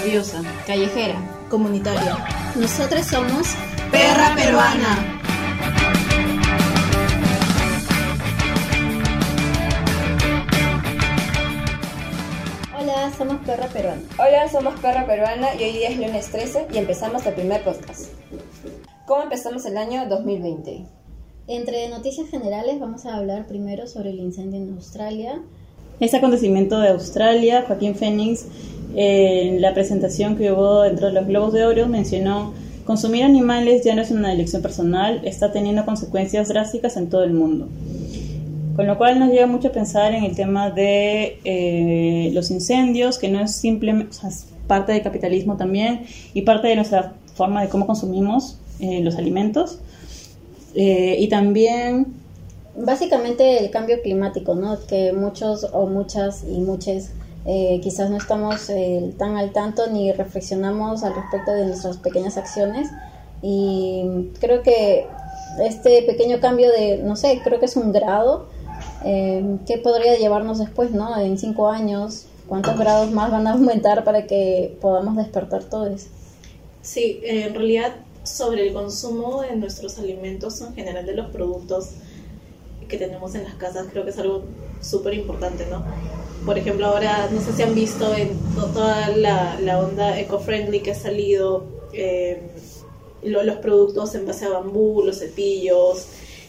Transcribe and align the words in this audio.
rabiosa, 0.00 0.42
callejera, 0.66 1.16
comunitaria. 1.50 2.16
Nosotros 2.56 3.04
somos 3.06 3.48
Perra 3.90 4.34
Peruana. 4.34 5.20
Hola, 12.78 13.12
somos 13.16 13.36
Perra 13.44 13.66
Peruana. 13.66 14.02
Hola, 14.18 14.48
somos 14.48 14.80
Perra 14.80 15.06
Peruana 15.06 15.54
y 15.58 15.64
hoy 15.64 15.72
día 15.72 15.90
es 15.90 15.98
lunes 15.98 16.30
13 16.30 16.68
y 16.72 16.78
empezamos 16.78 17.26
el 17.26 17.34
primer 17.34 17.62
podcast. 17.62 18.12
¿Cómo 19.06 19.24
empezamos 19.24 19.66
el 19.66 19.76
año 19.76 20.08
2020? 20.08 20.86
Entre 21.48 21.88
noticias 21.88 22.28
generales 22.30 22.80
vamos 22.80 23.04
a 23.04 23.16
hablar 23.16 23.46
primero 23.46 23.86
sobre 23.86 24.10
el 24.10 24.20
incendio 24.20 24.60
en 24.60 24.72
Australia. 24.74 25.42
Este 25.98 26.16
acontecimiento 26.16 26.78
de 26.80 26.88
Australia, 26.88 27.64
Joaquín 27.66 27.94
Phoenix, 27.94 28.46
en 28.94 29.60
la 29.60 29.74
presentación 29.74 30.36
que 30.36 30.52
hubo 30.52 30.82
dentro 30.82 31.08
de 31.08 31.12
los 31.12 31.26
Globos 31.26 31.52
de 31.52 31.64
Oro, 31.64 31.86
mencionó 31.86 32.52
consumir 32.84 33.24
animales 33.24 33.84
ya 33.84 33.94
no 33.94 34.02
es 34.02 34.10
una 34.10 34.32
elección 34.32 34.62
personal, 34.62 35.20
está 35.24 35.52
teniendo 35.52 35.84
consecuencias 35.84 36.48
drásticas 36.48 36.96
en 36.96 37.08
todo 37.08 37.22
el 37.22 37.32
mundo. 37.32 37.68
Con 38.74 38.86
lo 38.86 38.96
cual 38.96 39.18
nos 39.18 39.30
lleva 39.30 39.46
mucho 39.46 39.68
a 39.68 39.72
pensar 39.72 40.14
en 40.14 40.24
el 40.24 40.34
tema 40.34 40.70
de 40.70 41.38
eh, 41.44 42.30
los 42.32 42.50
incendios, 42.50 43.18
que 43.18 43.28
no 43.28 43.40
es 43.40 43.54
simplemente, 43.54 44.16
parte 44.66 44.92
del 44.92 45.02
capitalismo 45.02 45.56
también 45.56 46.02
y 46.32 46.42
parte 46.42 46.68
de 46.68 46.76
nuestra 46.76 47.14
forma 47.34 47.62
de 47.62 47.68
cómo 47.68 47.86
consumimos 47.86 48.58
eh, 48.80 49.00
los 49.02 49.16
alimentos. 49.16 49.78
Eh, 50.74 51.16
y 51.18 51.28
también... 51.28 52.06
Básicamente 52.76 53.58
el 53.58 53.70
cambio 53.70 54.00
climático, 54.00 54.54
¿no? 54.54 54.78
Que 54.86 55.12
muchos 55.12 55.66
o 55.72 55.86
muchas 55.86 56.44
y 56.44 56.60
muchas 56.60 57.10
quizás 57.44 58.10
no 58.10 58.18
estamos 58.18 58.70
tan 59.18 59.36
al 59.36 59.52
tanto 59.52 59.86
ni 59.88 60.12
reflexionamos 60.12 61.02
al 61.02 61.14
respecto 61.14 61.52
de 61.52 61.66
nuestras 61.66 61.96
pequeñas 61.96 62.36
acciones. 62.36 62.88
Y 63.42 64.30
creo 64.38 64.62
que 64.62 65.06
este 65.58 66.02
pequeño 66.02 66.40
cambio 66.40 66.70
de, 66.70 66.98
no 66.98 67.16
sé, 67.16 67.40
creo 67.42 67.58
que 67.58 67.66
es 67.66 67.76
un 67.76 67.92
grado, 67.92 68.48
eh, 69.04 69.58
¿qué 69.66 69.78
podría 69.78 70.16
llevarnos 70.16 70.58
después, 70.58 70.92
no? 70.92 71.18
En 71.18 71.38
cinco 71.38 71.68
años, 71.68 72.26
¿cuántos 72.48 72.78
grados 72.78 73.10
más 73.10 73.30
van 73.30 73.46
a 73.46 73.52
aumentar 73.52 74.04
para 74.04 74.26
que 74.26 74.76
podamos 74.80 75.16
despertar 75.16 75.64
todos? 75.64 76.06
Sí, 76.82 77.20
en 77.24 77.54
realidad 77.54 77.92
sobre 78.22 78.66
el 78.66 78.74
consumo 78.74 79.42
de 79.42 79.56
nuestros 79.56 79.98
alimentos 79.98 80.60
en 80.60 80.74
general 80.74 81.06
de 81.06 81.14
los 81.14 81.30
productos 81.30 81.90
que 82.88 82.98
tenemos 82.98 83.34
en 83.34 83.44
las 83.44 83.54
casas 83.54 83.86
creo 83.90 84.04
que 84.04 84.10
es 84.10 84.18
algo 84.18 84.42
súper 84.80 85.14
importante, 85.14 85.66
¿no? 85.66 85.84
Por 86.44 86.58
ejemplo, 86.58 86.86
ahora 86.86 87.28
no 87.30 87.40
sé 87.40 87.52
si 87.52 87.62
han 87.62 87.74
visto 87.74 88.14
en 88.14 88.38
toda 88.54 89.08
la, 89.08 89.78
onda 89.78 90.18
eco-friendly 90.18 90.80
que 90.80 90.92
ha 90.92 90.94
salido, 90.94 91.64
eh, 91.92 92.40
los 93.22 93.56
productos 93.56 94.14
en 94.14 94.26
base 94.26 94.46
a 94.46 94.50
bambú, 94.50 95.02
los 95.04 95.18
cepillos, 95.18 96.06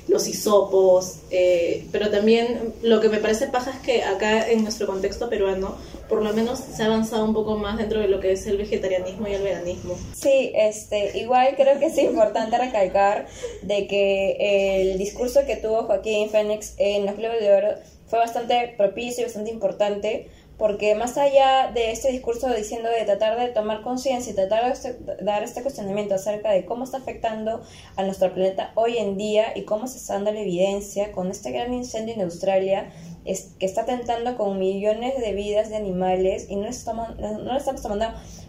los 0.07 0.27
hisopos, 0.27 1.19
eh, 1.29 1.85
pero 1.91 2.09
también 2.09 2.73
lo 2.81 2.99
que 2.99 3.09
me 3.09 3.19
parece 3.19 3.47
paja 3.47 3.71
es 3.71 3.77
que 3.77 4.03
acá 4.03 4.49
en 4.49 4.63
nuestro 4.63 4.87
contexto 4.87 5.29
peruano, 5.29 5.75
por 6.09 6.23
lo 6.23 6.33
menos 6.33 6.59
se 6.59 6.83
ha 6.83 6.87
avanzado 6.87 7.23
un 7.23 7.33
poco 7.33 7.57
más 7.57 7.77
dentro 7.77 7.99
de 7.99 8.07
lo 8.07 8.19
que 8.19 8.33
es 8.33 8.45
el 8.47 8.57
vegetarianismo 8.57 9.27
y 9.27 9.33
el 9.33 9.43
veganismo. 9.43 9.95
Sí, 10.13 10.51
este, 10.55 11.17
igual 11.17 11.55
creo 11.55 11.79
que 11.79 11.85
es 11.87 11.97
importante 11.97 12.57
recalcar 12.57 13.27
de 13.61 13.87
que 13.87 14.81
el 14.81 14.97
discurso 14.97 15.41
que 15.45 15.55
tuvo 15.55 15.83
Joaquín 15.83 16.29
Fénix 16.29 16.73
en 16.77 17.05
los 17.05 17.15
Globos 17.15 17.39
de 17.39 17.53
Oro 17.53 17.69
fue 18.11 18.19
bastante 18.19 18.73
propicio 18.77 19.21
y 19.21 19.27
bastante 19.27 19.51
importante 19.51 20.27
porque 20.57 20.95
más 20.95 21.17
allá 21.17 21.71
de 21.73 21.91
este 21.91 22.11
discurso 22.11 22.53
diciendo 22.53 22.89
de 22.89 23.05
tratar 23.05 23.39
de 23.39 23.47
tomar 23.47 23.81
conciencia 23.83 24.33
y 24.33 24.35
tratar 24.35 24.65
de 24.65 24.73
este, 24.73 24.97
dar 25.23 25.43
este 25.43 25.63
cuestionamiento 25.63 26.15
acerca 26.15 26.51
de 26.51 26.65
cómo 26.65 26.83
está 26.83 26.97
afectando 26.97 27.61
a 27.95 28.03
nuestro 28.03 28.33
planeta 28.33 28.73
hoy 28.75 28.97
en 28.97 29.17
día 29.17 29.53
y 29.55 29.63
cómo 29.63 29.87
se 29.87 29.97
está 29.97 30.15
dando 30.15 30.33
la 30.33 30.41
evidencia 30.41 31.13
con 31.13 31.31
este 31.31 31.51
gran 31.51 31.73
incendio 31.73 32.13
en 32.13 32.21
Australia 32.21 32.91
es, 33.23 33.53
que 33.59 33.65
está 33.65 33.83
atentando 33.83 34.35
con 34.35 34.59
millones 34.59 35.17
de 35.17 35.31
vidas 35.31 35.69
de 35.69 35.77
animales 35.77 36.47
y 36.49 36.57
no 36.57 36.67
estamos, 36.67 37.17
no 37.17 37.53
le 37.53 37.57
estamos 37.57 37.81
tomando 37.81 38.07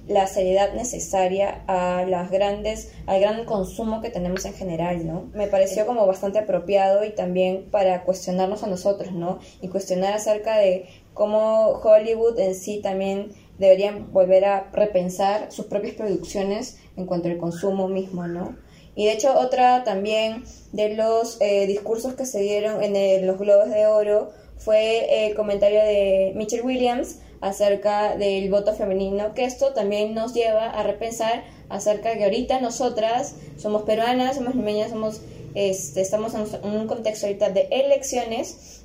la 0.09 0.27
seriedad 0.27 0.73
necesaria 0.75 1.63
a 1.69 2.05
las 2.05 2.31
grandes, 2.31 2.93
al 3.07 3.21
gran 3.21 3.45
consumo 3.45 4.01
que 4.01 4.11
tenemos 4.11 4.45
en 4.45 4.55
general, 4.55 5.07
¿no? 5.07 5.31
Me 5.35 5.47
pareció 5.47 5.87
como 5.87 6.07
bastante 6.07 6.41
apropiado 6.41 7.05
y 7.05 7.11
también 7.11 7.69
para 7.71 8.03
cuestionarnos 8.05 8.63
a 8.63 8.67
nosotros, 8.67 9.13
¿no? 9.13 9.39
Y 9.61 9.69
cuestionar 9.69 10.15
acerca 10.15 10.59
de 10.59 10.87
cómo 11.15 11.81
Hollywood 11.83 12.39
en 12.39 12.55
sí 12.55 12.81
también 12.83 13.33
deberían 13.59 14.13
volver 14.13 14.45
a 14.45 14.71
repensar 14.73 15.53
sus 15.53 15.67
propias 15.67 15.95
producciones 15.95 16.79
en 16.97 17.07
cuanto 17.07 17.29
al 17.29 17.39
consumo 17.39 17.89
mismo, 17.89 18.27
¿no? 18.27 18.57
Y 18.95 19.07
de 19.07 19.13
hecho 19.13 19.39
otra 19.39 19.85
también 19.85 20.45
de 20.73 20.95
los 20.95 21.41
eh, 21.41 21.67
discursos 21.67 22.15
que 22.15 22.27
se 22.27 22.41
dieron 22.41 22.83
en 22.83 23.27
los 23.27 23.39
Globos 23.39 23.71
de 23.71 23.87
Oro 23.87 24.31
fue 24.59 25.27
el 25.27 25.35
comentario 25.35 25.81
de 25.81 26.33
Mitchell 26.37 26.65
Williams 26.65 27.19
acerca 27.43 28.17
del 28.17 28.49
voto 28.51 28.73
femenino, 28.73 29.35
que 29.35 29.45
esto 29.45 29.75
también 29.75 30.15
nos 30.15 30.33
lleva 30.33 30.71
a 30.71 30.83
repensar 30.85 31.45
acerca 31.69 32.11
de 32.11 32.19
que 32.19 32.25
ahorita 32.25 32.61
nosotras 32.61 33.35
somos 33.57 33.83
peruanas, 33.83 34.37
somos 34.37 34.55
limeñas, 34.55 34.91
somos, 34.91 35.21
este, 35.55 36.01
estamos 36.01 36.35
en 36.35 36.71
un 36.71 36.87
contexto 36.87 37.27
ahorita 37.27 37.51
de 37.51 37.67
elecciones 37.71 38.85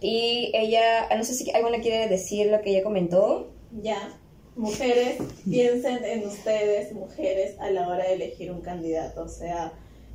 y 0.00 0.52
ella, 0.54 1.08
no 1.16 1.24
sé 1.24 1.34
si 1.34 1.50
alguna 1.50 1.80
quiere 1.80 2.08
decir 2.08 2.46
lo 2.46 2.60
que 2.60 2.70
ella 2.70 2.84
comentó. 2.84 3.50
Ya, 3.82 4.16
mujeres, 4.54 5.18
piensen 5.44 6.04
en 6.04 6.24
ustedes, 6.24 6.92
mujeres, 6.92 7.58
a 7.58 7.70
la 7.72 7.88
hora 7.88 8.04
de 8.04 8.14
elegir 8.14 8.52
un 8.52 8.60
candidato, 8.60 9.28
sea 9.28 9.72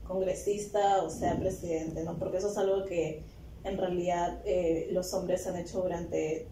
congresista 0.07 1.03
o 1.03 1.09
sea 1.09 1.37
presidente, 1.37 2.03
¿no? 2.03 2.17
Porque 2.17 2.37
eso 2.37 2.49
es 2.49 2.57
algo 2.57 2.85
que 2.85 3.23
en 3.65 3.77
realidad 3.77 4.41
eh, 4.45 4.87
los 4.91 5.13
hombres 5.13 5.45
han 5.47 5.57
hecho 5.57 5.81
durante 5.81 6.47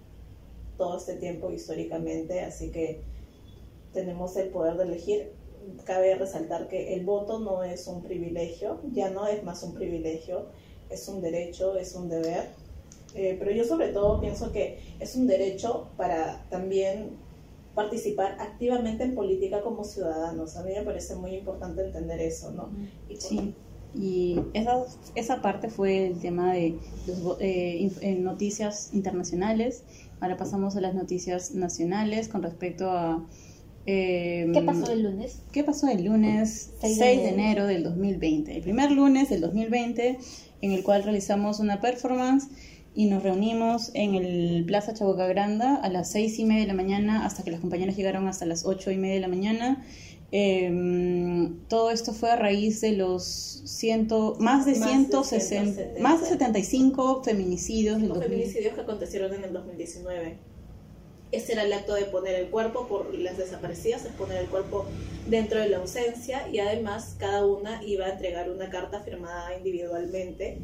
todo 0.81 0.97
este 0.97 1.13
tiempo 1.13 1.51
históricamente, 1.51 2.41
así 2.41 2.71
que 2.71 3.01
tenemos 3.93 4.35
el 4.35 4.49
poder 4.49 4.77
de 4.77 4.83
elegir. 4.85 5.31
Cabe 5.85 6.15
resaltar 6.15 6.67
que 6.67 6.95
el 6.95 7.05
voto 7.05 7.39
no 7.39 7.63
es 7.63 7.85
un 7.87 8.01
privilegio, 8.01 8.79
ya 8.91 9.11
no 9.11 9.27
es 9.27 9.43
más 9.43 9.61
un 9.61 9.75
privilegio, 9.75 10.47
es 10.89 11.07
un 11.07 11.21
derecho, 11.21 11.77
es 11.77 11.93
un 11.93 12.09
deber 12.09 12.47
eh, 13.13 13.35
pero 13.37 13.51
yo 13.51 13.65
sobre 13.65 13.89
todo 13.89 14.21
pienso 14.21 14.51
que 14.51 14.79
es 14.99 15.15
un 15.15 15.27
derecho 15.27 15.87
para 15.97 16.45
también 16.49 17.09
participar 17.75 18.37
activamente 18.39 19.03
en 19.03 19.15
política 19.15 19.61
como 19.61 19.83
ciudadanos. 19.83 20.55
A 20.55 20.63
mí 20.63 20.71
me 20.73 20.83
parece 20.83 21.15
muy 21.15 21.35
importante 21.35 21.85
entender 21.85 22.21
eso, 22.21 22.51
¿no? 22.51 22.69
Y 23.09 23.15
sí, 23.17 23.53
y 23.93 24.39
esa, 24.53 24.85
esa 25.15 25.41
parte 25.41 25.69
fue 25.69 26.07
el 26.07 26.19
tema 26.19 26.53
de 26.53 26.77
eh, 27.39 28.15
noticias 28.19 28.93
internacionales. 28.93 29.83
Ahora 30.21 30.37
pasamos 30.37 30.75
a 30.75 30.81
las 30.81 30.93
noticias 30.93 31.53
nacionales 31.55 32.27
con 32.27 32.43
respecto 32.43 32.91
a... 32.91 33.27
Eh, 33.87 34.51
¿Qué 34.53 34.61
pasó 34.61 34.91
el 34.91 35.01
lunes? 35.01 35.41
¿Qué 35.51 35.63
pasó 35.63 35.87
el 35.89 36.05
lunes 36.05 36.71
6 36.81 36.99
de 36.99 37.29
enero 37.29 37.65
del 37.65 37.83
2020? 37.83 38.55
El 38.55 38.61
primer 38.61 38.91
lunes 38.91 39.29
del 39.29 39.41
2020 39.41 40.19
en 40.61 40.71
el 40.71 40.83
cual 40.83 41.03
realizamos 41.03 41.59
una 41.59 41.81
performance 41.81 42.47
y 42.93 43.05
nos 43.05 43.23
reunimos 43.23 43.89
en 43.93 44.15
el 44.15 44.63
Plaza 44.65 44.93
Chaboca 44.93 45.25
Granda 45.25 45.75
a 45.75 45.89
las 45.89 46.11
seis 46.11 46.37
y 46.39 46.45
media 46.45 46.61
de 46.61 46.67
la 46.67 46.73
mañana 46.73 47.25
hasta 47.25 47.43
que 47.43 47.51
las 47.51 47.61
compañeras 47.61 47.95
llegaron 47.95 48.27
hasta 48.27 48.45
las 48.45 48.65
ocho 48.65 48.91
y 48.91 48.97
media 48.97 49.15
de 49.15 49.21
la 49.21 49.27
mañana. 49.27 49.83
Em, 50.33 51.59
todo 51.67 51.91
esto 51.91 52.13
fue 52.13 52.31
a 52.31 52.37
raíz 52.37 52.79
de 52.79 52.93
los 52.93 53.23
ciento, 53.65 54.37
más 54.39 54.65
de 54.65 54.75
más 54.75 54.89
160, 54.89 55.99
más 55.99 56.21
de 56.21 56.27
75 56.27 57.21
feminicidios 57.23 58.01
del 58.01 58.13
feminicidios 58.13 58.73
que 58.73 58.81
acontecieron 58.81 59.33
en 59.33 59.43
el 59.43 59.51
2019. 59.51 60.37
Ese 61.33 61.53
era 61.53 61.63
el 61.63 61.73
acto 61.73 61.95
de 61.95 62.05
poner 62.05 62.35
el 62.35 62.49
cuerpo 62.49 62.87
por 62.87 63.13
las 63.13 63.37
desaparecidas, 63.37 64.05
es 64.05 64.11
poner 64.13 64.37
el 64.37 64.47
cuerpo 64.47 64.85
dentro 65.27 65.59
de 65.59 65.67
la 65.67 65.77
ausencia 65.77 66.47
y 66.49 66.59
además 66.59 67.15
cada 67.17 67.45
una 67.45 67.83
iba 67.83 68.05
a 68.05 68.11
entregar 68.11 68.49
una 68.49 68.69
carta 68.69 69.01
firmada 69.01 69.57
individualmente 69.57 70.59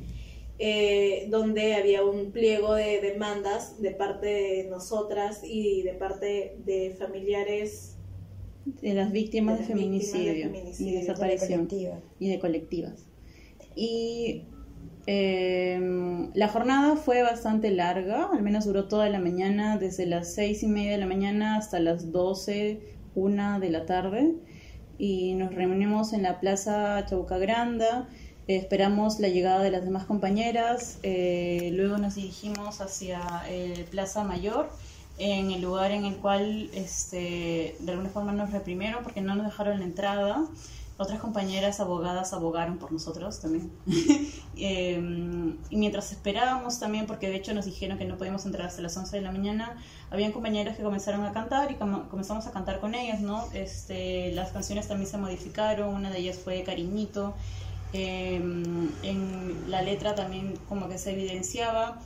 eh, 0.60 1.28
donde 1.30 1.76
había 1.76 2.04
un 2.04 2.32
pliego 2.32 2.74
de 2.74 3.00
demandas 3.00 3.80
de 3.82 3.92
parte 3.92 4.26
de 4.26 4.64
nosotras 4.70 5.42
y 5.44 5.84
de 5.84 5.94
parte 5.94 6.56
de 6.66 6.96
familiares 6.98 7.97
de 8.82 8.94
las 8.94 9.12
víctimas 9.12 9.60
de, 9.60 9.66
feminicidio, 9.66 10.52
y 10.80 10.92
desaparición 10.92 11.68
y 12.20 12.30
de 12.30 12.40
colectivas. 12.40 13.06
Y 13.76 14.44
em, 15.06 16.32
la 16.34 16.48
jornada 16.48 16.96
fue 16.96 17.22
bastante 17.22 17.72
larga, 17.72 18.30
al 18.32 18.42
menos 18.42 18.66
duró 18.66 18.88
toda 18.88 19.10
la 19.10 19.20
mañana, 19.20 19.78
desde 19.78 20.06
las 20.06 20.34
seis 20.34 20.64
y 20.64 20.68
media 20.68 20.92
de 20.92 20.98
la 20.98 21.08
mañana 21.08 21.58
hasta 21.58 21.80
las 21.80 22.12
doce, 22.12 22.80
una 23.16 23.60
de 23.60 23.70
la 23.70 23.86
tarde, 23.86 24.36
y 24.98 25.36
nos 25.36 25.54
reunimos 25.54 26.14
en 26.14 26.24
la 26.24 26.40
Plaza 26.40 27.06
Chabuca 27.06 27.38
Granda 27.38 28.08
esperamos 28.48 29.20
la 29.20 29.28
llegada 29.28 29.62
de 29.62 29.72
las 29.72 29.84
demás 29.84 30.06
compañeras, 30.06 31.00
eh, 31.04 31.70
luego 31.74 31.98
nos 31.98 32.16
dirigimos 32.16 32.80
hacia 32.80 33.22
el 33.50 33.84
Plaza 33.86 34.24
Mayor 34.24 34.70
en 35.18 35.52
el 35.52 35.62
lugar 35.62 35.92
en 35.92 36.06
el 36.06 36.18
cual 36.18 36.70
este, 36.74 37.76
de 37.80 37.92
alguna 37.92 38.10
forma 38.10 38.32
nos 38.32 38.52
reprimieron 38.52 39.04
porque 39.04 39.22
no 39.22 39.36
nos 39.36 39.46
dejaron 39.46 39.80
la 39.80 39.86
entrada. 39.86 40.46
Otras 41.00 41.20
compañeras 41.20 41.80
abogadas 41.80 42.34
abogaron 42.34 42.78
por 42.78 42.92
nosotros 42.92 43.40
también. 43.40 43.72
eh, 44.58 45.00
y 45.70 45.76
mientras 45.78 46.12
esperábamos 46.12 46.80
también, 46.80 47.06
porque 47.06 47.30
de 47.30 47.36
hecho 47.36 47.54
nos 47.54 47.66
dijeron 47.66 48.00
que 48.00 48.06
no 48.06 48.18
podíamos 48.18 48.46
entrar 48.48 48.68
hasta 48.68 48.82
las 48.82 48.98
11 48.98 49.18
de 49.18 49.22
la 49.22 49.32
mañana, 49.32 49.78
habían 50.10 50.32
compañeros 50.32 50.76
que 50.76 50.82
comenzaron 50.82 51.24
a 51.24 51.34
cantar 51.34 51.72
y 51.72 51.76
com 51.76 52.08
comenzamos 52.10 52.48
a 52.48 52.52
cantar 52.52 52.80
con 52.80 52.96
ellas, 52.96 53.22
¿no? 53.22 53.46
Este, 53.54 54.32
las 54.32 54.52
canciones 54.52 54.88
también 54.88 55.10
se 55.10 55.18
modificaron, 55.18 55.94
una 55.94 56.10
de 56.10 56.20
ellas 56.20 56.40
fue 56.44 56.64
Cariñito. 56.64 57.36
Eh, 57.94 58.36
en 58.36 59.72
la 59.72 59.82
letra 59.82 60.14
también 60.14 60.60
como 60.68 60.90
que 60.90 60.98
se 60.98 61.12
evidenciaba 61.14 62.00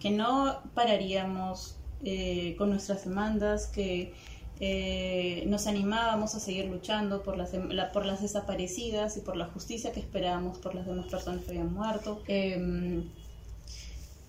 que 0.00 0.10
no 0.10 0.58
pararíamos 0.74 1.76
eh, 2.06 2.54
con 2.56 2.70
nuestras 2.70 3.04
demandas, 3.04 3.66
que 3.66 4.14
eh, 4.60 5.44
nos 5.48 5.66
animábamos 5.66 6.34
a 6.34 6.40
seguir 6.40 6.64
luchando 6.66 7.22
por 7.22 7.36
las, 7.36 7.52
la, 7.52 7.92
por 7.92 8.06
las 8.06 8.22
desaparecidas 8.22 9.16
y 9.18 9.20
por 9.20 9.36
la 9.36 9.46
justicia 9.46 9.92
que 9.92 10.00
esperábamos 10.00 10.58
por 10.58 10.74
las 10.74 10.86
demás 10.86 11.06
personas 11.06 11.44
que 11.44 11.50
habían 11.50 11.74
muerto. 11.74 12.22
Eh, 12.28 13.04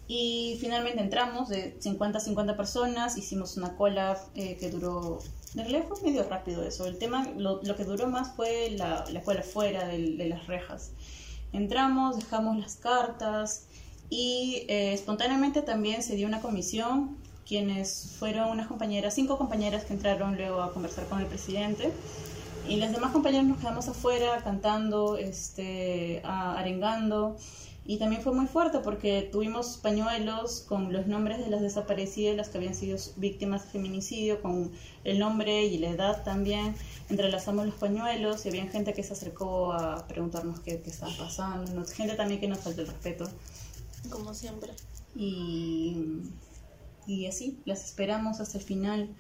y 0.08 0.58
finalmente 0.62 1.02
entramos 1.02 1.50
de 1.50 1.76
50 1.80 2.18
a 2.18 2.22
50 2.22 2.56
personas, 2.56 3.18
hicimos 3.18 3.58
una 3.58 3.76
cola 3.76 4.18
eh, 4.36 4.56
que 4.58 4.70
duró, 4.70 5.20
de 5.54 5.64
realidad 5.64 5.86
fue 5.90 6.02
medio 6.02 6.24
rápido 6.24 6.64
eso, 6.64 6.88
el 6.88 6.98
tema, 6.98 7.28
lo, 7.36 7.62
lo 7.62 7.76
que 7.76 7.84
duró 7.84 8.08
más 8.08 8.34
fue 8.34 8.70
la, 8.72 9.04
la 9.12 9.22
cola 9.22 9.44
fuera 9.44 9.86
de, 9.86 10.16
de, 10.16 10.30
las 10.30 10.48
rejas. 10.48 10.92
Entramos, 11.52 12.16
dejamos 12.16 12.58
las 12.58 12.78
cartas 12.78 13.68
y 14.10 14.66
eh, 14.70 14.94
espontáneamente 14.94 15.62
también 15.62 16.02
se 16.02 16.16
dio 16.16 16.26
una 16.26 16.40
comisión 16.40 17.18
quienes 17.48 18.16
fueron 18.20 18.50
unas 18.50 18.68
compañeras, 18.68 19.14
cinco 19.14 19.38
compañeras 19.38 19.86
que 19.86 19.94
entraron 19.94 20.36
luego 20.36 20.62
a 20.62 20.74
conversar 20.74 21.06
con 21.06 21.20
el 21.20 21.28
presidente. 21.28 21.92
Y 22.68 22.76
las 22.76 22.92
demás 22.92 23.14
compañeras 23.14 23.48
nos 23.48 23.60
quedamos 23.60 23.88
afuera 23.88 24.42
cantando, 24.44 25.18
este, 25.18 26.22
arengando. 26.24 27.38
Y 27.86 28.00
también 28.00 28.22
fue 28.22 28.34
muy 28.34 28.48
fuerte 28.48 28.80
porque 28.80 29.30
tuvimos 29.32 29.78
pañuelos 29.78 30.66
con 30.68 30.92
los 30.92 31.08
nombres 31.08 31.40
de 31.40 31.50
las 31.50 31.62
desaparecidas, 31.62 32.36
las 32.36 32.50
que 32.50 32.58
habían 32.58 32.76
sido 32.76 32.98
víctimas 33.16 33.64
de 33.64 33.72
feminicidio, 33.72 34.42
con 34.42 34.74
el 35.06 35.20
nombre 35.20 35.64
y 35.68 35.78
la 35.78 35.92
edad 35.92 36.24
también. 36.26 36.76
Entrelazamos 37.10 37.66
los 37.66 37.76
pañuelos 37.76 38.46
y 38.46 38.50
había 38.50 38.68
gente 38.68 38.92
que 38.92 39.04
se 39.04 39.14
acercó 39.14 39.72
a 39.72 40.06
preguntarnos 40.06 40.60
qué, 40.60 40.82
qué 40.82 40.90
estaba 40.90 41.14
pasando. 41.18 41.86
Gente 41.86 42.16
también 42.16 42.42
que 42.42 42.50
nos 42.50 42.60
falta 42.60 42.82
el 42.82 42.88
respeto. 42.88 43.30
Como 44.10 44.34
siempre. 44.34 44.74
Y 45.16 45.96
y 47.08 47.26
así 47.26 47.60
las 47.66 47.84
esperamos 47.86 48.40
hasta 48.40 48.58
el 48.58 48.64
final 48.64 49.16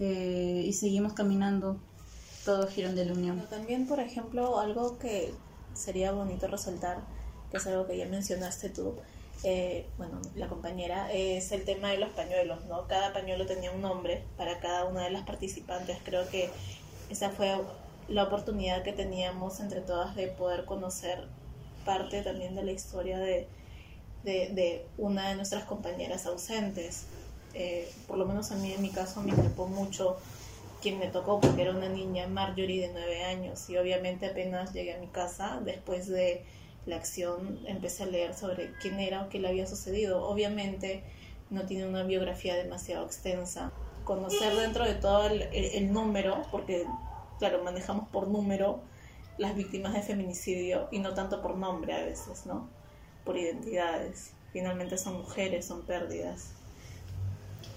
eh, 0.00 0.64
y 0.66 0.72
seguimos 0.72 1.12
caminando 1.12 1.80
todo 2.44 2.66
Girón 2.66 2.94
de 2.94 3.06
la 3.06 3.12
Unión. 3.12 3.46
También, 3.48 3.86
por 3.86 4.00
ejemplo, 4.00 4.58
algo 4.58 4.98
que 4.98 5.32
sería 5.72 6.12
bonito 6.12 6.46
resaltar, 6.48 6.98
que 7.50 7.56
es 7.56 7.66
algo 7.66 7.86
que 7.86 7.96
ya 7.96 8.06
mencionaste 8.06 8.68
tú, 8.68 8.96
eh, 9.44 9.86
bueno, 9.96 10.20
la 10.34 10.48
compañera, 10.48 11.12
es 11.12 11.52
el 11.52 11.64
tema 11.64 11.90
de 11.90 11.98
los 11.98 12.10
pañuelos, 12.10 12.64
¿no? 12.66 12.86
Cada 12.86 13.12
pañuelo 13.12 13.46
tenía 13.46 13.70
un 13.70 13.80
nombre 13.80 14.24
para 14.36 14.58
cada 14.58 14.84
una 14.84 15.04
de 15.04 15.10
las 15.10 15.24
participantes. 15.24 15.98
Creo 16.04 16.28
que 16.28 16.50
esa 17.10 17.30
fue 17.30 17.54
la 18.08 18.24
oportunidad 18.24 18.82
que 18.82 18.92
teníamos 18.92 19.60
entre 19.60 19.80
todas 19.80 20.14
de 20.16 20.28
poder 20.28 20.64
conocer 20.64 21.26
parte 21.84 22.22
también 22.22 22.54
de 22.54 22.64
la 22.64 22.72
historia 22.72 23.18
de, 23.18 23.46
de, 24.24 24.86
una 24.98 25.28
de 25.28 25.36
nuestras 25.36 25.64
compañeras 25.64 26.26
ausentes. 26.26 27.06
Eh, 27.54 27.88
por 28.08 28.18
lo 28.18 28.26
menos 28.26 28.50
a 28.50 28.56
mí 28.56 28.72
en 28.72 28.82
mi 28.82 28.90
caso 28.90 29.22
me 29.22 29.30
increpó 29.30 29.68
mucho 29.68 30.16
quien 30.82 30.98
me 30.98 31.06
tocó 31.06 31.40
porque 31.40 31.62
era 31.62 31.70
una 31.70 31.88
niña 31.88 32.26
Marjorie 32.26 32.88
de 32.88 32.92
nueve 32.92 33.22
años 33.24 33.70
y 33.70 33.76
obviamente 33.76 34.26
apenas 34.26 34.72
llegué 34.72 34.92
a 34.92 34.98
mi 34.98 35.06
casa 35.06 35.60
después 35.64 36.08
de 36.08 36.44
la 36.84 36.96
acción 36.96 37.60
empecé 37.66 38.02
a 38.02 38.06
leer 38.06 38.34
sobre 38.34 38.72
quién 38.82 39.00
era 39.00 39.22
o 39.22 39.28
qué 39.28 39.38
le 39.38 39.48
había 39.48 39.66
sucedido. 39.66 40.26
Obviamente 40.26 41.02
no 41.50 41.64
tiene 41.64 41.86
una 41.86 42.02
biografía 42.02 42.54
demasiado 42.54 43.06
extensa. 43.06 43.72
Conocer 44.04 44.54
dentro 44.54 44.84
de 44.84 44.94
todo 44.94 45.26
el, 45.28 45.42
el 45.42 45.92
número, 45.92 46.42
porque 46.50 46.84
claro, 47.38 47.64
manejamos 47.64 48.08
por 48.08 48.28
número 48.28 48.80
las 49.38 49.56
víctimas 49.56 49.94
de 49.94 50.02
feminicidio 50.02 50.88
y 50.90 50.98
no 50.98 51.14
tanto 51.14 51.40
por 51.40 51.56
nombre 51.56 51.94
a 51.94 52.04
veces, 52.04 52.44
¿no? 52.44 52.68
Por 53.24 53.36
identidades. 53.36 54.32
Finalmente 54.52 54.98
son 54.98 55.18
mujeres, 55.18 55.66
son 55.66 55.82
pérdidas. 55.82 56.50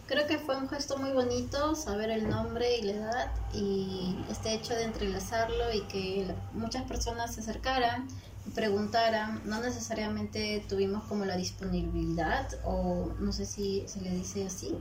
Creo 0.06 0.26
que 0.26 0.38
fue 0.38 0.56
un 0.56 0.70
gesto 0.70 0.98
muy 0.98 1.12
bonito 1.12 1.76
saber 1.76 2.12
el 2.12 2.30
nombre 2.30 2.78
y 2.78 2.82
la 2.84 2.94
edad 2.94 3.32
y 3.54 4.18
este 4.30 4.54
hecho 4.54 4.74
de 4.74 4.84
entrelazarlo 4.84 5.74
y 5.74 5.82
que 5.88 6.34
muchas 6.54 6.84
personas 6.84 7.36
se 7.36 7.42
acercaran 7.42 8.08
preguntaran. 8.54 9.42
No 9.46 9.60
necesariamente 9.62 10.64
tuvimos 10.68 11.04
como 11.06 11.26
la 11.26 11.38
disponibilidad 11.38 12.48
o 12.64 13.12
no 13.20 13.32
sé 13.32 13.46
si 13.46 13.84
se 13.88 14.02
le 14.02 14.12
dice 14.12 14.46
así, 14.46 14.76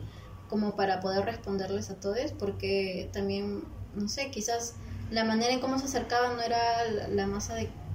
como 0.49 0.77
para 0.77 1.01
poder 1.01 1.25
responderles 1.25 1.91
a 1.91 1.97
todos 1.97 2.33
porque 2.39 3.11
también, 3.13 3.65
no 3.95 4.09
sé, 4.09 4.31
quizás 4.31 4.75
la 5.11 5.25
manera 5.25 5.53
en 5.53 5.61
cómo 5.61 5.79
se 5.79 5.87
acercaban 5.87 6.37
no 6.37 6.43
era 6.43 6.85
la 7.09 7.27
más 7.27 7.51
adecuada 7.51 7.86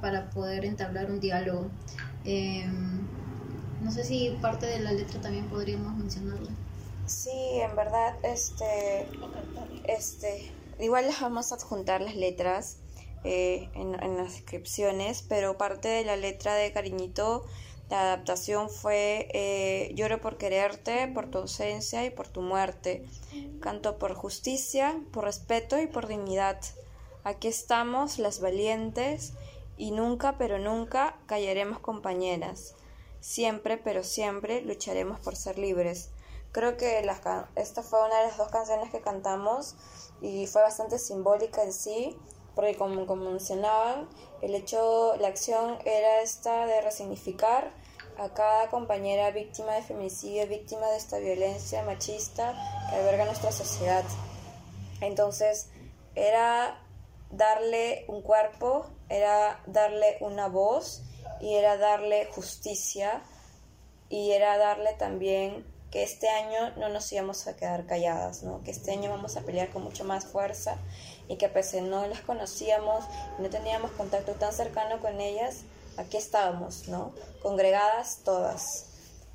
para 0.00 0.30
poder 0.30 0.64
entablar 0.64 1.10
un 1.10 1.20
diálogo. 1.20 1.70
Eh, 2.24 2.66
no 3.82 3.90
sé 3.90 4.04
si 4.04 4.36
parte 4.40 4.66
de 4.66 4.80
la 4.80 4.92
letra 4.92 5.20
también 5.20 5.48
podríamos 5.48 5.94
mencionarla. 5.96 6.50
Sí, 7.06 7.30
en 7.60 7.76
verdad, 7.76 8.16
este, 8.22 9.06
este, 9.86 10.52
igual 10.80 11.06
les 11.06 11.20
vamos 11.20 11.52
a 11.52 11.56
adjuntar 11.56 12.00
las 12.00 12.16
letras 12.16 12.78
eh, 13.24 13.68
en, 13.74 13.94
en, 14.02 14.16
las 14.16 14.32
descripciones, 14.32 15.22
pero 15.22 15.58
parte 15.58 15.88
de 15.88 16.04
la 16.04 16.16
letra 16.16 16.54
de 16.54 16.72
Cariñito, 16.72 17.44
la 17.90 18.00
adaptación 18.00 18.70
fue 18.70 19.28
eh, 19.34 19.92
Lloro 19.94 20.20
por 20.20 20.38
quererte, 20.38 21.06
por 21.08 21.30
tu 21.30 21.38
ausencia 21.38 22.04
y 22.06 22.10
por 22.10 22.28
tu 22.28 22.40
muerte. 22.40 23.04
Canto 23.60 23.98
por 23.98 24.14
justicia, 24.14 24.98
por 25.12 25.24
respeto 25.24 25.78
y 25.78 25.86
por 25.86 26.06
dignidad. 26.06 26.58
Aquí 27.24 27.48
estamos, 27.48 28.18
las 28.18 28.40
valientes, 28.40 29.32
y 29.76 29.90
nunca, 29.90 30.36
pero 30.38 30.58
nunca 30.58 31.16
callaremos 31.26 31.78
compañeras. 31.78 32.74
Siempre, 33.20 33.78
pero 33.78 34.04
siempre 34.04 34.60
lucharemos 34.60 35.18
por 35.20 35.34
ser 35.34 35.58
libres. 35.58 36.10
Creo 36.52 36.76
que 36.76 37.02
la, 37.02 37.48
esta 37.56 37.82
fue 37.82 38.04
una 38.04 38.18
de 38.18 38.28
las 38.28 38.36
dos 38.36 38.48
canciones 38.48 38.90
que 38.90 39.00
cantamos 39.00 39.74
y 40.20 40.46
fue 40.46 40.62
bastante 40.62 40.98
simbólica 40.98 41.64
en 41.64 41.72
sí, 41.72 42.16
porque 42.54 42.76
como, 42.76 43.06
como 43.06 43.30
mencionaban, 43.30 44.08
el 44.42 44.54
hecho, 44.54 45.16
la 45.16 45.28
acción 45.28 45.78
era 45.84 46.20
esta 46.20 46.66
de 46.66 46.80
resignificar 46.82 47.72
a 48.18 48.28
cada 48.34 48.68
compañera 48.68 49.30
víctima 49.32 49.72
de 49.72 49.82
feminicidio, 49.82 50.46
víctima 50.46 50.86
de 50.88 50.98
esta 50.98 51.18
violencia 51.18 51.82
machista 51.82 52.54
que 52.90 52.96
alberga 52.96 53.24
nuestra 53.24 53.50
sociedad. 53.50 54.04
Entonces, 55.00 55.70
era 56.14 56.83
darle 57.36 58.04
un 58.08 58.22
cuerpo, 58.22 58.86
era 59.08 59.60
darle 59.66 60.18
una 60.20 60.48
voz 60.48 61.02
y 61.40 61.54
era 61.54 61.76
darle 61.76 62.26
justicia 62.26 63.22
y 64.08 64.32
era 64.32 64.56
darle 64.58 64.94
también 64.94 65.64
que 65.90 66.02
este 66.02 66.28
año 66.28 66.72
no 66.76 66.88
nos 66.88 67.12
íbamos 67.12 67.46
a 67.46 67.54
quedar 67.54 67.86
calladas, 67.86 68.42
¿no? 68.42 68.62
que 68.64 68.72
este 68.72 68.90
año 68.90 69.10
vamos 69.10 69.36
a 69.36 69.42
pelear 69.42 69.70
con 69.70 69.84
mucho 69.84 70.04
más 70.04 70.24
fuerza 70.24 70.76
y 71.28 71.36
que 71.36 71.48
pese 71.48 71.82
no 71.82 72.06
las 72.06 72.20
conocíamos, 72.20 73.04
no 73.38 73.48
teníamos 73.48 73.92
contacto 73.92 74.32
tan 74.32 74.52
cercano 74.52 75.00
con 75.00 75.20
ellas, 75.20 75.62
aquí 75.96 76.16
estábamos, 76.16 76.88
¿no? 76.88 77.14
congregadas 77.42 78.20
todas. 78.24 78.86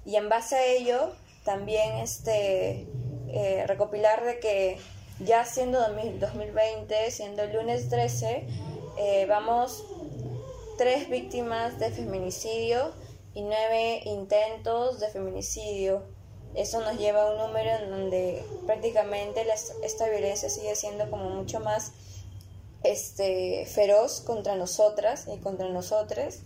Y 0.06 0.16
en 0.18 0.28
base 0.28 0.56
a 0.58 0.66
ello, 0.66 1.14
también 1.46 1.98
este, 1.98 2.88
eh, 3.30 3.64
recopilar 3.68 4.26
de 4.26 4.40
que 4.40 4.80
ya 5.20 5.46
siendo 5.46 5.80
2020, 5.80 7.12
siendo 7.12 7.44
el 7.44 7.54
lunes 7.54 7.90
13, 7.90 8.48
eh, 8.98 9.26
vamos 9.28 9.84
tres 10.78 11.10
víctimas 11.10 11.78
de 11.80 11.92
feminicidio 11.92 12.94
y 13.34 13.42
nueve 13.42 14.02
intentos 14.06 15.00
de 15.00 15.10
feminicidio. 15.10 16.04
Eso 16.56 16.80
nos 16.82 16.98
lleva 16.98 17.24
a 17.24 17.32
un 17.32 17.38
número 17.38 17.70
en 17.70 17.92
donde 17.92 18.44
prácticamente 18.66 19.46
esta 19.84 20.10
violencia 20.10 20.50
sigue 20.50 20.76
siendo 20.76 21.10
como 21.10 21.30
mucho 21.30 21.60
más 21.60 21.92
este, 22.84 23.66
feroz 23.66 24.22
contra 24.22 24.56
nosotras 24.56 25.28
y 25.28 25.38
contra 25.40 25.68
nosotros, 25.68 26.40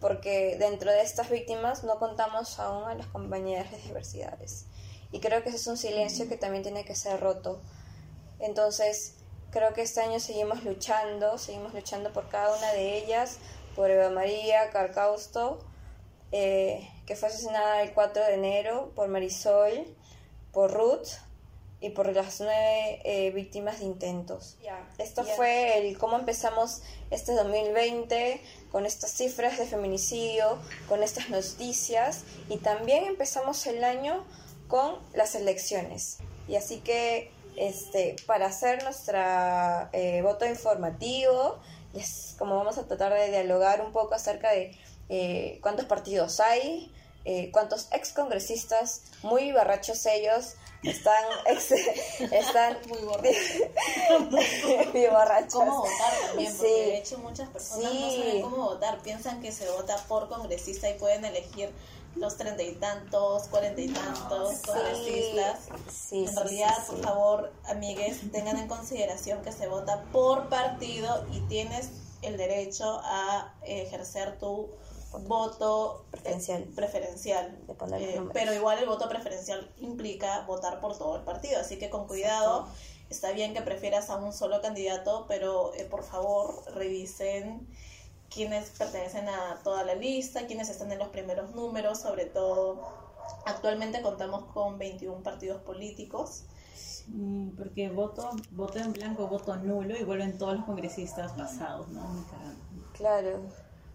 porque 0.00 0.56
dentro 0.58 0.90
de 0.90 1.00
estas 1.00 1.30
víctimas 1.30 1.84
no 1.84 1.98
contamos 1.98 2.58
aún 2.58 2.84
a 2.84 2.94
las 2.94 3.06
compañeras 3.06 3.70
de 3.70 3.78
diversidades. 3.78 4.66
Y 5.12 5.20
creo 5.20 5.42
que 5.42 5.50
ese 5.50 5.58
es 5.58 5.66
un 5.68 5.76
silencio 5.76 6.28
que 6.28 6.36
también 6.36 6.64
tiene 6.64 6.84
que 6.84 6.96
ser 6.96 7.20
roto 7.20 7.60
entonces, 8.38 9.14
creo 9.50 9.72
que 9.72 9.82
este 9.82 10.00
año 10.00 10.20
seguimos 10.20 10.64
luchando, 10.64 11.38
seguimos 11.38 11.74
luchando 11.74 12.12
por 12.12 12.28
cada 12.28 12.56
una 12.56 12.72
de 12.72 12.98
ellas, 12.98 13.38
por 13.74 13.90
Eva 13.90 14.10
María 14.10 14.70
Carcausto, 14.70 15.58
eh, 16.32 16.90
que 17.06 17.16
fue 17.16 17.28
asesinada 17.28 17.82
el 17.82 17.92
4 17.92 18.24
de 18.24 18.34
enero, 18.34 18.92
por 18.94 19.08
Marisol, 19.08 19.86
por 20.52 20.72
Ruth 20.72 21.08
y 21.80 21.90
por 21.90 22.12
las 22.14 22.40
nueve 22.40 23.00
eh, 23.04 23.30
víctimas 23.32 23.80
de 23.80 23.84
intentos. 23.84 24.56
Esto 24.98 25.24
fue 25.24 25.78
el 25.78 25.98
cómo 25.98 26.16
empezamos 26.16 26.82
este 27.10 27.32
2020 27.32 28.40
con 28.72 28.86
estas 28.86 29.12
cifras 29.12 29.58
de 29.58 29.66
feminicidio, 29.66 30.58
con 30.88 31.02
estas 31.02 31.28
noticias 31.28 32.24
y 32.48 32.56
también 32.58 33.04
empezamos 33.04 33.66
el 33.66 33.84
año 33.84 34.24
con 34.68 34.98
las 35.14 35.34
elecciones. 35.34 36.18
Y 36.48 36.56
así 36.56 36.78
que 36.78 37.30
este, 37.56 38.16
para 38.26 38.46
hacer 38.46 38.82
nuestro 38.84 39.18
eh, 39.92 40.20
voto 40.22 40.46
informativo, 40.46 41.58
es 41.94 42.34
como 42.38 42.56
vamos 42.56 42.78
a 42.78 42.86
tratar 42.86 43.12
de 43.14 43.30
dialogar 43.30 43.80
un 43.80 43.92
poco 43.92 44.14
acerca 44.14 44.50
de 44.50 44.76
eh, 45.08 45.58
cuántos 45.62 45.86
partidos 45.86 46.40
hay, 46.40 46.92
eh, 47.24 47.50
cuántos 47.52 47.88
excongresistas, 47.92 49.02
muy 49.22 49.52
barrachos 49.52 50.04
ellos, 50.06 50.54
están, 50.82 51.24
están 52.30 52.76
muy 52.88 52.98
borrachos. 52.98 53.34
muy 54.92 55.06
borrachos. 55.06 55.54
¿Cómo 55.54 55.80
votar 55.80 56.12
también? 56.28 56.52
Porque 56.56 56.68
Sí. 56.68 56.80
de 56.90 56.98
hecho 56.98 57.18
muchas 57.18 57.48
personas 57.48 57.92
no 57.92 58.10
saben 58.10 58.42
cómo 58.42 58.56
votar. 58.56 58.98
Piensan 59.02 59.40
que 59.40 59.50
se 59.52 59.68
vota 59.70 59.96
por 60.08 60.28
congresista 60.28 60.88
y 60.90 60.94
pueden 60.94 61.24
elegir 61.24 61.72
los 62.16 62.36
treinta 62.36 62.62
y 62.62 62.74
tantos, 62.76 63.48
cuarenta 63.48 63.80
y 63.80 63.88
tantos 63.88 64.58
congresistas. 64.66 65.60
Sí, 65.90 66.24
en 66.24 66.28
sí, 66.28 66.34
realidad, 66.34 66.74
sí, 66.78 66.82
sí. 66.86 66.92
por 66.96 67.04
favor, 67.04 67.52
amigues, 67.64 68.20
tengan 68.32 68.56
en 68.58 68.68
consideración 68.68 69.42
que 69.42 69.52
se 69.52 69.68
vota 69.68 70.02
por 70.12 70.48
partido 70.48 71.26
y 71.32 71.40
tienes 71.42 71.90
el 72.22 72.36
derecho 72.36 73.00
a 73.04 73.54
ejercer 73.62 74.38
tu 74.38 74.70
voto 75.28 76.04
eh, 76.06 76.10
Preferencial. 76.10 76.62
preferencial. 76.74 77.58
Poner 77.78 78.00
los 78.00 78.26
Eh, 78.26 78.30
pero 78.32 78.52
igual 78.52 78.78
el 78.78 78.86
voto 78.86 79.08
preferencial 79.08 79.72
implica 79.78 80.40
votar 80.46 80.80
por 80.80 80.96
todo 80.98 81.16
el 81.16 81.22
partido, 81.22 81.60
así 81.60 81.78
que 81.78 81.90
con 81.90 82.06
cuidado. 82.06 82.66
Está 83.08 83.30
bien 83.30 83.54
que 83.54 83.62
prefieras 83.62 84.10
a 84.10 84.16
un 84.16 84.32
solo 84.32 84.60
candidato, 84.60 85.26
pero 85.28 85.72
eh, 85.74 85.84
por 85.84 86.02
favor 86.02 86.64
revisen 86.74 87.68
quiénes 88.30 88.70
pertenecen 88.70 89.28
a 89.28 89.58
toda 89.62 89.84
la 89.84 89.94
lista, 89.94 90.46
quiénes 90.46 90.68
están 90.68 90.92
en 90.92 90.98
los 90.98 91.08
primeros 91.08 91.54
números, 91.54 92.00
sobre 92.00 92.26
todo. 92.26 92.80
Actualmente 93.44 94.02
contamos 94.02 94.44
con 94.52 94.78
21 94.78 95.22
partidos 95.22 95.62
políticos. 95.62 96.44
Mm, 97.08 97.56
Porque 97.56 97.88
voto, 97.88 98.30
voto 98.50 98.78
en 98.78 98.92
blanco, 98.92 99.28
voto 99.28 99.56
nulo 99.56 99.96
y 99.96 100.04
vuelven 100.04 100.38
todos 100.38 100.56
los 100.56 100.64
congresistas 100.64 101.32
pasados, 101.32 101.88
¿no? 101.88 102.24
Claro, 102.92 103.42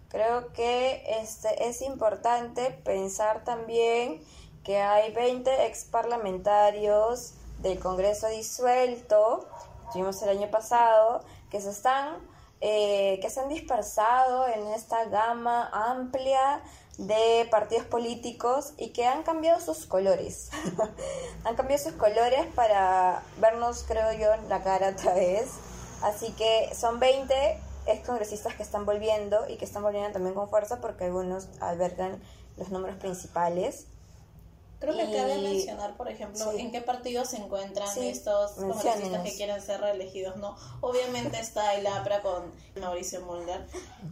creo 0.08 0.52
que 0.52 1.02
este 1.20 1.68
es 1.68 1.82
importante 1.82 2.70
pensar 2.84 3.44
también 3.44 4.22
que 4.64 4.78
hay 4.78 5.12
20 5.12 5.66
ex 5.66 5.84
parlamentarios 5.84 7.34
del 7.58 7.78
Congreso 7.78 8.28
disuelto, 8.28 9.46
tuvimos 9.92 10.22
el 10.22 10.30
año 10.30 10.50
pasado, 10.50 11.22
que 11.50 11.60
se 11.60 11.70
están, 11.70 12.16
eh, 12.64 13.18
que 13.20 13.28
se 13.28 13.40
han 13.40 13.48
dispersado 13.48 14.46
en 14.46 14.68
esta 14.68 15.04
gama 15.06 15.68
amplia 15.72 16.62
de 16.96 17.48
partidos 17.50 17.84
políticos 17.86 18.74
y 18.76 18.90
que 18.90 19.04
han 19.04 19.24
cambiado 19.24 19.60
sus 19.60 19.84
colores. 19.84 20.50
han 21.44 21.56
cambiado 21.56 21.82
sus 21.82 21.94
colores 21.94 22.46
para 22.54 23.24
vernos, 23.38 23.84
creo 23.88 24.12
yo, 24.12 24.28
la 24.48 24.62
cara 24.62 24.90
otra 24.90 25.14
vez. 25.14 25.50
Así 26.02 26.30
que 26.34 26.72
son 26.72 27.00
20 27.00 27.34
ex 27.86 28.06
congresistas 28.06 28.54
que 28.54 28.62
están 28.62 28.86
volviendo 28.86 29.48
y 29.48 29.56
que 29.56 29.64
están 29.64 29.82
volviendo 29.82 30.12
también 30.12 30.36
con 30.36 30.48
fuerza 30.48 30.80
porque 30.80 31.06
algunos 31.06 31.48
albergan 31.60 32.22
los 32.56 32.70
números 32.70 32.96
principales. 32.96 33.88
Creo 34.82 34.96
que 34.96 35.04
Y- 35.04 35.14
cabe 35.14 35.38
mencionar, 35.38 35.96
por 35.96 36.08
ejemplo, 36.10 36.50
Sí. 36.52 36.60
en 36.60 36.72
qué 36.72 36.80
partidos 36.80 37.28
se 37.28 37.36
encuentran 37.36 37.88
Sí, 37.88 38.08
estos 38.08 38.50
congresistas 38.52 39.22
que 39.22 39.34
quieren 39.36 39.62
ser 39.62 39.80
reelegidos, 39.80 40.36
¿no? 40.36 40.56
Obviamente 40.80 41.38
está 41.40 41.74
el 41.76 41.86
APRA 41.86 42.20
con 42.20 42.52
Mauricio 42.80 43.20
Mulder, 43.24 43.64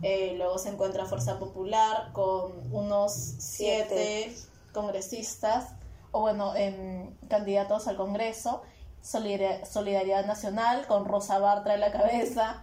eh, 0.02 0.34
luego 0.36 0.58
se 0.58 0.68
encuentra 0.68 1.06
Fuerza 1.06 1.40
Popular 1.40 2.12
con 2.12 2.72
unos 2.72 3.12
siete, 3.12 4.32
congresistas, 4.72 5.70
o 6.12 6.20
bueno, 6.20 6.54
em, 6.54 7.16
candidatos 7.28 7.88
al 7.88 7.96
Congreso, 7.96 8.62
Solidar- 9.02 9.66
Solidaridad 9.66 10.24
Nacional 10.26 10.86
con 10.86 11.04
Rosa 11.04 11.38
Bartra 11.40 11.74
en 11.74 11.80
la 11.80 11.90
cabeza, 11.90 12.62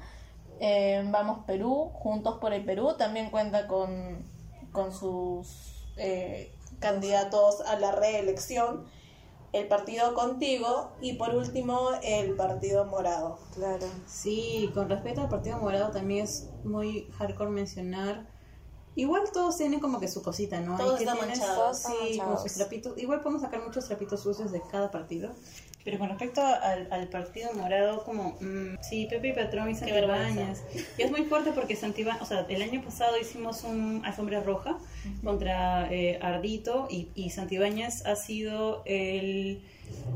em, 0.59 1.11
Vamos 1.11 1.39
Perú, 1.45 1.91
Juntos 1.95 2.37
por 2.39 2.53
el 2.53 2.63
Perú, 2.63 2.95
también 2.97 3.29
cuenta 3.31 3.67
con, 3.67 4.23
con 4.71 4.93
sus 4.93 5.73
eh, 5.97 6.53
candidatos 6.79 7.62
a 7.62 7.79
la 7.79 7.91
reelección, 7.91 8.86
el 9.53 9.67
partido 9.67 10.13
Contigo 10.13 10.91
y 11.01 11.13
por 11.13 11.36
último 11.36 11.91
el 12.03 12.36
partido 12.36 12.86
Morado. 12.86 13.39
Claro. 13.53 13.86
Sí, 14.05 14.69
con 14.74 14.89
respecto 14.89 15.22
al 15.22 15.29
Partido 15.29 15.57
Morado 15.57 15.91
también 15.91 16.25
es 16.25 16.50
muy 16.63 17.10
hardcore 17.17 17.51
mencionar. 17.51 18.27
Igual 18.96 19.24
todos 19.31 19.57
tienen 19.57 19.79
como 19.79 20.00
que 20.00 20.07
su 20.07 20.24
cosita, 20.24 20.60
¿no? 20.60 20.75
Todos 20.75 21.00
Hay 21.00 21.05
que 21.05 21.12
están 21.12 21.27
manchados. 21.27 21.77
Sí, 21.77 22.17
como 22.17 22.31
manchados. 22.31 22.43
sus 22.43 22.53
trapitos. 22.53 22.98
Igual 22.98 23.22
podemos 23.22 23.43
sacar 23.43 23.63
muchos 23.63 23.86
trapitos 23.86 24.22
sucios 24.22 24.51
de 24.51 24.62
cada 24.72 24.89
partido. 24.89 25.31
Pero 25.84 26.00
con 26.00 26.10
respecto 26.10 26.41
al, 26.41 26.88
al 26.91 27.07
Partido 27.07 27.53
Morado, 27.53 28.03
como, 28.03 28.38
mm, 28.41 28.77
sí, 28.81 29.07
Pepe 29.10 29.29
y 29.29 29.34
Patrón 29.34 29.69
y. 29.69 29.75
Santibáñez. 29.75 30.63
Y 30.98 31.01
es 31.01 31.12
muy 31.12 31.24
fuerte 31.24 31.51
porque 31.53 31.75
Santibáñez, 31.75 32.22
o 32.22 32.25
sea, 32.25 32.46
el 32.50 32.62
año 32.62 32.81
pasado 32.81 33.17
hicimos 33.17 33.63
un 33.63 34.01
alfombra 34.03 34.41
roja 34.41 34.77
contra 35.24 35.91
eh, 35.91 36.19
Ardito 36.22 36.88
y, 36.89 37.07
y 37.15 37.29
Santibáñez 37.29 38.05
ha 38.05 38.15
sido 38.15 38.84
el 38.86 39.62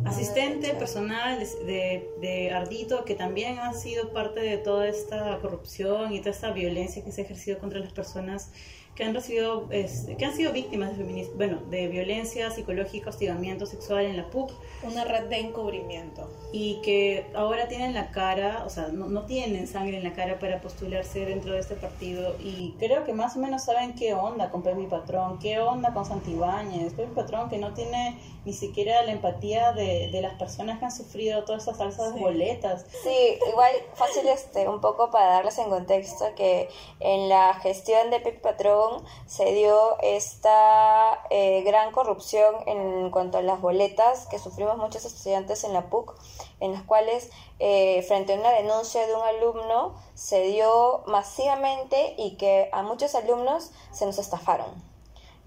asistente 0.05 0.73
personal 0.73 1.39
de, 1.39 2.09
de 2.19 2.51
Ardito, 2.51 3.05
que 3.05 3.15
también 3.15 3.59
ha 3.59 3.73
sido 3.73 4.11
parte 4.11 4.41
de 4.41 4.57
toda 4.57 4.87
esta 4.87 5.37
corrupción 5.39 6.13
y 6.13 6.19
toda 6.19 6.31
esta 6.31 6.51
violencia 6.51 7.03
que 7.03 7.11
se 7.11 7.21
ha 7.21 7.23
ejercido 7.23 7.59
contra 7.59 7.79
las 7.79 7.93
personas 7.93 8.51
que 8.95 9.05
han 9.05 9.13
recibido, 9.13 9.69
que 9.69 10.25
han 10.25 10.35
sido 10.35 10.51
víctimas 10.51 10.97
de, 10.97 11.03
feminic- 11.05 11.31
bueno, 11.35 11.59
de 11.69 11.87
violencia 11.87 12.51
psicológica, 12.51 13.09
hostigamiento 13.09 13.65
sexual 13.65 14.05
en 14.05 14.17
la 14.17 14.29
PUC 14.29 14.51
Una 14.83 15.05
red 15.05 15.23
de 15.29 15.37
encubrimiento. 15.39 16.29
y 16.51 16.81
que 16.81 17.25
ahora 17.33 17.67
tienen 17.69 17.93
la 17.93 18.11
cara, 18.11 18.63
o 18.65 18.69
sea, 18.69 18.89
no, 18.89 19.05
no 19.07 19.25
tienen 19.25 19.67
sangre 19.67 19.95
en 19.97 20.03
la 20.03 20.13
cara 20.13 20.39
para 20.39 20.59
postularse 20.59 21.25
dentro 21.25 21.53
de 21.53 21.59
este 21.59 21.75
partido 21.75 22.35
y 22.39 22.75
creo 22.79 23.05
que 23.05 23.13
más 23.13 23.37
o 23.37 23.39
menos 23.39 23.63
saben 23.63 23.95
qué 23.95 24.13
onda 24.13 24.49
con 24.51 24.61
Pepe 24.61 24.83
Patrón, 24.89 25.39
qué 25.39 25.59
onda 25.59 25.93
con 25.93 26.03
Santibáñez, 26.05 26.93
Pepe 26.93 27.13
Patrón 27.15 27.49
que 27.49 27.57
no 27.57 27.73
tiene 27.73 28.19
ni 28.43 28.53
siquiera 28.53 29.03
la 29.03 29.11
empatía 29.13 29.71
de, 29.71 30.09
de 30.11 30.21
las 30.21 30.33
personas 30.33 30.79
que 30.79 30.85
han 30.85 30.91
sufrido 30.91 31.43
todas 31.45 31.61
estas 31.61 31.77
falsas 31.77 32.13
Sí. 32.13 32.19
boletas. 32.19 32.85
Sí, 33.03 33.37
igual 33.49 33.71
fácil 33.93 34.27
este, 34.27 34.67
un 34.67 34.81
poco 34.81 35.11
para 35.11 35.27
darles 35.27 35.57
en 35.59 35.69
contexto 35.69 36.25
que 36.35 36.67
en 36.99 37.29
la 37.29 37.53
gestión 37.61 38.09
de 38.09 38.19
Pepe 38.19 38.39
Patrón 38.39 38.80
se 39.25 39.51
dio 39.53 39.99
esta 40.01 41.23
eh, 41.29 41.63
gran 41.63 41.91
corrupción 41.91 42.55
en 42.65 43.11
cuanto 43.11 43.37
a 43.37 43.41
las 43.41 43.61
boletas 43.61 44.27
que 44.27 44.39
sufrimos 44.39 44.77
muchos 44.77 45.05
estudiantes 45.05 45.63
en 45.63 45.73
la 45.73 45.89
PUC, 45.89 46.15
en 46.59 46.73
las 46.73 46.83
cuales 46.83 47.29
eh, 47.59 48.03
frente 48.03 48.33
a 48.33 48.39
una 48.39 48.51
denuncia 48.51 49.05
de 49.07 49.15
un 49.15 49.21
alumno 49.21 49.95
se 50.13 50.43
dio 50.43 51.03
masivamente 51.07 52.15
y 52.17 52.37
que 52.37 52.69
a 52.71 52.83
muchos 52.83 53.15
alumnos 53.15 53.71
se 53.91 54.05
nos 54.05 54.17
estafaron. 54.17 54.90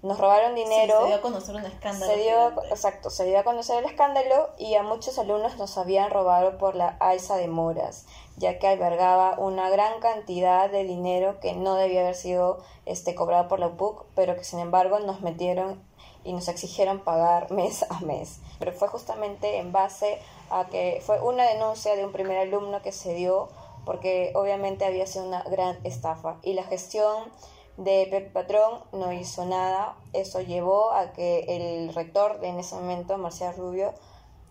Nos 0.05 0.19
robaron 0.19 0.53
dinero. 0.53 0.93
Sí, 0.97 1.01
se 1.01 1.07
dio 1.07 1.15
a 1.15 1.21
conocer 1.21 1.55
un 1.55 1.65
escándalo. 1.65 2.13
Se 2.13 2.19
dio, 2.19 2.63
exacto, 2.69 3.09
se 3.09 3.25
dio 3.25 3.39
a 3.39 3.43
conocer 3.43 3.79
el 3.79 3.85
escándalo 3.85 4.51
y 4.59 4.75
a 4.75 4.83
muchos 4.83 5.17
alumnos 5.17 5.57
nos 5.57 5.79
habían 5.79 6.11
robado 6.11 6.59
por 6.59 6.75
la 6.75 6.89
alza 6.99 7.37
de 7.37 7.47
moras, 7.47 8.05
ya 8.37 8.59
que 8.59 8.67
albergaba 8.67 9.39
una 9.39 9.67
gran 9.71 9.99
cantidad 10.01 10.69
de 10.69 10.83
dinero 10.83 11.39
que 11.39 11.53
no 11.53 11.73
debía 11.73 12.01
haber 12.01 12.13
sido 12.13 12.59
este, 12.85 13.15
cobrado 13.15 13.47
por 13.47 13.59
la 13.59 13.65
UPUC, 13.65 14.05
pero 14.13 14.35
que 14.35 14.43
sin 14.43 14.59
embargo 14.59 14.99
nos 14.99 15.21
metieron 15.21 15.81
y 16.23 16.33
nos 16.33 16.49
exigieron 16.49 16.99
pagar 16.99 17.49
mes 17.51 17.83
a 17.89 17.99
mes. 18.01 18.41
Pero 18.59 18.73
fue 18.73 18.87
justamente 18.87 19.57
en 19.57 19.71
base 19.71 20.19
a 20.51 20.65
que 20.65 21.01
fue 21.03 21.19
una 21.19 21.45
denuncia 21.45 21.95
de 21.95 22.05
un 22.05 22.11
primer 22.11 22.37
alumno 22.37 22.83
que 22.83 22.91
se 22.91 23.15
dio 23.15 23.49
porque 23.85 24.33
obviamente 24.35 24.85
había 24.85 25.07
sido 25.07 25.25
una 25.25 25.41
gran 25.43 25.79
estafa 25.83 26.37
y 26.43 26.53
la 26.53 26.63
gestión 26.63 27.31
de 27.77 28.07
Pepe 28.09 28.29
Patrón 28.31 28.79
no 28.93 29.11
hizo 29.11 29.45
nada. 29.45 29.95
Eso 30.13 30.41
llevó 30.41 30.91
a 30.91 31.11
que 31.13 31.39
el 31.47 31.93
rector 31.93 32.39
de 32.39 32.47
en 32.49 32.59
ese 32.59 32.75
momento, 32.75 33.17
Marcial 33.17 33.55
Rubio, 33.55 33.93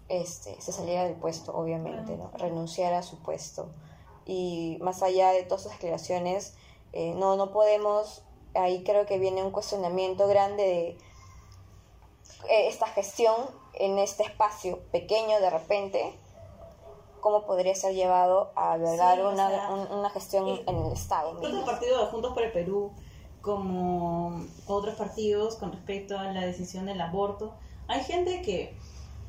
este, 0.09 0.61
se 0.61 0.73
saliera 0.73 1.05
del 1.05 1.15
puesto, 1.15 1.55
obviamente, 1.57 2.17
¿no? 2.17 2.31
renunciara 2.35 2.99
a 2.99 3.03
su 3.03 3.19
puesto. 3.19 3.67
Y 4.27 4.79
más 4.81 5.03
allá 5.03 5.31
de 5.33 5.43
todas 5.45 5.63
sus 5.63 5.73
declaraciones, 5.73 6.55
eh, 6.93 7.15
no, 7.17 7.37
no 7.37 7.51
podemos, 7.53 8.23
ahí 8.55 8.85
creo 8.85 9.07
que 9.07 9.19
viene 9.19 9.43
un 9.43 9.51
cuestionamiento 9.51 10.27
grande 10.29 10.63
de 10.63 10.99
eh, 12.51 12.69
esta 12.69 12.87
gestión 12.89 13.35
en 13.75 13.99
este 13.99 14.23
espacio 14.23 14.79
pequeño 14.93 15.41
de 15.41 15.51
repente, 15.51 16.19
cómo 17.21 17.45
podría 17.47 17.75
ser 17.75 17.95
llevado 17.95 18.53
a 18.55 18.77
Sí, 18.77 18.83
o 18.83 19.31
una, 19.31 19.49
sea, 19.49 19.71
un- 19.71 19.99
una 19.99 20.11
gestión 20.11 20.47
y- 20.47 20.63
en 20.67 20.77
el 20.77 20.93
Estado 20.93 21.33
mismo. 21.33 21.59
el 21.59 21.65
partido 21.65 22.01
de 22.05 22.07
Juntos 22.11 22.35
por 22.35 22.43
el 22.43 22.53
Perú 22.53 22.93
como 23.45 24.45
otros 24.67 24.95
partidos 24.97 25.57
con 25.57 25.71
respecto 25.73 26.19
a 26.19 26.33
la 26.33 26.41
decisión 26.47 26.87
del 26.87 27.01
aborto, 27.01 27.55
hay 27.89 28.03
gente 28.03 28.41
que 28.43 28.75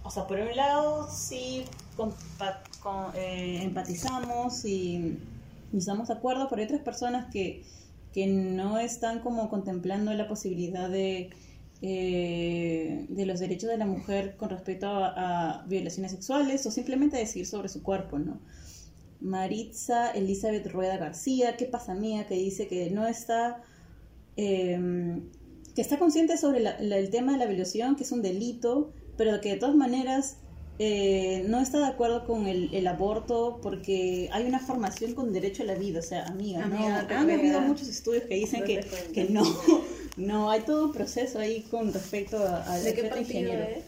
o 0.03 0.11
sea, 0.11 0.27
por 0.27 0.39
un 0.39 0.55
lado 0.55 1.09
sí 1.11 1.65
con- 1.97 2.13
eh, 3.15 3.59
empatizamos 3.63 4.63
y, 4.65 5.17
estamos 5.75 6.07
de 6.09 6.13
acuerdo, 6.13 6.47
pero 6.47 6.61
hay 6.61 6.65
otras 6.67 6.81
personas 6.81 7.31
que, 7.33 7.63
que 8.13 8.27
no 8.27 8.77
están 8.77 9.19
como 9.21 9.49
contemplando 9.49 10.13
la 10.13 10.27
posibilidad 10.27 10.89
de, 10.89 11.31
eh, 11.81 13.05
de 13.09 13.25
los 13.25 13.39
derechos 13.39 13.69
de 13.69 13.77
la 13.77 13.87
mujer 13.87 14.35
con 14.37 14.49
respecto 14.51 14.85
a, 14.87 15.59
a 15.61 15.65
violaciones 15.65 16.11
sexuales 16.11 16.63
o 16.67 16.71
simplemente 16.71 17.17
decidir 17.17 17.47
sobre 17.47 17.67
su 17.67 17.81
cuerpo, 17.81 18.19
¿no? 18.19 18.39
Maritza 19.21 20.11
Elizabeth 20.11 20.67
Rueda 20.71 20.97
García, 20.97 21.57
¿qué 21.57 21.65
pasa 21.65 21.95
mía? 21.95 22.27
Que 22.27 22.35
dice 22.35 22.67
que 22.67 22.91
no 22.91 23.07
está, 23.07 23.63
eh, 24.37 25.19
que 25.75 25.81
está 25.81 25.99
consciente 25.99 26.37
sobre 26.37 26.59
la- 26.61 26.77
la- 26.79 26.97
el 26.97 27.09
tema 27.09 27.33
de 27.33 27.37
la 27.39 27.45
violación, 27.45 27.95
que 27.95 28.03
es 28.03 28.11
un 28.11 28.21
delito, 28.21 28.93
pero 29.17 29.39
que 29.41 29.49
de 29.49 29.57
todas 29.57 29.75
maneras 29.75 30.37
eh, 30.77 31.45
no 31.47 31.61
está 31.61 31.79
de 31.79 31.85
acuerdo 31.85 32.25
con 32.25 32.47
el, 32.47 32.73
el 32.73 32.85
aborto 32.87 33.59
porque 33.61 34.27
hay 34.33 34.45
una 34.45 34.59
formación 34.59 35.13
con 35.15 35.31
derecho 35.31 35.63
a 35.63 35.65
la 35.65 35.75
vida, 35.75 35.99
o 35.99 36.03
sea, 36.03 36.25
amiga, 36.25 36.65
Amiga, 36.65 37.03
no, 37.09 37.15
han 37.17 37.31
habido 37.31 37.61
muchos 37.61 37.87
estudios 37.87 38.23
que 38.25 38.35
dicen 38.35 38.59
Date 38.61 38.81
que, 39.07 39.11
que 39.13 39.25
no, 39.29 39.43
no, 40.17 40.49
hay 40.51 40.61
todo 40.61 40.85
un 40.87 40.91
proceso 40.91 41.39
ahí 41.39 41.61
con 41.71 41.93
respecto 41.93 42.37
a, 42.39 42.69
a 42.69 42.77
¿De 42.79 42.93
qué 42.93 43.03
partido 43.03 43.21
ingeniero. 43.21 43.63
es? 43.63 43.83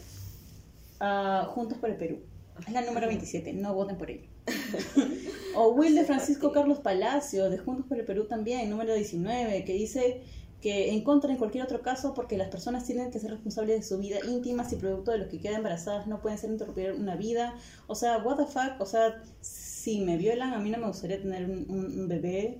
Ah, 1.00 1.46
Juntos 1.54 1.76
por 1.78 1.90
el 1.90 1.96
Perú. 1.96 2.20
Es 2.66 2.72
la 2.72 2.80
número 2.80 3.06
27, 3.06 3.52
no 3.52 3.74
voten 3.74 3.98
por 3.98 4.10
ella. 4.10 4.24
o 5.54 5.68
Will 5.72 5.94
de 5.94 6.04
Francisco 6.04 6.52
Carlos 6.52 6.78
Palacio, 6.80 7.50
de 7.50 7.58
Juntos 7.58 7.84
por 7.86 7.98
el 7.98 8.04
Perú 8.06 8.24
también, 8.24 8.68
número 8.70 8.94
19, 8.94 9.64
que 9.64 9.74
dice 9.74 10.22
que 10.60 10.92
en 10.92 11.02
contra 11.04 11.30
en 11.30 11.38
cualquier 11.38 11.64
otro 11.64 11.82
caso 11.82 12.14
porque 12.14 12.36
las 12.36 12.48
personas 12.48 12.84
tienen 12.84 13.10
que 13.10 13.20
ser 13.20 13.30
responsables 13.30 13.76
de 13.76 13.82
su 13.84 13.98
vida 13.98 14.18
íntima 14.28 14.68
si 14.68 14.76
producto 14.76 15.12
de 15.12 15.18
los 15.18 15.28
que 15.28 15.38
quedan 15.40 15.56
embarazadas 15.58 16.06
no 16.08 16.20
pueden 16.20 16.38
ser 16.38 16.50
interrumpir 16.50 16.92
una 16.92 17.16
vida. 17.16 17.54
O 17.86 17.94
sea, 17.94 18.18
what 18.18 18.36
the 18.36 18.46
fuck, 18.46 18.80
o 18.80 18.86
sea, 18.86 19.22
si 19.40 20.00
me 20.00 20.16
violan 20.16 20.52
a 20.54 20.58
mí 20.58 20.70
no 20.70 20.78
me 20.78 20.86
gustaría 20.88 21.20
tener 21.22 21.44
un, 21.48 21.66
un- 21.70 22.00
un 22.00 22.08
bebé. 22.08 22.58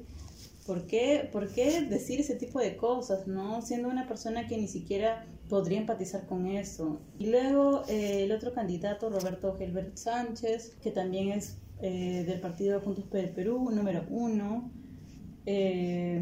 ¿Por 0.66 0.86
qué? 0.86 1.28
¿Por 1.32 1.48
qué 1.50 1.80
decir 1.82 2.20
ese 2.20 2.34
tipo 2.36 2.58
de 2.60 2.76
cosas, 2.76 3.26
no? 3.26 3.62
Siendo 3.62 3.88
una 3.88 4.06
persona 4.06 4.46
que 4.46 4.58
ni 4.58 4.68
siquiera 4.68 5.24
podría 5.48 5.78
empatizar 5.78 6.26
con 6.26 6.46
eso. 6.46 7.00
Y 7.18 7.26
luego 7.28 7.84
eh, 7.88 8.24
el 8.24 8.32
otro 8.32 8.52
candidato, 8.52 9.08
Roberto 9.08 9.56
Gilbert 9.56 9.96
Sánchez, 9.96 10.76
que 10.82 10.90
también 10.90 11.30
es 11.32 11.56
eh, 11.80 12.24
del 12.26 12.40
partido 12.40 12.80
Juntos 12.80 13.04
por 13.06 13.18
el 13.20 13.30
Perú, 13.30 13.70
número 13.72 14.04
uno, 14.10 14.70
eh, 15.46 16.20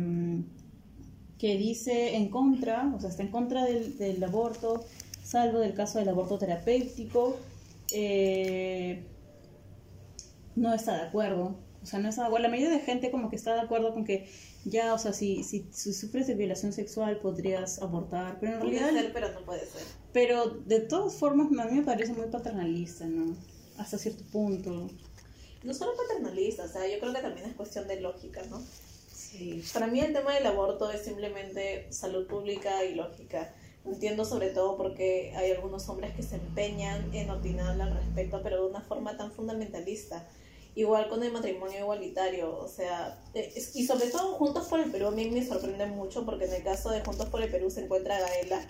que 1.38 1.56
dice 1.56 2.16
en 2.16 2.30
contra, 2.30 2.92
o 2.96 3.00
sea, 3.00 3.10
está 3.10 3.22
en 3.22 3.30
contra 3.30 3.64
del, 3.64 3.98
del 3.98 4.22
aborto, 4.24 4.84
salvo 5.22 5.58
del 5.58 5.74
caso 5.74 5.98
del 5.98 6.08
aborto 6.08 6.38
terapéutico. 6.38 7.36
eh, 7.92 9.04
no 10.54 10.72
está 10.74 10.96
de 10.96 11.02
acuerdo. 11.08 11.56
O 11.82 11.86
sea, 11.86 11.98
no 12.00 12.08
está 12.08 12.22
de 12.22 12.26
acuerdo. 12.28 12.44
La 12.44 12.48
mayoría 12.50 12.70
de 12.76 12.80
gente 12.80 13.10
como 13.10 13.28
que 13.30 13.36
está 13.36 13.54
de 13.54 13.60
acuerdo 13.60 13.92
con 13.92 14.04
que 14.04 14.28
ya, 14.64 14.92
o 14.94 14.98
sea, 14.98 15.12
si, 15.12 15.44
si, 15.44 15.68
si 15.70 15.92
sufres 15.92 16.26
de 16.26 16.34
violación 16.34 16.72
sexual 16.72 17.18
podrías 17.20 17.80
abortar, 17.80 18.38
pero 18.40 18.54
en 18.54 18.58
Puede 18.58 18.78
realidad... 18.78 19.02
ser, 19.02 19.12
pero 19.12 19.32
no 19.32 19.44
puede 19.44 19.66
ser. 19.66 19.82
Pero 20.12 20.46
de 20.50 20.80
todas 20.80 21.14
formas 21.14 21.48
a 21.58 21.64
mí 21.66 21.76
me 21.78 21.82
parece 21.84 22.12
muy 22.14 22.26
paternalista, 22.28 23.06
¿no? 23.06 23.36
Hasta 23.78 23.98
cierto 23.98 24.24
punto. 24.32 24.88
No 25.62 25.74
solo 25.74 25.92
paternalista, 25.96 26.64
o 26.64 26.68
sea, 26.68 26.86
yo 26.88 26.98
creo 26.98 27.12
que 27.12 27.20
también 27.20 27.46
es 27.48 27.54
cuestión 27.54 27.86
de 27.86 28.00
lógica, 28.00 28.42
¿no? 28.50 28.62
Sí. 29.30 29.62
Para 29.72 29.86
mí 29.86 30.00
el 30.00 30.12
tema 30.12 30.34
del 30.34 30.46
aborto 30.46 30.90
es 30.90 31.02
simplemente 31.02 31.92
salud 31.92 32.26
pública 32.26 32.84
y 32.84 32.94
lógica. 32.94 33.54
Entiendo 33.84 34.24
sobre 34.24 34.50
todo 34.50 34.76
porque 34.76 35.32
hay 35.36 35.52
algunos 35.52 35.88
hombres 35.88 36.14
que 36.14 36.22
se 36.22 36.36
empeñan 36.36 37.14
en 37.14 37.30
opinar 37.30 37.80
al 37.80 37.94
respecto, 37.94 38.40
pero 38.42 38.64
de 38.64 38.70
una 38.70 38.80
forma 38.80 39.16
tan 39.16 39.32
fundamentalista. 39.32 40.26
Igual 40.74 41.08
con 41.08 41.22
el 41.22 41.32
matrimonio 41.32 41.78
igualitario, 41.78 42.58
o 42.58 42.68
sea, 42.68 43.24
eh, 43.32 43.50
y 43.74 43.86
sobre 43.86 44.08
todo 44.08 44.34
Juntos 44.34 44.66
por 44.68 44.78
el 44.80 44.90
Perú 44.90 45.06
a 45.06 45.10
mí 45.10 45.30
me 45.30 45.44
sorprende 45.44 45.86
mucho 45.86 46.26
porque 46.26 46.44
en 46.44 46.52
el 46.52 46.62
caso 46.62 46.90
de 46.90 47.00
Juntos 47.00 47.28
por 47.30 47.42
el 47.42 47.50
Perú 47.50 47.70
se 47.70 47.84
encuentra 47.84 48.20
Gaela, 48.20 48.66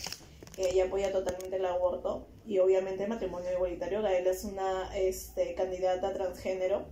que 0.55 0.71
ella 0.71 0.85
apoya 0.85 1.11
totalmente 1.11 1.57
el 1.57 1.66
aborto 1.66 2.29
y 2.47 2.59
obviamente 2.59 3.03
el 3.03 3.09
matrimonio 3.09 3.51
igualitario. 3.53 4.03
Gaela 4.03 4.31
es 4.31 4.45
una 4.45 4.97
este, 4.97 5.55
candidata 5.55 6.12
transgénero 6.12 6.85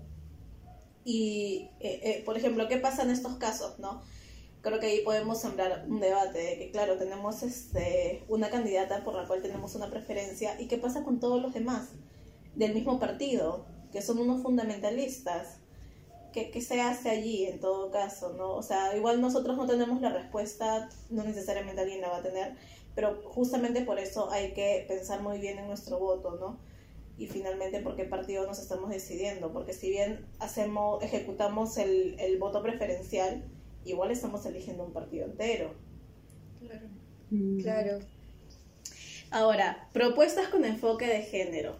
y, 1.04 1.68
eh, 1.80 2.00
eh, 2.02 2.22
por 2.24 2.36
ejemplo, 2.36 2.66
¿qué 2.68 2.78
pasa 2.78 3.02
en 3.02 3.10
estos 3.10 3.36
casos, 3.36 3.78
no? 3.78 4.02
Creo 4.62 4.80
que 4.80 4.86
ahí 4.86 5.00
podemos 5.04 5.40
sembrar 5.40 5.84
un 5.88 6.00
debate 6.00 6.38
de 6.38 6.58
que, 6.58 6.70
claro, 6.70 6.96
tenemos 6.96 7.42
este, 7.42 8.24
una 8.28 8.48
candidata 8.48 9.04
por 9.04 9.14
la 9.14 9.26
cual 9.26 9.42
tenemos 9.42 9.74
una 9.74 9.90
preferencia 9.90 10.58
y 10.60 10.66
qué 10.68 10.78
pasa 10.78 11.04
con 11.04 11.20
todos 11.20 11.42
los 11.42 11.52
demás 11.52 11.90
del 12.54 12.72
mismo 12.72 12.98
partido, 12.98 13.66
que 13.92 14.00
son 14.00 14.18
unos 14.18 14.42
fundamentalistas. 14.42 15.58
¿Qué, 16.32 16.50
qué 16.50 16.60
se 16.60 16.80
hace 16.80 17.10
allí 17.10 17.46
en 17.46 17.60
todo 17.60 17.90
caso, 17.90 18.32
no? 18.32 18.54
O 18.54 18.62
sea, 18.62 18.96
igual 18.96 19.20
nosotros 19.20 19.56
no 19.56 19.66
tenemos 19.66 20.00
la 20.00 20.08
respuesta, 20.08 20.88
no 21.10 21.22
necesariamente 21.22 21.82
alguien 21.82 22.00
la 22.00 22.08
va 22.08 22.16
a 22.16 22.22
tener, 22.22 22.56
pero 22.94 23.22
justamente 23.24 23.82
por 23.82 23.98
eso 23.98 24.30
hay 24.30 24.52
que 24.52 24.84
pensar 24.88 25.22
muy 25.22 25.38
bien 25.38 25.58
en 25.58 25.68
nuestro 25.68 25.98
voto, 25.98 26.36
¿no? 26.40 26.58
Y 27.16 27.26
finalmente 27.26 27.80
por 27.80 27.96
qué 27.96 28.04
partido 28.04 28.46
nos 28.46 28.58
estamos 28.58 28.90
decidiendo, 28.90 29.52
porque 29.52 29.72
si 29.72 29.90
bien 29.90 30.26
hacemos, 30.38 31.02
ejecutamos 31.02 31.78
el, 31.78 32.18
el 32.18 32.38
voto 32.38 32.62
preferencial, 32.62 33.44
igual 33.84 34.10
estamos 34.10 34.44
eligiendo 34.46 34.84
un 34.84 34.92
partido 34.92 35.26
entero. 35.26 35.74
Claro. 36.60 36.88
Mm. 37.30 37.60
Claro. 37.60 37.98
Ahora, 39.30 39.88
propuestas 39.92 40.48
con 40.48 40.64
enfoque 40.64 41.06
de 41.06 41.22
género. 41.22 41.76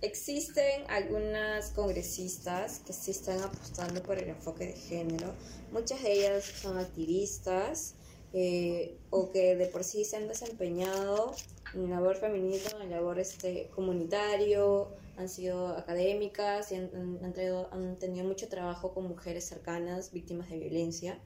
Existen 0.00 0.82
algunas 0.88 1.70
congresistas 1.70 2.80
que 2.80 2.92
sí 2.92 3.10
están 3.10 3.40
apostando 3.40 4.02
por 4.02 4.18
el 4.18 4.28
enfoque 4.28 4.66
de 4.66 4.72
género. 4.72 5.34
Muchas 5.72 6.02
de 6.02 6.12
ellas 6.12 6.44
son 6.44 6.78
activistas 6.78 7.94
eh, 8.32 8.96
o 9.10 9.32
que 9.32 9.56
de 9.56 9.66
por 9.66 9.84
sí 9.84 10.04
se 10.04 10.16
han 10.16 10.28
desempeñado 10.28 11.34
en 11.74 11.90
labor 11.90 12.16
femenino, 12.16 12.80
en 12.80 12.90
labor 12.90 13.18
este, 13.18 13.68
comunitario, 13.74 14.88
han 15.16 15.28
sido 15.28 15.68
académicas 15.68 16.70
y 16.72 16.76
han 16.76 17.32
traído- 17.32 17.68
han 17.72 17.96
tenido 17.96 18.24
mucho 18.26 18.48
trabajo 18.48 18.94
con 18.94 19.08
mujeres 19.08 19.44
cercanas, 19.44 20.12
víctimas 20.12 20.48
de 20.48 20.58
violencia. 20.58 21.18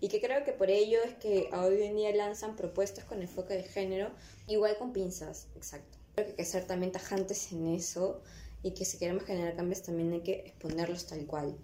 Y 0.00 0.08
que 0.08 0.20
creo 0.20 0.44
que 0.44 0.52
por 0.52 0.68
ello 0.70 0.98
es 1.04 1.14
que 1.14 1.48
hoy 1.52 1.82
en 1.82 1.96
día 1.96 2.12
lanzan 2.14 2.56
propuestas 2.56 3.04
con 3.04 3.22
enfoque 3.22 3.54
de 3.54 3.62
género, 3.62 4.10
igual 4.48 4.76
con 4.76 4.92
pinzas, 4.92 5.46
exacto. 5.54 5.96
Creo 6.14 6.26
que 6.26 6.30
hay 6.32 6.36
que 6.36 6.44
ser 6.44 6.66
también 6.66 6.90
tajantes 6.90 7.52
en 7.52 7.68
eso 7.68 8.20
y 8.64 8.72
que 8.72 8.84
si 8.84 8.98
queremos 8.98 9.24
generar 9.24 9.54
cambios 9.54 9.82
también 9.82 10.12
hay 10.12 10.22
que 10.22 10.40
exponerlos 10.40 11.06
tal 11.06 11.24
cual, 11.26 11.56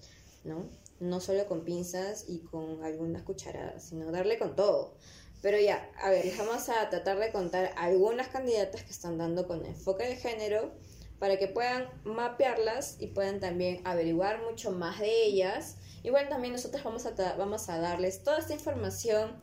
¿no? 0.44 0.66
No 1.00 1.20
solo 1.20 1.46
con 1.46 1.64
pinzas 1.64 2.26
y 2.28 2.38
con 2.40 2.82
algunas 2.84 3.22
cucharadas, 3.22 3.84
sino 3.84 4.10
darle 4.12 4.38
con 4.38 4.54
todo. 4.54 4.94
Pero 5.40 5.59
ya, 5.59 5.88
a 6.03 6.11
ver, 6.11 6.24
les 6.24 6.37
vamos 6.37 6.68
a 6.68 6.88
tratar 6.90 7.18
de 7.18 7.31
contar 7.31 7.72
algunas 7.77 8.29
candidatas 8.29 8.83
que 8.83 8.90
están 8.90 9.18
dando 9.18 9.46
con 9.46 9.64
enfoque 9.64 10.05
de 10.05 10.16
género 10.16 10.72
para 11.18 11.38
que 11.38 11.48
puedan 11.48 11.88
mapearlas 12.05 12.96
y 13.01 13.09
puedan 13.09 13.40
también 13.40 13.81
averiguar 13.85 14.42
mucho 14.42 14.72
más 14.72 15.01
de 15.01 15.24
ellas. 15.24 15.77
Igual 16.03 16.29
también 16.29 16.53
nosotros 16.53 16.83
vamos 16.83 17.07
a, 17.07 17.12
vamos 17.37 17.68
a 17.68 17.79
darles 17.79 18.22
toda 18.22 18.38
esta 18.38 18.55
información 18.55 19.40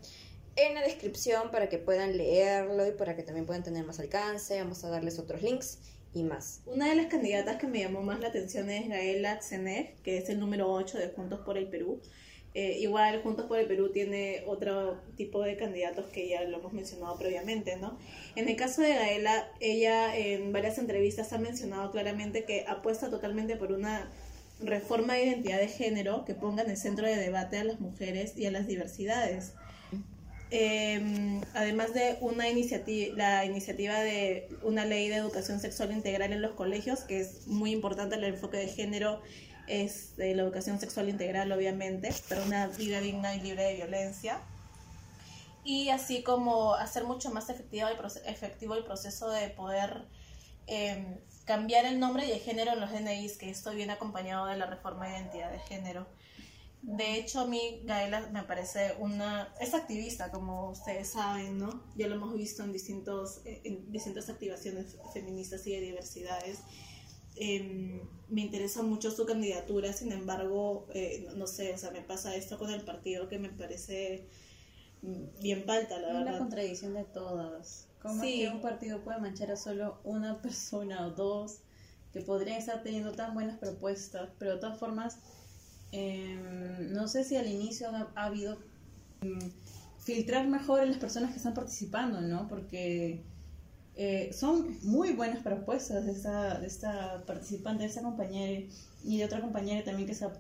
en 0.56 0.74
la 0.74 0.82
descripción 0.82 1.52
para 1.52 1.68
que 1.70 1.78
puedan 1.78 2.18
leerlo 2.18 2.88
y 2.88 2.92
para 2.92 3.16
que 3.16 3.24
también 3.24 3.46
puedan 3.46 3.64
tener 3.64 3.86
más 3.86 4.00
alcance. 4.00 4.58
Vamos 4.60 4.84
a 4.84 4.90
darles 4.90 5.20
otros 5.20 5.42
links 5.42 5.80
y 6.14 6.24
más. 6.24 6.62
Una 6.66 6.90
de 6.90 6.96
las 6.96 7.08
candidatas 7.08 7.58
que 7.58 7.68
me 7.68 7.80
llamó 7.80 8.02
más 8.02 8.22
la 8.22 8.30
atención 8.30 8.70
es 8.70 8.88
Gaela 8.88 9.40
Tsenej, 9.40 9.96
que 10.02 10.18
es 10.18 10.30
el 10.30 10.40
número 10.40 10.72
8 10.72 10.98
de 10.98 11.10
Juntos 11.10 11.42
por 11.46 11.58
el 11.58 11.68
Perú. 11.68 12.02
Eh, 12.56 12.78
igual 12.80 13.22
Juntos 13.22 13.48
por 13.48 13.60
el 13.60 13.68
Perú 13.68 13.92
tiene 13.92 14.44
otro 14.48 14.98
tipo 15.18 15.44
de 15.44 15.58
candidatos 15.58 16.06
que 16.06 16.30
ya 16.30 16.42
lo 16.46 16.60
hemos 16.60 16.72
mencionado 16.72 17.18
previamente, 17.18 17.76
¿no? 17.76 17.98
En 18.38 18.48
el 18.48 18.56
caso 18.56 18.82
de 18.82 18.94
Gaela, 18.94 19.50
ella 19.60 20.16
en 20.16 20.54
varias 20.54 20.78
entrevistas 20.78 21.34
ha 21.34 21.38
mencionado 21.38 21.92
claramente 21.92 22.46
que 22.46 22.64
apuesta 22.66 23.10
totalmente 23.10 23.58
por 23.58 23.74
una 23.74 24.10
reforma 24.62 25.16
de 25.16 25.26
identidad 25.26 25.60
de 25.60 25.68
género 25.68 26.24
que 26.24 26.34
ponga 26.34 26.64
en 26.64 26.70
el 26.70 26.78
centro 26.78 27.06
de 27.06 27.18
debate 27.18 27.58
a 27.58 27.66
las 27.66 27.82
mujeres 27.82 28.38
y 28.38 28.46
a 28.46 28.52
las 28.52 28.68
diversidades. 28.68 29.52
Eh, 30.50 31.42
además 31.56 31.94
de 31.94 32.18
una 32.22 32.48
iniciativa, 32.48 33.18
la 33.18 33.44
iniciativa 33.44 34.00
de 34.00 34.48
una 34.64 34.86
ley 34.86 35.10
de 35.10 35.16
educación 35.16 35.60
sexual 35.60 35.92
integral 35.92 36.32
en 36.32 36.42
los 36.42 36.54
colegios, 36.54 37.02
que 37.02 37.20
es 37.20 37.48
muy 37.48 37.72
importante 37.72 38.16
el 38.16 38.24
enfoque 38.24 38.56
de 38.56 38.70
género, 38.70 39.22
es 39.68 40.16
de 40.18 40.36
la 40.36 40.44
educación 40.44 40.80
sexual 40.80 41.10
integral, 41.10 41.52
obviamente, 41.52 42.14
para 42.30 42.44
una 42.44 42.68
vida 42.68 43.00
digna 43.00 43.36
y 43.36 43.42
libre 43.42 43.64
de 43.64 43.76
violencia. 43.76 44.40
Y 45.64 45.90
así 45.90 46.22
como 46.22 46.76
hacer 46.76 47.06
mucho 47.06 47.32
más 47.32 47.50
efectivo 47.50 47.88
el, 47.88 47.98
proce- 47.98 48.22
efectivo 48.26 48.76
el 48.76 48.84
proceso 48.84 49.30
de 49.30 49.50
poder 49.50 50.04
eh, 50.68 51.18
cambiar 51.46 51.86
el 51.86 52.00
nombre 52.00 52.28
y 52.28 52.32
el 52.32 52.40
género 52.40 52.74
en 52.74 52.82
los 52.82 52.92
DNIs, 52.92 53.38
que 53.38 53.50
esto 53.50 53.72
viene 53.72 53.94
acompañado 53.94 54.46
de 54.46 54.58
la 54.58 54.68
reforma 54.68 55.08
de 55.08 55.18
identidad 55.18 55.52
de 55.52 55.60
género. 55.60 56.06
De 56.84 57.16
hecho, 57.16 57.40
a 57.40 57.48
mí 57.48 57.82
Gaela 57.86 58.28
me 58.32 58.44
parece 58.44 58.94
una... 59.00 59.52
Es 59.60 59.74
activista, 59.74 60.30
como 60.30 60.70
ustedes 60.70 61.10
saben, 61.10 61.58
¿no? 61.58 61.84
Ya 61.96 62.06
lo 62.06 62.14
hemos 62.14 62.36
visto 62.36 62.64
en, 62.64 62.72
distintos, 62.72 63.42
en 63.46 63.92
distintas 63.92 64.30
activaciones 64.30 64.98
feministas 65.12 65.66
y 65.66 65.72
de 65.72 65.82
diversidades. 65.82 66.60
Eh, 67.38 68.04
me 68.30 68.42
interesa 68.42 68.82
mucho 68.84 69.12
su 69.12 69.26
candidatura, 69.26 69.94
sin 69.94 70.12
embargo, 70.12 70.88
eh, 70.94 71.28
no, 71.36 71.48
sé, 71.48 71.74
o 71.74 71.78
sea, 71.78 71.92
me 71.92 72.02
pasa 72.02 72.36
esto 72.36 72.58
con 72.58 72.72
el 72.72 72.82
partido 72.82 73.28
que 73.30 73.38
me 73.40 73.50
parece 73.50 74.28
bien 75.42 75.64
falta, 75.66 76.00
la 76.00 76.08
es 76.08 76.14
verdad. 76.14 76.32
la 76.34 76.38
contradicción 76.40 76.94
de 76.94 77.04
todas. 77.04 77.88
¿Cómo 78.02 78.22
Sí. 78.22 78.42
es 78.44 78.50
que 78.50 78.56
un 78.56 78.62
partido 78.62 79.02
puede 79.04 79.20
manchar 79.20 79.52
a 79.52 79.58
solo 79.58 80.00
una 80.04 80.42
persona 80.42 81.06
o 81.08 81.12
dos 81.12 81.58
que 82.14 82.22
podrían 82.22 82.58
estar 82.58 82.82
teniendo 82.84 83.12
tan 83.12 83.34
buenas 83.34 83.58
propuestas, 83.60 84.30
pero 84.40 84.54
de 84.56 84.60
todas 84.60 84.80
formas, 84.80 85.18
eh, 85.92 86.38
no 86.92 87.08
sé 87.08 87.24
si 87.24 87.36
al 87.36 87.48
inicio 87.48 87.90
ha, 87.90 88.12
ha 88.16 88.26
habido 88.26 88.58
mm, 89.22 89.40
filtrar 90.00 90.48
mejor 90.48 90.82
en 90.82 90.90
las 90.90 90.98
personas 90.98 91.32
que 91.32 91.38
están 91.38 91.54
participando, 91.54 92.22
¿no? 92.22 92.48
Porque 92.48 93.22
eh, 93.96 94.32
son 94.34 94.78
muy 94.84 95.14
buenas 95.14 95.44
propuestas 95.44 96.06
de 96.06 96.12
esta, 96.68 97.24
participante, 97.26 97.84
de 97.84 97.90
esta 97.90 98.02
compañera 98.02 98.68
y 99.04 99.18
de 99.18 99.26
otra 99.26 99.42
compañera 99.42 99.84
también 99.84 100.08
que 100.08 100.16
se 100.16 100.26
va 100.28 100.34
a 100.34 100.40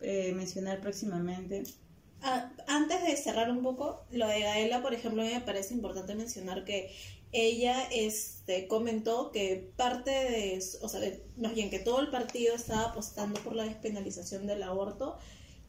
eh, 0.00 0.32
mencionar 0.34 0.80
próximamente. 0.80 1.64
Ah, 2.20 2.52
antes 2.66 3.02
de 3.04 3.16
cerrar 3.16 3.50
un 3.50 3.62
poco, 3.62 4.04
lo 4.10 4.26
de 4.26 4.40
Gaela, 4.40 4.82
por 4.82 4.92
ejemplo, 4.94 5.22
me 5.22 5.40
parece 5.40 5.74
importante 5.74 6.14
mencionar 6.16 6.64
que 6.64 6.90
ella 7.32 7.84
este, 7.92 8.66
comentó 8.66 9.30
que 9.32 9.70
parte 9.76 10.10
de, 10.10 10.62
o 10.82 10.88
sea, 10.88 11.00
de- 11.00 11.22
más 11.36 11.54
bien 11.54 11.70
que 11.70 11.78
todo 11.78 12.00
el 12.00 12.10
partido 12.10 12.54
estaba 12.54 12.90
apostando 12.90 13.40
por 13.42 13.54
la 13.54 13.64
despenalización 13.64 14.46
del 14.46 14.62
aborto 14.64 15.16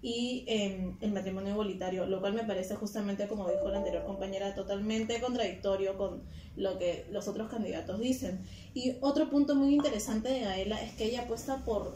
y 0.02 0.46
em, 0.48 0.96
el 1.02 1.12
matrimonio 1.12 1.52
igualitario, 1.52 2.06
lo 2.06 2.22
cual 2.22 2.34
me 2.34 2.44
parece 2.46 2.76
justamente, 2.76 3.28
como 3.28 3.50
dijo 3.50 3.68
la 3.70 3.80
anterior 3.80 4.06
compañera, 4.06 4.56
totalmente 4.56 5.20
contradictorio 5.20 5.98
con 5.98 6.24
lo 6.56 6.78
que 6.78 7.06
los 7.12 7.28
otros 7.28 7.50
candidatos 7.50 8.00
dicen. 8.00 8.40
Y 8.74 8.96
otro 9.02 9.30
punto 9.30 9.56
muy 9.56 9.74
interesante 9.76 10.30
de 10.30 10.42
Gaela 10.42 10.82
es 10.82 10.94
que 10.94 11.06
ella 11.06 11.24
apuesta 11.24 11.66
por 11.66 11.96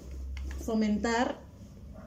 fomentar 0.59 1.37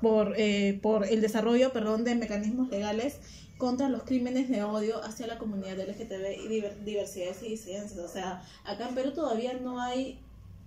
por, 0.02 0.34
eh, 0.36 0.78
por 0.82 1.06
el 1.06 1.20
desarrollo 1.20 1.72
perdón, 1.72 2.04
de 2.04 2.14
mecanismos 2.14 2.68
legales 2.68 3.18
contra 3.56 3.88
los 3.88 4.02
crímenes 4.02 4.50
de 4.50 4.62
odio 4.62 5.02
hacia 5.02 5.26
la 5.26 5.38
comunidad 5.38 5.80
LGTB 5.80 6.44
y 6.44 6.48
diver- 6.48 6.84
diversidades 6.84 7.42
y 7.42 7.48
disidencias. 7.48 7.98
O 7.98 8.08
sea, 8.08 8.42
acá 8.64 8.88
en 8.88 8.94
Perú 8.94 9.12
todavía 9.12 9.54
no 9.54 9.80
hay 9.80 10.20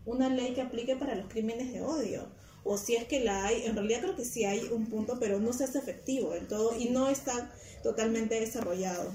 una 0.05 0.29
ley 0.29 0.53
que 0.55 0.61
aplique 0.61 0.95
para 0.95 1.13
los 1.13 1.27
crímenes 1.27 1.71
de 1.71 1.81
odio. 1.83 2.23
O 2.71 2.77
si 2.77 2.95
es 2.95 3.05
que 3.05 3.19
la 3.19 3.47
hay, 3.47 3.65
en 3.65 3.75
realidad 3.75 4.01
creo 4.01 4.15
que 4.15 4.23
sí 4.23 4.45
hay 4.45 4.61
un 4.71 4.85
punto, 4.85 5.17
pero 5.19 5.39
no 5.39 5.53
se 5.53 5.63
hace 5.63 5.79
efectivo 5.79 6.35
en 6.35 6.47
todo 6.47 6.77
y 6.77 6.89
no 6.89 7.09
está 7.09 7.51
totalmente 7.81 8.39
desarrollado. 8.39 9.11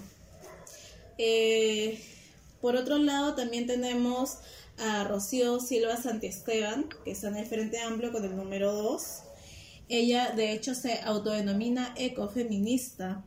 Eh, 1.18 2.00
por 2.60 2.74
otro 2.74 2.98
lado, 2.98 3.36
también 3.36 3.68
tenemos 3.68 4.38
a 4.76 5.04
Rocío 5.04 5.60
Silva 5.60 5.96
Santiesteban, 5.96 6.88
que 7.04 7.12
está 7.12 7.28
en 7.28 7.36
el 7.36 7.46
Frente 7.46 7.78
Amplio 7.78 8.10
con 8.10 8.24
el 8.24 8.34
número 8.34 8.72
2. 8.72 9.22
Ella, 9.88 10.32
de 10.32 10.50
hecho, 10.50 10.74
se 10.74 10.98
autodenomina 11.02 11.94
ecofeminista 11.96 13.24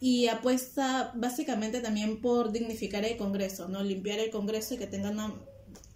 y 0.00 0.26
apuesta 0.26 1.12
básicamente 1.14 1.78
también 1.78 2.20
por 2.20 2.50
dignificar 2.50 3.04
el 3.04 3.16
Congreso, 3.16 3.68
¿no? 3.68 3.84
Limpiar 3.84 4.18
el 4.18 4.30
Congreso 4.30 4.74
y 4.74 4.78
que 4.78 4.88
tenga 4.88 5.10
una 5.10 5.32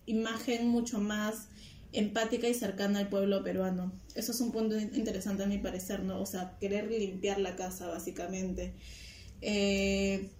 imagen 0.07 0.69
mucho 0.69 1.01
más 1.01 1.49
empática 1.93 2.49
y 2.49 2.55
cercana 2.55 2.99
al 3.01 3.09
pueblo 3.09 3.43
peruano. 3.43 3.93
Eso 4.15 4.33
es 4.33 4.41
un 4.41 4.53
punto 4.53 4.79
in- 4.79 4.91
interesante 4.95 5.43
a 5.43 5.47
mi 5.47 5.59
parecer, 5.59 6.03
¿no? 6.03 6.21
O 6.21 6.27
sea, 6.27 6.57
querer 6.61 6.91
limpiar 6.91 7.39
la 7.41 7.57
casa, 7.57 7.87
básicamente. 7.89 8.75
Eh, 9.41 10.31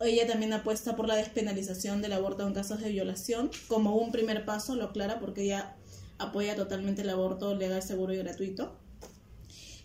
ella 0.00 0.26
también 0.26 0.52
apuesta 0.52 0.96
por 0.96 1.08
la 1.08 1.16
despenalización 1.16 2.02
del 2.02 2.12
aborto 2.12 2.46
en 2.46 2.54
casos 2.54 2.80
de 2.80 2.90
violación, 2.90 3.50
como 3.68 3.96
un 3.96 4.12
primer 4.12 4.44
paso, 4.44 4.76
lo 4.76 4.84
aclara, 4.84 5.18
porque 5.18 5.42
ella 5.42 5.76
apoya 6.18 6.54
totalmente 6.56 7.02
el 7.02 7.10
aborto 7.10 7.54
legal, 7.54 7.82
seguro 7.82 8.12
y 8.12 8.18
gratuito. 8.18 8.76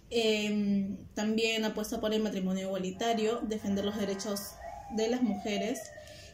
Eh, 0.10 0.96
también 1.16 1.66
apuesta 1.66 2.00
por 2.00 2.14
el 2.14 2.22
matrimonio 2.22 2.68
igualitario, 2.68 3.40
defender 3.42 3.84
los 3.86 3.98
derechos 3.98 4.52
de 4.96 5.08
las 5.08 5.22
mujeres, 5.24 5.80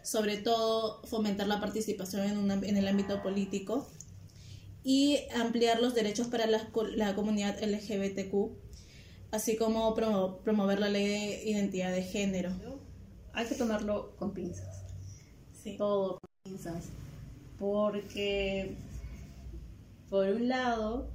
sobre 0.03 0.37
todo 0.37 1.01
fomentar 1.05 1.47
la 1.47 1.61
participación 1.61 2.23
en, 2.27 2.37
una- 2.37 2.55
en 2.55 2.75
el 2.77 2.87
ámbito 2.87 3.21
político 3.21 3.87
y 4.95 5.19
ampliar 5.35 5.79
los 5.81 5.93
derechos 5.93 6.27
para 6.33 6.47
la, 6.47 6.59
la 6.95 7.13
comunidad 7.13 7.61
LGBTQ, 7.61 8.33
así 9.31 9.55
como 9.55 9.95
promo- 9.95 10.39
promover 10.43 10.79
la 10.79 10.89
ley 10.89 11.07
de 11.07 11.43
identidad 11.51 11.91
de 11.91 12.01
género. 12.01 12.49
Hay 13.33 13.45
que 13.45 13.53
tomarlo 13.53 14.15
con 14.17 14.33
pinzas. 14.33 14.75
Sí. 15.63 15.77
todo 15.77 16.17
con 16.19 16.29
pinzas. 16.43 16.85
Porque, 17.59 18.73
por 20.09 20.27
un 20.27 20.47
lado, 20.47 21.07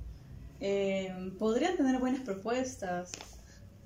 eh, 0.60 1.32
podrían 1.38 1.76
tener 1.76 1.98
buenas 1.98 2.20
propuestas, 2.22 3.10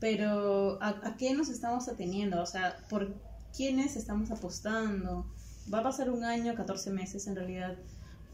pero 0.01 0.83
¿a, 0.83 0.89
a 1.09 1.17
qué 1.17 1.33
nos 1.33 1.49
estamos 1.49 1.89
ateniendo? 1.89 2.43
O 2.43 2.47
sea, 2.47 2.77
¿por 2.91 3.15
quiénes 3.57 3.97
estamos 3.97 4.31
apostando? 4.31 5.25
Va 5.73 5.79
a 5.79 5.83
pasar 5.83 6.11
un 6.11 6.25
año, 6.25 6.55
14 6.55 6.91
meses 6.91 7.27
en 7.27 7.37
realidad, 7.37 7.77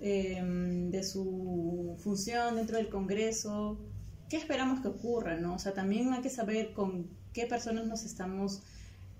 eh, 0.01 0.41
de 0.91 1.03
su 1.03 1.97
función 1.99 2.57
dentro 2.57 2.77
del 2.77 2.89
Congreso. 2.89 3.79
¿Qué 4.29 4.37
esperamos 4.37 4.81
que 4.81 4.89
ocurra? 4.89 5.37
¿no? 5.37 5.55
O 5.55 5.59
sea, 5.59 5.73
también 5.73 6.13
hay 6.13 6.23
que 6.23 6.31
saber 6.31 6.73
con 6.73 7.09
qué 7.33 7.47
personas 7.47 7.87
nos 7.87 8.05
estamos 8.05 8.63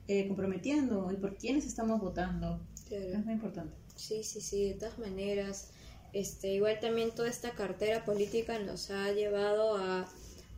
eh, 0.09 0.27
comprometiendo 0.29 1.11
y 1.13 1.17
por 1.17 1.37
quiénes 1.37 1.67
estamos 1.67 2.01
votando. 2.01 2.61
Claro. 2.89 3.05
Es 3.05 3.25
muy 3.25 3.35
importante. 3.35 3.75
Sí, 3.97 4.23
sí, 4.23 4.41
sí, 4.41 4.69
de 4.69 4.75
todas 4.75 4.99
maneras. 4.99 5.71
Este, 6.13 6.55
igual 6.55 6.79
también 6.81 7.11
toda 7.13 7.29
esta 7.29 7.51
cartera 7.53 8.05
política 8.05 8.59
nos 8.61 8.91
ha 8.91 9.11
llevado 9.13 9.77
a, 9.77 10.09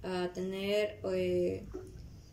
a 0.03 0.33
tener 0.33 1.01
eh, 1.13 1.65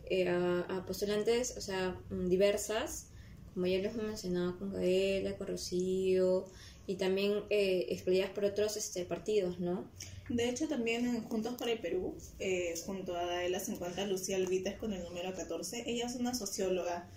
eh, 0.10 0.28
a, 0.28 0.60
a 0.69 0.86
postulantes, 0.86 1.56
o 1.58 1.62
sea, 1.62 1.98
diversas, 2.10 3.08
como 3.54 3.67
ya 3.67 3.78
les 3.78 3.93
hemos 3.93 4.08
mencionado 4.08 4.58
con 4.60 4.74
Gaela, 4.74 5.38
con 5.38 5.48
Rocío, 5.48 6.46
y 6.86 6.96
también 6.96 7.43
eh, 7.50 7.88
excluidas 7.89 8.30
por 8.32 8.46
otros 8.46 8.76
este, 8.78 9.06
partidos, 9.06 9.60
¿no? 9.60 9.89
De 10.30 10.50
hecho, 10.50 10.67
también 10.67 11.06
en 11.06 11.24
Juntos 11.24 11.56
por 11.56 11.69
el 11.69 11.80
Perú, 11.80 12.15
eh, 12.39 12.74
junto 12.86 13.15
a 13.15 13.26
Gaela 13.26 13.60
se 13.60 13.74
encuentra 13.74 14.06
Lucía 14.06 14.38
Alvites 14.38 14.76
con 14.76 14.93
el 14.93 15.04
número 15.04 15.34
14. 15.34 15.84
Ella 15.86 16.06
es 16.06 16.15
una 16.15 16.34
socióloga 16.34 17.10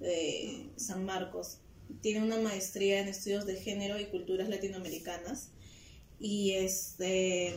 de 0.00 0.66
San 0.76 1.04
Marcos. 1.04 1.58
Tiene 2.00 2.24
una 2.24 2.38
maestría 2.38 3.00
en 3.00 3.08
estudios 3.08 3.46
de 3.46 3.56
género 3.56 3.98
y 3.98 4.06
culturas 4.06 4.48
latinoamericanas. 4.48 5.50
Y 6.18 6.52
este, 6.52 7.56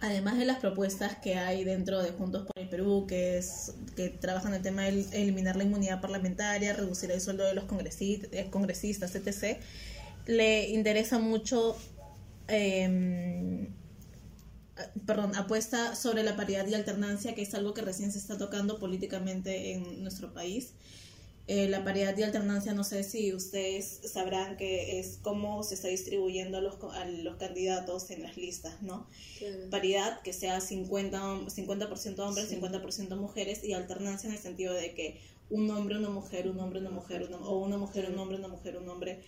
además 0.00 0.38
de 0.38 0.44
las 0.44 0.60
propuestas 0.60 1.16
que 1.18 1.34
hay 1.34 1.64
dentro 1.64 2.02
de 2.02 2.10
Juntos 2.10 2.46
por 2.46 2.62
el 2.62 2.68
Perú, 2.68 3.06
que 3.08 3.38
es 3.38 3.72
que 3.96 4.10
trabajan 4.10 4.54
el 4.54 4.62
tema 4.62 4.82
de 4.82 5.06
eliminar 5.12 5.56
la 5.56 5.64
inmunidad 5.64 6.00
parlamentaria, 6.00 6.74
reducir 6.74 7.10
el 7.10 7.20
sueldo 7.20 7.44
de 7.44 7.54
los 7.54 7.64
congresistas 7.64 9.14
etc., 9.14 9.58
le 10.28 10.68
interesa 10.70 11.18
mucho 11.18 11.76
eh, 12.48 13.68
perdón, 15.06 15.34
apuesta 15.34 15.96
sobre 15.96 16.22
la 16.22 16.36
paridad 16.36 16.66
y 16.68 16.74
alternancia, 16.74 17.34
que 17.34 17.42
es 17.42 17.54
algo 17.54 17.74
que 17.74 17.82
recién 17.82 18.12
se 18.12 18.18
está 18.18 18.38
tocando 18.38 18.78
políticamente 18.78 19.72
en 19.72 20.02
nuestro 20.02 20.32
país. 20.32 20.72
Eh, 21.48 21.66
la 21.68 21.82
paridad 21.82 22.16
y 22.18 22.22
alternancia, 22.22 22.74
no 22.74 22.84
sé 22.84 23.02
si 23.02 23.32
ustedes 23.32 24.00
sabrán 24.04 24.58
que 24.58 25.00
es 25.00 25.18
cómo 25.22 25.62
se 25.64 25.76
está 25.76 25.88
distribuyendo 25.88 26.58
a 26.58 26.60
los, 26.60 26.76
a 26.92 27.06
los 27.06 27.36
candidatos 27.38 28.10
en 28.10 28.22
las 28.22 28.36
listas, 28.36 28.82
¿no? 28.82 29.06
Paridad, 29.70 30.20
que 30.20 30.34
sea 30.34 30.60
50, 30.60 31.18
hom- 31.22 31.48
50% 31.50 32.18
hombres, 32.18 32.50
50% 32.50 33.16
mujeres, 33.16 33.64
y 33.64 33.72
alternancia 33.72 34.28
en 34.28 34.34
el 34.36 34.40
sentido 34.42 34.74
de 34.74 34.92
que 34.92 35.20
un 35.50 35.70
hombre, 35.70 35.96
una 35.98 36.10
mujer, 36.10 36.48
un 36.48 36.58
hombre, 36.60 36.80
una 36.80 36.90
mujer, 36.90 37.24
una- 37.28 37.38
o 37.38 37.58
una 37.64 37.78
mujer, 37.78 38.10
un 38.10 38.18
hombre, 38.18 38.36
una 38.38 38.48
mujer, 38.48 38.76
un 38.76 38.88
hombre, 38.88 39.22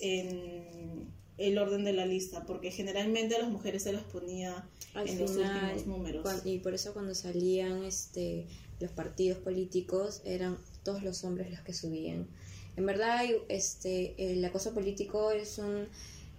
En 0.00 1.12
el 1.36 1.58
orden 1.58 1.84
de 1.84 1.92
la 1.92 2.06
lista, 2.06 2.44
porque 2.46 2.70
generalmente 2.70 3.34
a 3.34 3.40
las 3.40 3.50
mujeres 3.50 3.82
se 3.82 3.92
las 3.92 4.04
ponía 4.04 4.68
Al 4.94 5.08
en 5.08 5.18
los 5.18 5.30
últimos 5.32 5.86
números. 5.86 6.22
cuan- 6.22 6.40
y 6.44 6.58
por 6.60 6.74
eso 6.74 6.92
cuando 6.92 7.14
salían 7.14 7.84
este, 7.84 8.46
los 8.80 8.92
partidos 8.92 9.38
políticos 9.38 10.22
eran 10.24 10.58
todos 10.84 11.02
los 11.02 11.24
hombres 11.24 11.50
los 11.50 11.60
que 11.60 11.72
subían. 11.74 12.28
En 12.76 12.86
verdad, 12.86 13.24
este, 13.48 14.14
el 14.32 14.44
acoso 14.44 14.74
político 14.74 15.30
es 15.32 15.58
un 15.58 15.88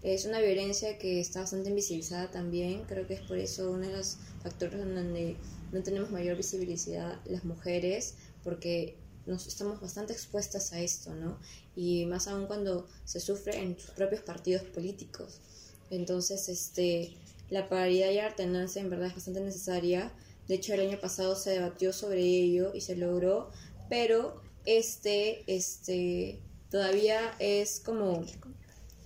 es 0.03 0.25
una 0.25 0.39
violencia 0.39 0.99
que 0.99 1.19
está 1.19 1.39
bastante 1.41 1.69
invisibilizada 1.69 2.29
también. 2.29 2.83
Creo 2.83 3.07
que 3.07 3.15
es 3.15 3.21
por 3.21 3.39
eso 3.39 3.71
uno 3.71 3.87
de 3.87 3.97
los 3.97 4.17
factores 4.43 4.77
donde 4.77 5.35
no 5.71 5.81
tenemos 5.81 6.11
mayor 6.11 6.37
visibilidad 6.37 7.19
las 7.25 7.43
mujeres, 7.43 8.13
porque 8.45 8.95
nos 9.25 9.47
estamos 9.47 9.81
bastante 9.81 10.13
expuestas 10.13 10.71
a 10.71 10.79
esto, 10.79 11.13
¿no? 11.13 11.39
Y 11.75 12.05
más 12.05 12.27
aún 12.27 12.45
cuando 12.45 12.87
se 13.03 13.19
sufre 13.19 13.57
en 13.57 13.77
sus 13.77 13.89
propios 13.89 14.21
partidos 14.21 14.61
políticos. 14.63 15.41
Entonces, 15.89 16.47
este, 16.47 17.17
la 17.49 17.67
paridad 17.67 18.11
y 18.11 18.19
alternancia 18.19 18.81
en 18.81 18.89
verdad 18.89 19.07
es 19.07 19.15
bastante 19.15 19.41
necesaria 19.41 20.11
De 20.47 20.55
hecho, 20.55 20.73
el 20.75 20.81
año 20.81 20.99
pasado 20.99 21.35
se 21.35 21.49
debatió 21.49 21.91
sobre 21.91 22.21
ello 22.21 22.71
y 22.75 22.81
se 22.81 22.95
logró, 22.95 23.49
pero 23.89 24.41
este, 24.65 25.43
este, 25.47 26.39
todavía 26.69 27.33
es 27.39 27.79
como 27.79 28.23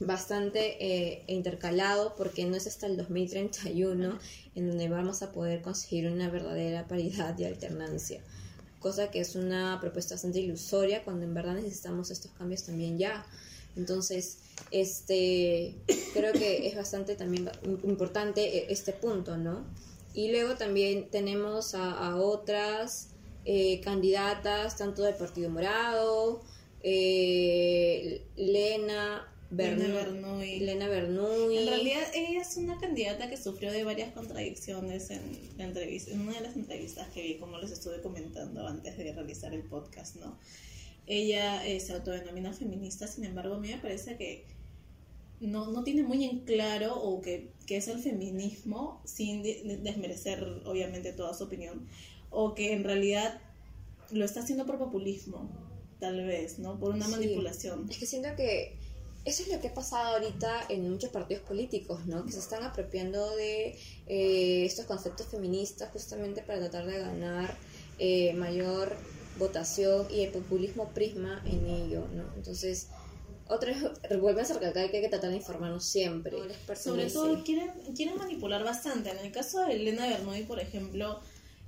bastante 0.01 0.77
eh, 0.85 1.23
intercalado 1.27 2.15
porque 2.17 2.45
no 2.45 2.57
es 2.57 2.67
hasta 2.67 2.87
el 2.87 2.97
2031 2.97 4.19
en 4.55 4.67
donde 4.67 4.89
vamos 4.89 5.21
a 5.21 5.31
poder 5.31 5.61
conseguir 5.61 6.07
una 6.09 6.29
verdadera 6.29 6.87
paridad 6.87 7.37
y 7.39 7.45
alternancia 7.45 8.21
cosa 8.79 9.11
que 9.11 9.19
es 9.19 9.35
una 9.35 9.77
propuesta 9.79 10.15
bastante 10.15 10.39
ilusoria 10.39 11.03
cuando 11.03 11.25
en 11.25 11.33
verdad 11.33 11.55
necesitamos 11.55 12.11
estos 12.11 12.31
cambios 12.31 12.63
también 12.63 12.97
ya. 12.97 13.25
Entonces, 13.75 14.39
este, 14.71 15.75
creo 16.13 16.33
que 16.33 16.67
es 16.67 16.75
bastante 16.75 17.15
también 17.15 17.49
importante 17.83 18.41
e, 18.41 18.73
este 18.73 18.93
punto, 18.93 19.37
¿no? 19.37 19.65
Y 20.13 20.31
luego 20.31 20.55
también 20.55 21.09
tenemos 21.09 21.75
a, 21.75 22.15
otras 22.17 23.09
eh, 23.45 23.79
candidatas, 23.81 24.75
tanto 24.75 25.03
del 25.03 25.15
Partido 25.15 25.49
Morado, 25.49 26.41
eh, 26.81 28.25
Lena, 28.35 29.28
Bernoy. 29.51 30.59
Lena 30.59 30.87
Bernoy. 30.87 31.57
En 31.57 31.67
realidad 31.67 32.03
ella 32.13 32.41
es 32.41 32.57
una 32.57 32.77
candidata 32.77 33.29
que 33.29 33.37
sufrió 33.37 33.71
de 33.71 33.83
varias 33.83 34.13
contradicciones 34.13 35.09
en, 35.09 35.21
la 35.57 35.63
entrevista, 35.65 36.11
en 36.11 36.21
una 36.21 36.33
de 36.33 36.41
las 36.41 36.55
entrevistas 36.55 37.07
que 37.09 37.23
vi, 37.23 37.37
como 37.37 37.57
les 37.57 37.71
estuve 37.71 38.01
comentando 38.01 38.67
antes 38.67 38.97
de 38.97 39.11
realizar 39.11 39.53
el 39.53 39.63
podcast, 39.63 40.17
¿no? 40.17 40.37
Ella 41.07 41.65
eh, 41.65 41.79
se 41.79 41.93
autodenomina 41.93 42.53
feminista, 42.53 43.07
sin 43.07 43.25
embargo 43.25 43.55
a 43.55 43.59
mí 43.59 43.69
me 43.69 43.79
parece 43.79 44.15
que 44.15 44.45
no, 45.39 45.71
no 45.71 45.83
tiene 45.83 46.03
muy 46.03 46.23
en 46.25 46.41
claro 46.41 47.01
o 47.01 47.21
que, 47.21 47.51
que 47.65 47.77
es 47.77 47.87
el 47.87 47.99
feminismo, 47.99 49.01
sin 49.05 49.41
desmerecer 49.41 50.43
obviamente 50.65 51.13
toda 51.13 51.33
su 51.33 51.45
opinión, 51.45 51.87
o 52.29 52.53
que 52.53 52.73
en 52.73 52.83
realidad 52.83 53.41
lo 54.11 54.25
está 54.25 54.41
haciendo 54.41 54.67
por 54.67 54.77
populismo, 54.77 55.49
tal 55.99 56.23
vez, 56.25 56.59
¿no? 56.59 56.79
Por 56.79 56.93
una 56.93 57.07
manipulación. 57.07 57.87
Es 57.89 57.97
que 57.97 58.05
siento 58.05 58.29
que 58.35 58.77
eso 59.25 59.43
es 59.43 59.49
lo 59.49 59.59
que 59.59 59.67
ha 59.67 59.73
pasado 59.73 60.15
ahorita 60.15 60.65
en 60.69 60.89
muchos 60.89 61.09
partidos 61.11 61.43
políticos, 61.43 62.05
¿no? 62.05 62.25
Que 62.25 62.31
se 62.31 62.39
están 62.39 62.63
apropiando 62.63 63.35
de 63.35 63.77
eh, 64.07 64.65
estos 64.65 64.85
conceptos 64.85 65.27
feministas 65.27 65.91
justamente 65.91 66.41
para 66.41 66.59
tratar 66.59 66.87
de 66.87 66.99
ganar 66.99 67.55
eh, 67.99 68.33
mayor 68.33 68.95
votación 69.37 70.07
y 70.09 70.21
el 70.21 70.31
populismo 70.31 70.89
prisma 70.89 71.43
en 71.45 71.65
ello, 71.65 72.07
¿no? 72.13 72.23
Entonces, 72.35 72.87
otra 73.47 73.71
vez, 73.71 74.19
vuelve 74.21 74.41
a 74.41 74.45
recalcar 74.45 74.89
que 74.89 74.97
hay 74.97 75.03
que 75.03 75.09
tratar 75.09 75.31
de 75.31 75.37
informarnos 75.37 75.85
siempre. 75.85 76.37
Sobre 76.75 77.09
todo 77.11 77.43
quieren, 77.43 77.71
quieren 77.95 78.17
manipular 78.17 78.63
bastante. 78.63 79.11
En 79.11 79.17
el 79.17 79.31
caso 79.31 79.65
de 79.65 79.73
Elena 79.73 80.07
Bernoy, 80.07 80.43
por 80.43 80.59
ejemplo, 80.59 81.19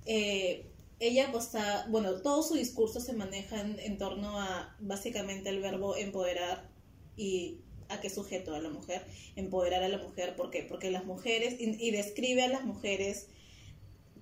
eh, 0.05 0.67
ella 0.99 1.29
aposta, 1.29 1.85
bueno, 1.89 2.13
todo 2.21 2.43
su 2.43 2.53
discurso 2.53 3.01
se 3.01 3.13
maneja 3.13 3.59
en, 3.59 3.79
en 3.79 3.97
torno 3.97 4.39
a 4.39 4.75
básicamente 4.79 5.49
el 5.49 5.59
verbo 5.59 5.95
empoderar 5.95 6.70
y 7.15 7.59
a 7.89 7.99
qué 7.99 8.09
sujeto 8.09 8.55
a 8.55 8.59
la 8.59 8.69
mujer, 8.69 9.05
empoderar 9.35 9.83
a 9.83 9.89
la 9.89 9.97
mujer, 9.97 10.35
¿por 10.35 10.49
qué? 10.49 10.63
Porque 10.63 10.91
las 10.91 11.05
mujeres, 11.05 11.55
y, 11.59 11.91
describe 11.91 12.43
a 12.43 12.47
las 12.47 12.63
mujeres 12.63 13.27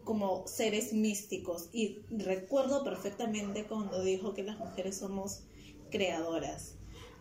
como 0.04 0.48
seres 0.48 0.94
místicos. 0.94 1.70
Y 1.72 2.00
recuerdo 2.10 2.84
perfectamente 2.84 3.66
cuando 3.66 4.04
dijo 4.04 4.34
que 4.34 4.44
las 4.44 4.58
mujeres 4.58 4.98
somos 4.98 5.44
creadoras. 5.92 6.76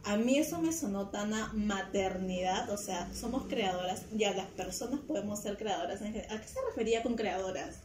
A 0.04 0.16
mí 0.16 0.38
eso 0.38 0.60
me 0.60 0.72
sonó 0.72 1.10
tan 1.10 1.34
a 1.34 1.52
maternidad, 1.52 2.70
o 2.70 2.78
sea, 2.78 3.12
somos 3.12 3.46
creadoras, 3.46 4.04
ya 4.12 4.32
las 4.32 4.46
personas 4.46 5.00
podemos 5.00 5.40
ser 5.40 5.58
creadoras. 5.58 6.00
¿A 6.00 6.10
qué 6.40 6.48
se 6.48 6.60
refería 6.68 7.02
con 7.02 7.16
creadoras? 7.16 7.80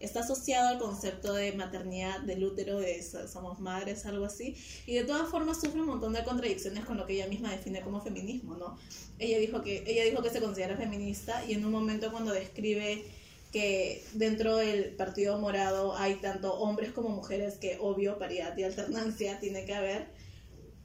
Está 0.00 0.20
asociado 0.20 0.68
al 0.68 0.78
concepto 0.78 1.32
de 1.34 1.52
maternidad 1.52 2.20
del 2.20 2.44
útero, 2.44 2.78
de 2.78 3.02
somos 3.02 3.60
madres, 3.60 4.06
algo 4.06 4.24
así, 4.24 4.56
y 4.86 4.94
de 4.94 5.04
todas 5.04 5.28
formas 5.28 5.60
sufre 5.60 5.80
un 5.80 5.86
montón 5.86 6.12
de 6.12 6.24
contradicciones 6.24 6.84
con 6.84 6.96
lo 6.96 7.06
que 7.06 7.14
ella 7.14 7.26
misma 7.26 7.50
define 7.50 7.80
como 7.80 8.00
feminismo, 8.00 8.56
¿no? 8.56 8.76
Ella 9.18 9.38
dijo 9.38 9.62
que, 9.62 9.84
ella 9.86 10.04
dijo 10.04 10.22
que 10.22 10.30
se 10.30 10.40
considera 10.40 10.76
feminista 10.76 11.44
y 11.44 11.54
en 11.54 11.64
un 11.64 11.72
momento 11.72 12.12
cuando 12.12 12.32
describe 12.32 13.04
que 13.52 14.04
dentro 14.12 14.56
del 14.56 14.94
Partido 14.94 15.38
Morado 15.38 15.96
hay 15.96 16.16
tanto 16.16 16.54
hombres 16.54 16.92
como 16.92 17.08
mujeres, 17.08 17.54
que 17.54 17.78
obvio, 17.80 18.18
paridad 18.18 18.56
y 18.56 18.62
alternancia 18.62 19.40
tiene 19.40 19.64
que 19.64 19.74
haber, 19.74 20.08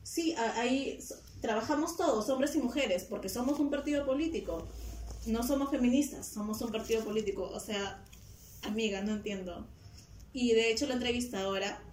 sí, 0.03 0.33
ahí 0.37 0.99
trabajamos 1.41 1.97
todos, 1.97 2.29
hombres 2.29 2.55
y 2.55 2.59
mujeres, 2.59 3.03
porque 3.03 3.27
somos 3.27 3.59
un 3.59 3.69
partido 3.69 4.05
político, 4.05 4.65
no 5.25 5.43
somos 5.43 5.69
feministas, 5.71 6.25
somos 6.25 6.61
un 6.61 6.71
partido 6.71 7.03
político, 7.03 7.43
o 7.43 7.59
sea, 7.59 8.03
amiga, 8.63 9.01
no 9.01 9.13
entiendo. 9.13 9.67
Y 10.33 10.53
de 10.53 10.71
hecho 10.71 10.87
la 10.87 10.95
entrevistadora, 10.95 11.83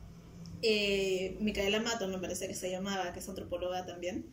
eh, 0.62 1.36
Micaela 1.40 1.80
Mato, 1.80 2.08
me 2.08 2.18
parece 2.18 2.48
que 2.48 2.54
se 2.54 2.70
llamaba, 2.70 3.12
que 3.12 3.20
es 3.20 3.28
antropóloga 3.28 3.86
también, 3.86 4.26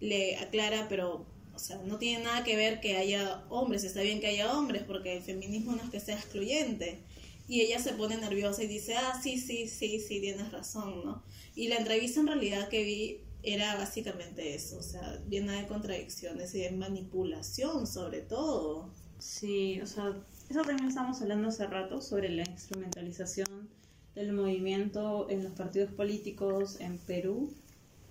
le 0.00 0.36
aclara, 0.36 0.86
pero, 0.88 1.26
o 1.54 1.58
sea, 1.58 1.78
no 1.78 1.98
tiene 1.98 2.24
nada 2.24 2.44
que 2.44 2.56
ver 2.56 2.80
que 2.80 2.96
haya 2.96 3.44
hombres, 3.48 3.84
está 3.84 4.02
bien 4.02 4.20
que 4.20 4.28
haya 4.28 4.56
hombres, 4.56 4.82
porque 4.86 5.16
el 5.16 5.22
feminismo 5.22 5.72
no 5.72 5.82
es 5.82 5.90
que 5.90 6.00
sea 6.00 6.16
excluyente. 6.16 7.00
Y 7.48 7.62
ella 7.62 7.78
se 7.80 7.94
pone 7.94 8.16
nerviosa 8.18 8.62
y 8.62 8.66
dice, 8.66 8.94
ah, 8.94 9.18
sí, 9.22 9.38
sí, 9.38 9.68
sí, 9.68 10.00
sí, 10.00 10.20
tienes 10.20 10.52
razón, 10.52 11.02
¿no? 11.04 11.22
Y 11.54 11.68
la 11.68 11.76
entrevista 11.76 12.20
en 12.20 12.26
realidad 12.26 12.68
que 12.68 12.84
vi 12.84 13.20
era 13.42 13.76
básicamente 13.76 14.54
eso, 14.54 14.78
o 14.78 14.82
sea, 14.82 15.22
llena 15.28 15.60
de 15.60 15.66
contradicciones 15.66 16.54
y 16.54 16.60
de 16.60 16.70
manipulación 16.72 17.86
sobre 17.86 18.20
todo. 18.20 18.92
Sí, 19.18 19.80
o 19.80 19.86
sea, 19.86 20.14
eso 20.48 20.62
también 20.62 20.88
estamos 20.88 21.20
hablando 21.20 21.48
hace 21.48 21.66
rato 21.66 22.00
sobre 22.00 22.30
la 22.30 22.42
instrumentalización 22.48 23.68
del 24.14 24.32
movimiento 24.32 25.28
en 25.30 25.44
los 25.44 25.52
partidos 25.52 25.92
políticos 25.92 26.80
en 26.80 26.98
Perú. 26.98 27.52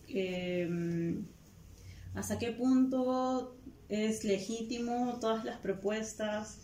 Em, 0.08 1.26
¿Hasta 2.14 2.40
qué 2.40 2.52
punto 2.52 3.58
es 3.90 4.24
legítimo 4.24 5.18
todas 5.20 5.46
las 5.46 5.58
propuestas 5.58 6.60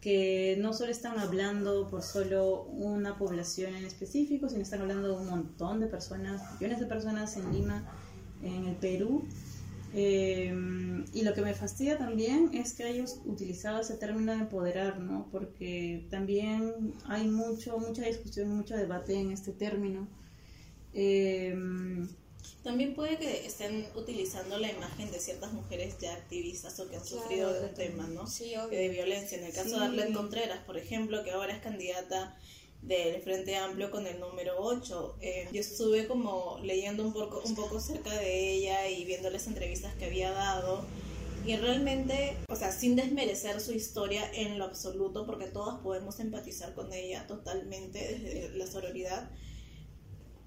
que 0.00 0.56
no 0.60 0.72
solo 0.72 0.92
están 0.92 1.18
hablando 1.18 1.88
por 1.88 2.02
solo 2.02 2.62
una 2.64 3.18
población 3.18 3.74
en 3.74 3.84
específico, 3.84 4.48
sino 4.48 4.62
están 4.62 4.82
hablando 4.82 5.08
de 5.08 5.14
un 5.22 5.28
montón 5.28 5.80
de 5.80 5.86
personas, 5.86 6.42
millones 6.54 6.80
de 6.80 6.86
personas 6.86 7.36
en 7.36 7.52
Lima, 7.52 7.84
en 8.42 8.66
el 8.66 8.76
Perú? 8.76 9.24
Eh, 9.94 10.54
y 11.14 11.22
lo 11.22 11.34
que 11.34 11.40
me 11.40 11.54
fastidia 11.54 11.96
también 11.96 12.50
es 12.52 12.74
que 12.74 12.84
hayas 12.84 13.20
utilizado 13.24 13.80
ese 13.80 13.96
término 13.96 14.32
de 14.32 14.40
empoderar, 14.40 15.00
¿no? 15.00 15.28
Porque 15.30 16.06
también 16.10 16.94
hay 17.06 17.26
mucho, 17.28 17.78
mucha 17.78 18.02
discusión, 18.02 18.54
mucho 18.54 18.76
debate 18.76 19.14
en 19.14 19.30
este 19.32 19.52
término. 19.52 20.08
Eh, 20.92 21.56
también 22.62 22.94
puede 22.94 23.18
que 23.18 23.46
estén 23.46 23.86
utilizando 23.94 24.58
la 24.58 24.70
imagen 24.70 25.10
de 25.10 25.18
ciertas 25.18 25.52
mujeres 25.52 25.96
ya 25.98 26.12
activistas 26.12 26.78
o 26.80 26.88
que 26.88 26.96
han 26.96 27.04
sufrido 27.04 27.52
de 27.52 27.68
un 27.68 27.74
tema, 27.74 28.06
¿no? 28.08 28.26
Sí, 28.26 28.52
De 28.70 28.88
violencia. 28.88 29.38
En 29.38 29.44
el 29.44 29.52
caso 29.52 29.78
de 29.78 29.86
Arlene 29.86 30.12
Contreras, 30.12 30.58
por 30.64 30.76
ejemplo, 30.76 31.22
que 31.24 31.30
ahora 31.30 31.54
es 31.54 31.62
candidata 31.62 32.36
del 32.82 33.20
Frente 33.22 33.56
Amplio 33.56 33.90
con 33.90 34.06
el 34.06 34.20
número 34.20 34.54
8. 34.58 35.18
Eh, 35.20 35.48
yo 35.52 35.60
estuve 35.60 36.06
como 36.06 36.58
leyendo 36.62 37.04
un 37.04 37.12
poco, 37.12 37.42
un 37.44 37.54
poco 37.54 37.80
cerca 37.80 38.14
de 38.14 38.52
ella 38.52 38.88
y 38.88 39.04
viendo 39.04 39.30
las 39.30 39.46
entrevistas 39.46 39.94
que 39.94 40.06
había 40.06 40.30
dado. 40.32 40.84
Y 41.46 41.56
realmente, 41.56 42.36
o 42.48 42.56
sea, 42.56 42.72
sin 42.72 42.96
desmerecer 42.96 43.60
su 43.60 43.72
historia 43.72 44.30
en 44.34 44.58
lo 44.58 44.64
absoluto, 44.64 45.24
porque 45.24 45.46
todos 45.46 45.80
podemos 45.80 46.20
empatizar 46.20 46.74
con 46.74 46.92
ella 46.92 47.26
totalmente 47.26 47.98
desde 47.98 48.58
la 48.58 48.66
sororidad, 48.66 49.30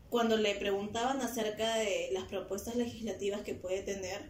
cuando 0.10 0.36
le 0.38 0.54
preguntaban 0.56 1.22
acerca 1.22 1.78
de 1.78 2.10
las 2.12 2.26
propuestas 2.26 2.76
legislativas 2.76 3.42
que 3.42 3.56
puede 3.56 3.82
tener, 3.82 4.30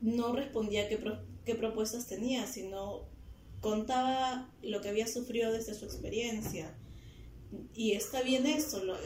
no 0.00 0.34
respondía 0.34 0.88
qué 0.88 1.54
propuestas 1.54 2.08
tenía, 2.08 2.46
sino 2.46 3.08
contaba 3.60 4.50
lo 4.62 4.80
que 4.80 4.88
había 4.88 5.06
sufrido 5.06 5.52
desde 5.52 5.74
su 5.74 5.84
experiencia 5.84 6.74
y 7.74 7.92
está 7.92 8.22
bien 8.22 8.46
eso, 8.46 8.84
lo, 8.84 8.96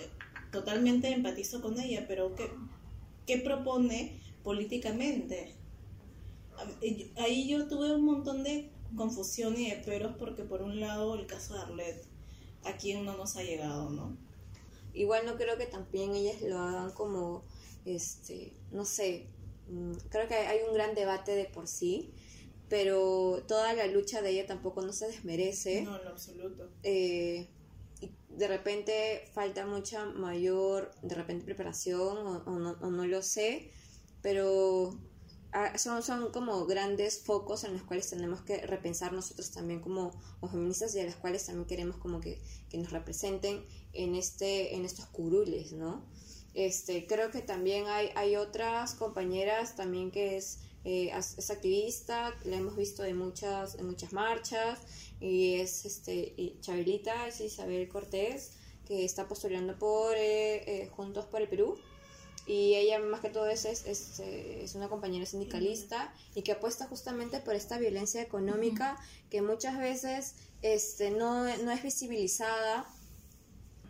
totalmente 0.53 1.09
empatizo 1.09 1.61
con 1.61 1.79
ella, 1.81 2.05
pero 2.07 2.35
¿qué, 2.35 2.51
qué 3.27 3.39
propone 3.39 4.21
políticamente? 4.43 5.55
Ahí 7.17 7.49
yo 7.49 7.67
tuve 7.67 7.95
un 7.95 8.05
montón 8.05 8.45
de 8.45 8.71
confusión 8.97 9.59
y 9.59 9.71
de 9.71 9.77
peros 9.77 10.15
porque 10.19 10.45
por 10.45 10.63
un 10.63 10.81
lado 10.81 11.15
el 11.17 11.27
caso 11.27 11.55
de 11.55 11.61
Arlette, 11.61 12.07
a 12.65 12.77
quien 12.77 13.05
no 13.05 13.17
nos 13.17 13.37
ha 13.37 13.43
llegado, 13.43 13.91
¿no? 13.91 14.17
Igual 14.93 15.27
no 15.27 15.37
creo 15.37 15.59
que 15.59 15.67
también 15.67 16.15
ellas 16.15 16.41
lo 16.43 16.59
hagan 16.59 16.93
como, 16.93 17.43
este, 17.85 18.53
no 18.71 18.85
sé, 18.85 19.27
mm, 19.69 19.93
creo 20.09 20.29
que 20.29 20.35
hay 20.35 20.61
un 20.69 20.75
gran 20.75 20.95
debate 20.95 21.35
de 21.35 21.47
por 21.47 21.67
sí, 21.67 22.13
pero 22.69 23.43
toda 23.49 23.73
la 23.75 23.87
lucha 23.87 24.23
de 24.23 24.31
ella 24.31 24.47
tampoco 24.47 24.83
no 24.83 24.93
se 24.93 25.09
desmerece. 25.09 25.83
No, 25.83 26.01
en 26.01 26.07
absoluto. 26.07 26.71
Eh, 26.83 27.49
de 28.37 28.49
repente 28.49 29.29
falta 29.33 29.67
mucha 29.67 30.05
mayor, 30.07 30.91
de 31.03 31.15
repente 31.15 31.45
preparación 31.45 32.19
o, 32.47 32.91
no, 32.91 33.07
lo 33.07 33.23
sé, 33.23 33.71
pero 34.23 34.99
ah, 35.53 35.77
son, 35.79 36.03
son 36.03 36.33
como 36.33 36.67
grandes 36.67 37.23
focos 37.25 37.65
en 37.65 37.73
los 37.73 37.83
cuales 37.83 38.11
tenemos 38.11 38.43
que 38.43 38.67
repensar 38.67 39.13
nosotros 39.13 39.51
también 39.51 39.81
como, 39.81 40.11
como 40.41 40.53
feministas 40.53 40.95
y 40.95 41.01
a 41.01 41.05
las 41.05 41.17
cuales 41.17 41.47
también 41.47 41.67
queremos 41.67 41.97
como 41.99 42.21
que, 42.21 42.43
que 42.69 42.79
nos 42.79 42.91
representen 42.91 43.65
en, 43.93 44.15
este, 44.15 44.75
en 44.75 44.85
estos 44.85 45.07
curules, 45.07 45.73
¿no? 45.73 46.05
Este, 46.55 47.07
creo 47.07 47.31
que 47.31 47.43
también 47.43 47.87
hay, 47.89 48.11
hay 48.15 48.37
otras 48.37 48.95
compañeras 48.95 49.75
también 49.75 50.13
que 50.13 50.37
es, 50.37 50.61
eh, 50.85 51.13
es 51.17 51.51
activista, 51.51 52.35
la 52.45 52.57
hemos 52.57 52.77
visto 52.77 53.05
en 53.05 53.17
muchas, 53.17 53.75
en 53.77 53.87
muchas 53.87 54.13
marchas, 54.13 54.81
y 55.21 55.55
es 55.55 55.85
este, 55.85 56.35
y 56.37 56.59
Chabelita, 56.61 57.27
es 57.27 57.41
Isabel 57.41 57.89
Cortés, 57.89 58.53
que 58.87 59.05
está 59.05 59.27
postulando 59.27 59.79
por 59.79 60.15
eh, 60.17 60.83
eh, 60.83 60.89
Juntos 60.89 61.27
por 61.27 61.41
el 61.41 61.49
Perú. 61.49 61.79
Y 62.47 62.75
ella 62.75 62.99
más 62.99 63.21
que 63.21 63.31
todo 63.31 63.47
es, 63.47 63.65
es, 63.65 63.87
es, 63.87 64.21
eh, 64.21 64.65
es 64.65 64.75
una 64.75 64.91
compañera 64.91 65.25
sindicalista 65.25 66.13
y 66.35 66.43
que 66.43 66.53
apuesta 66.53 66.87
justamente 66.87 67.41
por 67.41 67.55
esta 67.55 67.79
violencia 67.79 68.21
económica 68.21 68.99
que 69.31 69.41
muchas 69.41 69.79
veces 69.79 70.35
este, 70.61 71.11
no, 71.11 71.45
no 71.45 71.71
es 71.71 71.83
visibilizada 71.83 72.87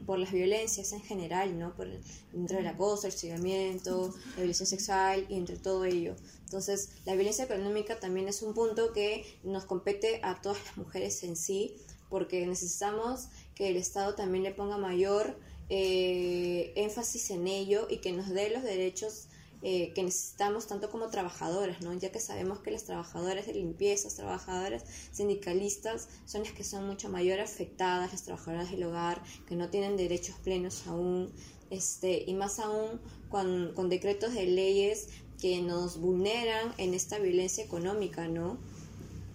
por 0.06 0.20
las 0.20 0.30
violencias 0.30 0.92
en 0.92 1.00
general, 1.00 1.58
¿no? 1.58 1.74
Por 1.74 1.88
el, 1.88 2.66
acoso, 2.66 3.06
el 3.06 3.12
hostigamiento, 3.12 4.14
la 4.30 4.36
violencia 4.36 4.66
sexual 4.66 5.26
y 5.28 5.34
entre 5.36 5.56
todo 5.56 5.84
ello. 5.84 6.14
Entonces, 6.44 6.90
la 7.04 7.14
violencia 7.14 7.44
económica 7.44 7.98
también 7.98 8.28
es 8.28 8.42
un 8.42 8.54
punto 8.54 8.92
que 8.92 9.24
nos 9.42 9.64
compete 9.64 10.20
a 10.22 10.40
todas 10.40 10.64
las 10.64 10.76
mujeres 10.76 11.22
en 11.24 11.36
sí, 11.36 11.76
porque 12.08 12.46
necesitamos 12.46 13.28
que 13.54 13.68
el 13.68 13.76
Estado 13.76 14.14
también 14.14 14.44
le 14.44 14.52
ponga 14.52 14.78
mayor 14.78 15.36
eh, 15.68 16.72
énfasis 16.76 17.30
en 17.30 17.46
ello 17.46 17.86
y 17.90 17.98
que 17.98 18.12
nos 18.12 18.28
dé 18.28 18.50
los 18.50 18.62
derechos 18.62 19.28
eh, 19.66 19.94
que 19.94 20.02
necesitamos 20.02 20.66
tanto 20.66 20.90
como 20.90 21.08
trabajadoras, 21.08 21.80
¿no? 21.80 21.94
ya 21.94 22.12
que 22.12 22.20
sabemos 22.20 22.58
que 22.58 22.70
las 22.70 22.84
trabajadoras 22.84 23.46
de 23.46 23.54
limpieza, 23.54 24.14
trabajadoras 24.14 24.84
sindicalistas 25.10 26.10
son 26.26 26.42
las 26.42 26.52
que 26.52 26.64
son 26.64 26.86
mucho 26.86 27.08
mayor 27.08 27.40
afectadas, 27.40 28.12
las 28.12 28.24
trabajadoras 28.24 28.70
del 28.70 28.84
hogar, 28.84 29.22
que 29.48 29.56
no 29.56 29.70
tienen 29.70 29.96
derechos 29.96 30.36
plenos 30.44 30.86
aún, 30.86 31.32
este, 31.70 32.24
y 32.26 32.34
más 32.34 32.58
aún 32.58 33.00
con, 33.30 33.72
con 33.74 33.88
decretos 33.88 34.34
de 34.34 34.44
leyes 34.44 35.08
que 35.40 35.60
nos 35.60 35.98
vulneran 36.00 36.74
en 36.78 36.94
esta 36.94 37.18
violencia 37.18 37.64
económica, 37.64 38.28
¿no? 38.28 38.58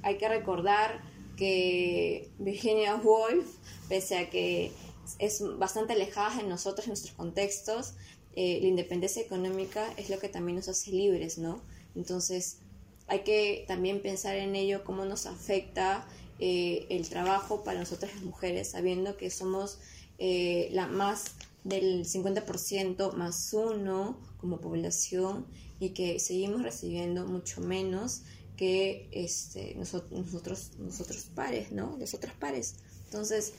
Hay 0.02 0.18
que 0.18 0.28
recordar 0.28 1.02
que 1.36 2.30
Virginia 2.40 2.96
Woolf, 2.96 3.48
pese 3.88 4.18
a 4.18 4.30
que 4.30 4.72
es 5.20 5.42
bastante 5.58 5.94
alejada 5.94 6.42
de 6.42 6.44
nosotros, 6.44 6.86
en 6.86 6.92
nuestros 6.92 7.14
contextos, 7.16 7.94
eh, 8.36 8.60
la 8.62 8.68
independencia 8.68 9.22
económica 9.22 9.92
es 9.98 10.10
lo 10.10 10.20
que 10.20 10.30
también 10.30 10.58
nos 10.58 10.70
hace 10.70 10.92
libres, 10.92 11.38
¿no? 11.38 11.62
Entonces, 11.96 12.60
hay 13.08 13.22
que 13.22 13.66
también 13.68 14.02
pensar 14.02 14.36
en 14.36 14.56
ello, 14.56 14.84
cómo 14.84 15.06
nos 15.06 15.26
afecta 15.26 16.08
eh, 16.40 16.86
el 16.90 17.10
trabajo 17.10 17.64
para 17.64 17.80
nosotras 17.80 18.14
las 18.14 18.24
mujeres, 18.24 18.70
sabiendo 18.72 19.18
que 19.18 19.30
somos 19.30 19.80
eh, 20.20 20.70
la 20.72 20.88
más 20.88 21.26
del 21.64 22.06
50% 22.06 23.14
más 23.14 23.54
uno 23.54 24.18
como 24.40 24.62
población 24.62 25.46
y 25.80 25.90
que 25.92 26.20
seguimos 26.20 26.64
recibiendo 26.64 27.26
mucho 27.26 27.62
menos 27.62 28.24
que 28.58 29.08
este, 29.12 29.76
nosotros, 29.76 30.12
nosotros, 30.12 30.72
nosotros 30.78 31.30
pares, 31.34 31.72
¿no? 31.72 31.96
Los 31.98 32.14
otros 32.14 32.34
pares. 32.34 32.76
Entonces, 33.06 33.54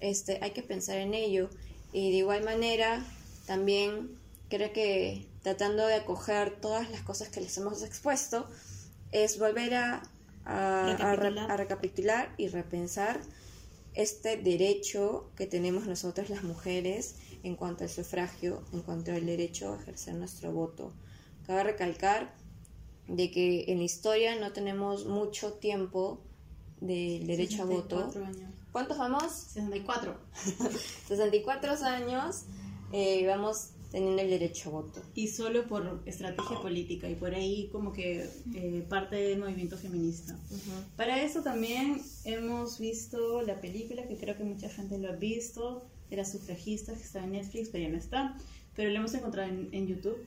este, 0.00 0.38
hay 0.42 0.52
que 0.52 0.62
pensar 0.62 0.96
en 0.96 1.12
ello. 1.12 1.50
Y 1.92 2.10
de 2.10 2.18
igual 2.18 2.42
manera, 2.44 3.06
también 3.46 4.18
creo 4.48 4.72
que 4.72 5.26
tratando 5.42 5.86
de 5.86 5.94
acoger 5.94 6.58
todas 6.60 6.90
las 6.90 7.02
cosas 7.02 7.28
que 7.28 7.40
les 7.40 7.56
hemos 7.58 7.82
expuesto, 7.82 8.48
es 9.12 9.38
volver 9.38 9.74
a, 9.74 10.02
a, 10.44 10.90
a, 10.90 11.16
re- 11.16 11.38
a 11.38 11.56
recapitular 11.56 12.34
y 12.36 12.48
repensar 12.48 13.20
este 13.94 14.36
derecho 14.36 15.30
que 15.36 15.46
tenemos 15.46 15.86
nosotras 15.86 16.28
las 16.30 16.42
mujeres 16.42 17.16
en 17.42 17.56
cuanto 17.56 17.84
al 17.84 17.90
sufragio, 17.90 18.62
en 18.72 18.82
cuanto 18.82 19.12
al 19.12 19.24
derecho 19.24 19.72
a 19.72 19.80
ejercer 19.80 20.14
nuestro 20.14 20.52
voto. 20.52 20.92
Cabe 21.46 21.62
recalcar 21.64 22.34
de 23.08 23.30
que 23.30 23.64
en 23.68 23.78
la 23.78 23.84
historia 23.84 24.38
no 24.38 24.52
tenemos 24.52 25.06
mucho 25.06 25.54
tiempo 25.54 26.20
del 26.80 27.26
derecho 27.26 27.62
a 27.62 27.66
voto. 27.66 28.10
64 28.12 28.24
años. 28.24 28.54
¿Cuántos 28.72 28.98
vamos? 28.98 29.32
64. 29.32 30.16
64 31.06 31.72
años 31.84 32.42
eh, 32.92 33.26
vamos 33.26 33.70
teniendo 33.90 34.20
el 34.20 34.28
derecho 34.28 34.68
a 34.68 34.72
voto. 34.72 35.02
Y 35.14 35.28
solo 35.28 35.66
por 35.66 36.02
estrategia 36.04 36.60
política 36.60 37.08
y 37.08 37.14
por 37.14 37.34
ahí 37.34 37.68
como 37.70 37.92
que 37.92 38.28
eh, 38.54 38.84
parte 38.88 39.16
del 39.16 39.38
movimiento 39.38 39.76
feminista. 39.78 40.38
Para 40.96 41.22
eso 41.22 41.42
también 41.42 42.02
hemos 42.24 42.78
visto 42.78 43.42
la 43.42 43.60
película, 43.60 44.06
que 44.06 44.16
creo 44.16 44.36
que 44.36 44.44
mucha 44.44 44.68
gente 44.68 44.98
lo 44.98 45.08
ha 45.08 45.16
visto, 45.16 45.86
de 46.10 46.16
las 46.16 46.32
sufragistas, 46.32 46.98
que 46.98 47.04
está 47.04 47.24
en 47.24 47.32
Netflix, 47.32 47.68
pero 47.70 47.84
ya 47.84 47.90
no 47.90 47.98
está. 47.98 48.36
Pero 48.74 48.90
lo 48.90 48.96
hemos 48.96 49.14
encontrado 49.14 49.48
en, 49.48 49.68
en 49.72 49.86
YouTube, 49.86 50.18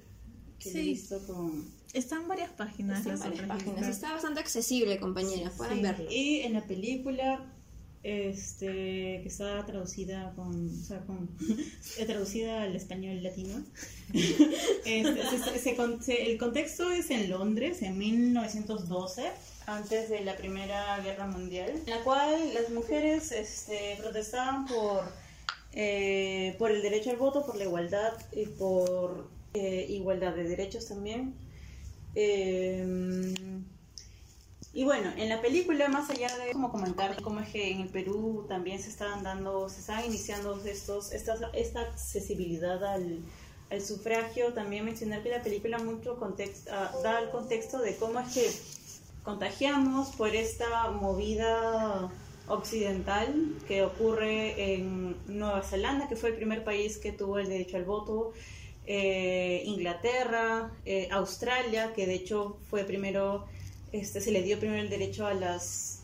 que 0.59 0.71
lo 0.71 0.77
he 0.79 0.81
Sí. 0.83 0.89
visto 0.89 1.19
con... 1.27 1.65
Están 1.93 2.27
varias 2.27 2.51
páginas. 2.51 2.99
Está 2.99 3.11
en 3.13 3.19
las 3.19 3.29
varias 3.29 3.47
páginas. 3.47 3.87
Está 3.87 4.13
bastante 4.13 4.39
accesible, 4.41 4.99
compañeras. 4.99 5.53
Pueden 5.57 5.77
Sí, 5.77 5.81
verlo. 5.81 6.11
Y 6.11 6.39
en 6.41 6.53
la 6.53 6.63
película, 6.67 7.51
este, 8.03 9.21
que 9.21 9.23
está 9.25 9.65
traducida 9.65 10.33
con, 10.35 10.69
o 10.69 10.83
sea, 10.83 10.99
con, 11.05 11.29
traducida 12.05 12.63
al 12.63 12.75
español 12.75 13.21
latino, 13.23 13.63
este, 14.13 15.39
se- 15.39 15.59
se 15.59 15.75
con- 15.75 16.01
se- 16.03 16.31
el 16.31 16.37
contexto 16.37 16.91
es 16.91 17.09
en 17.11 17.29
Londres, 17.29 17.81
en 17.81 17.97
1912, 17.97 19.23
antes 19.65 20.09
de 20.09 20.21
la 20.23 20.35
Primera 20.37 20.99
Guerra 21.01 21.27
Mundial, 21.27 21.71
en 21.85 21.89
la 21.89 22.03
cual 22.03 22.53
las 22.53 22.69
mujeres 22.71 23.31
este, 23.31 23.97
protestaban 23.99 24.65
por, 24.67 25.03
eh, 25.73 26.55
por 26.57 26.71
el 26.71 26.81
derecho 26.81 27.09
al 27.11 27.17
voto, 27.17 27.45
por 27.45 27.55
la 27.57 27.63
igualdad 27.65 28.13
y 28.31 28.45
por 28.45 29.27
eh, 29.53 29.85
igualdad 29.89 30.35
de 30.35 30.43
derechos 30.43 30.87
también. 30.87 31.35
Eh, 32.15 33.33
y 34.71 34.83
bueno, 34.83 35.11
en 35.17 35.29
la 35.29 35.41
película, 35.41 35.87
más 35.87 36.09
allá 36.09 36.29
de 36.37 36.51
como 36.51 36.71
comentar 36.71 37.19
cómo 37.21 37.39
es 37.39 37.49
que 37.49 37.71
en 37.71 37.81
el 37.81 37.89
Perú 37.89 38.45
también 38.47 38.79
se 38.79 38.89
estaban 38.89 39.23
dando, 39.23 39.67
se 39.67 39.79
estaban 39.79 40.05
iniciando 40.05 40.63
estos, 40.63 41.11
estas, 41.11 41.41
esta 41.53 41.81
accesibilidad 41.81 42.83
al, 42.83 43.19
al 43.71 43.81
sufragio, 43.81 44.53
también 44.53 44.85
mencionar 44.85 45.23
que 45.23 45.29
la 45.29 45.41
película 45.41 45.79
mucho 45.79 46.17
contexto, 46.19 46.69
ah, 46.71 46.91
da 47.03 47.19
el 47.19 47.29
contexto 47.31 47.79
de 47.79 47.95
cómo 47.95 48.19
es 48.19 48.33
que 48.33 48.51
contagiamos 49.23 50.09
por 50.15 50.35
esta 50.35 50.91
movida 50.91 52.11
occidental 52.47 53.55
que 53.67 53.83
ocurre 53.83 54.75
en 54.75 55.15
Nueva 55.27 55.63
Zelanda, 55.63 56.07
que 56.07 56.15
fue 56.15 56.29
el 56.29 56.35
primer 56.35 56.63
país 56.63 56.97
que 56.97 57.11
tuvo 57.11 57.39
el 57.39 57.49
derecho 57.49 57.77
al 57.77 57.85
voto, 57.85 58.33
eh, 58.89 59.61
Inglaterra, 59.65 60.71
eh, 60.85 61.07
Australia, 61.11 61.93
que 61.93 62.05
de 62.07 62.15
hecho 62.15 62.57
fue 62.69 62.83
primero, 62.83 63.45
este, 63.93 64.19
se 64.19 64.31
le 64.31 64.41
dio 64.41 64.57
primero 64.59 64.81
el 64.81 64.89
derecho 64.89 65.25
a 65.27 65.33
las, 65.33 66.01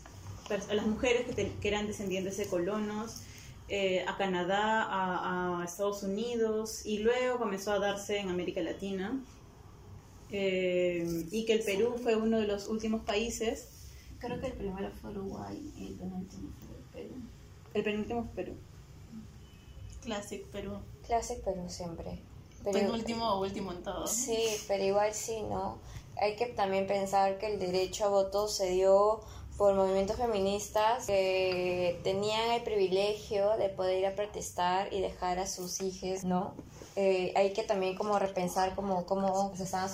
a 0.70 0.74
las 0.74 0.86
mujeres 0.86 1.26
que, 1.26 1.32
te- 1.34 1.52
que 1.60 1.68
eran 1.68 1.86
descendientes 1.88 2.36
de 2.38 2.46
colonos, 2.46 3.22
eh, 3.68 4.04
a 4.06 4.16
Canadá, 4.16 4.84
a, 4.84 5.60
a 5.60 5.64
Estados 5.64 6.04
Unidos, 6.04 6.86
y 6.86 6.98
luego 7.00 7.38
comenzó 7.38 7.72
a 7.72 7.80
darse 7.80 8.18
en 8.18 8.30
América 8.30 8.60
Latina. 8.62 9.20
Eh, 10.30 11.24
y 11.30 11.44
que 11.46 11.52
el 11.54 11.62
Perú 11.62 11.94
fue 12.02 12.16
uno 12.16 12.40
de 12.40 12.46
los 12.48 12.66
últimos 12.68 13.02
países. 13.04 13.68
Creo 14.18 14.40
que 14.40 14.46
el 14.48 14.54
primero 14.54 14.90
fue 15.00 15.10
Uruguay 15.10 15.56
y 15.78 15.86
el 15.88 15.94
penúltimo 15.94 16.50
fue 16.60 17.02
Perú. 17.02 17.14
El 17.74 17.82
penúltimo 17.84 18.24
fue 18.24 18.44
Perú. 18.44 18.56
Classic 20.02 20.44
Perú. 20.46 20.78
Clase, 21.06 21.40
pero 21.44 21.68
siempre. 21.68 22.18
Pero- 22.72 22.80
Penúltimo 22.80 23.24
o 23.34 23.40
último 23.40 23.70
en 23.72 23.82
todo. 23.84 24.06
Sí, 24.08 24.44
pero 24.66 24.82
igual 24.82 25.14
sí, 25.14 25.40
¿no? 25.42 25.78
Hay 26.20 26.34
que 26.34 26.46
también 26.46 26.86
pensar 26.88 27.38
que 27.38 27.46
el 27.52 27.60
derecho 27.60 28.06
a 28.06 28.08
voto 28.08 28.48
se 28.48 28.70
dio 28.70 29.20
por 29.56 29.74
movimientos 29.74 30.16
feministas 30.16 31.06
que 31.06 32.00
tenían 32.02 32.50
el 32.50 32.62
privilegio 32.62 33.56
de 33.56 33.68
poder 33.68 33.98
ir 34.00 34.06
a 34.06 34.14
protestar 34.14 34.92
y 34.92 35.00
dejar 35.00 35.38
a 35.38 35.46
sus 35.46 35.80
hijos, 35.80 36.24
¿no? 36.24 36.54
Eh, 36.98 37.34
hay 37.36 37.52
que 37.52 37.62
también 37.62 37.94
como 37.94 38.18
repensar 38.18 38.74
cómo, 38.74 39.04
cómo, 39.04 39.54
se 39.54 39.64
estaban, 39.64 39.90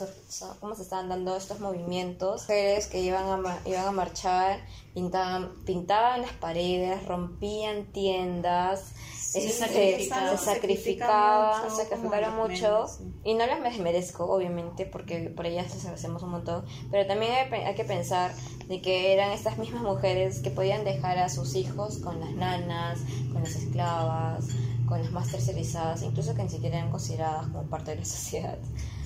cómo 0.61 0.76
se 0.76 0.82
estaban 0.82 1.09
dando 1.09 1.36
estos 1.36 1.59
movimientos. 1.59 2.42
Mujeres 2.42 2.86
que 2.86 3.00
iban 3.00 3.44
a, 3.44 3.59
iban 3.64 3.86
a 3.86 3.90
marchar, 3.90 4.61
pintaban, 4.94 5.64
pintaban 5.64 6.22
las 6.22 6.32
paredes, 6.34 7.05
rompían 7.07 7.86
tiendas, 7.86 8.92
Sí, 9.32 9.38
este, 9.38 9.66
sacrificaban, 9.66 10.38
se 10.38 10.44
sacrificaban, 10.44 11.70
sacrificaron 11.70 12.30
como 12.32 12.48
mucho. 12.48 12.86
sí. 12.86 13.05
Y 13.24 13.34
no 13.34 13.46
las 13.46 13.78
merezco, 13.78 14.26
obviamente, 14.26 14.84
porque 14.84 15.30
por 15.34 15.46
ellas 15.46 15.72
les 15.72 15.84
agradecemos 15.84 16.22
un 16.22 16.30
montón. 16.30 16.66
Pero 16.90 17.07
también 17.07 17.32
hay, 17.32 17.62
hay 17.62 17.74
que 17.74 17.84
pensar 17.84 18.32
de 18.68 18.82
que 18.82 19.14
eran 19.14 19.30
estas 19.32 19.57
mismas 19.57 19.82
mujeres 19.82 20.40
que 20.40 20.50
podían 20.50 20.84
dejar 20.84 21.18
a 21.18 21.30
sus 21.30 21.55
hijos 21.55 21.98
con 21.98 22.20
las 22.20 22.32
nanas, 22.32 23.00
con 23.32 23.42
las 23.42 23.57
esclavas, 23.57 24.44
con 24.93 25.03
las 25.03 25.11
más 25.11 25.30
tercerizadas, 25.30 26.03
incluso 26.03 26.34
que 26.34 26.43
ni 26.43 26.51
siquiera 26.51 26.76
eran 26.76 26.90
consideradas 26.90 27.47
como 27.47 27.62
parte 27.62 27.93
de 27.93 27.97
la 27.97 28.05
sociedad. 28.05 28.59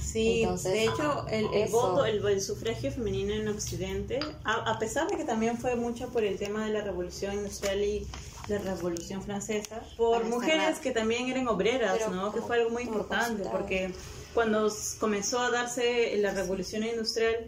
Sí, 0.03 0.43
Entonces, 0.43 0.73
de 0.73 0.83
hecho, 0.83 1.27
el, 1.31 1.69
voto, 1.69 2.05
el, 2.05 2.27
el 2.27 2.41
sufragio 2.41 2.91
femenino 2.91 3.33
en 3.33 3.47
Occidente, 3.47 4.19
a, 4.43 4.69
a 4.69 4.81
pesar 4.81 5.07
de 5.07 5.17
que 5.17 5.23
también 5.23 5.59
fue 5.59 5.77
mucho 5.77 6.09
por 6.09 6.25
el 6.25 6.39
tema 6.39 6.67
de 6.67 6.73
la 6.73 6.81
revolución 6.81 7.35
industrial 7.35 7.85
y 7.85 8.05
la 8.49 8.59
revolución 8.59 9.23
francesa, 9.23 9.81
por 9.97 10.25
mujeres 10.25 10.81
que 10.81 10.91
también 10.91 11.29
eran 11.29 11.47
obreras, 11.47 11.99
Pero 11.99 12.11
¿no? 12.11 12.33
Que 12.33 12.41
fue 12.41 12.57
algo 12.57 12.71
muy 12.71 12.83
importante, 12.83 13.45
porque 13.53 13.93
cuando 14.35 14.69
comenzó 14.99 15.39
a 15.39 15.51
darse 15.51 16.17
la 16.17 16.33
revolución 16.33 16.83
industrial, 16.83 17.47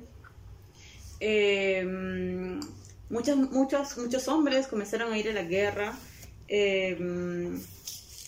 eh, 1.19 1.85
muchos, 3.11 3.37
muchos, 3.37 3.99
muchos 3.99 4.29
hombres 4.29 4.69
comenzaron 4.69 5.13
a 5.13 5.19
ir 5.19 5.29
a 5.29 5.33
la 5.33 5.43
guerra 5.43 5.99
eh, 6.47 6.97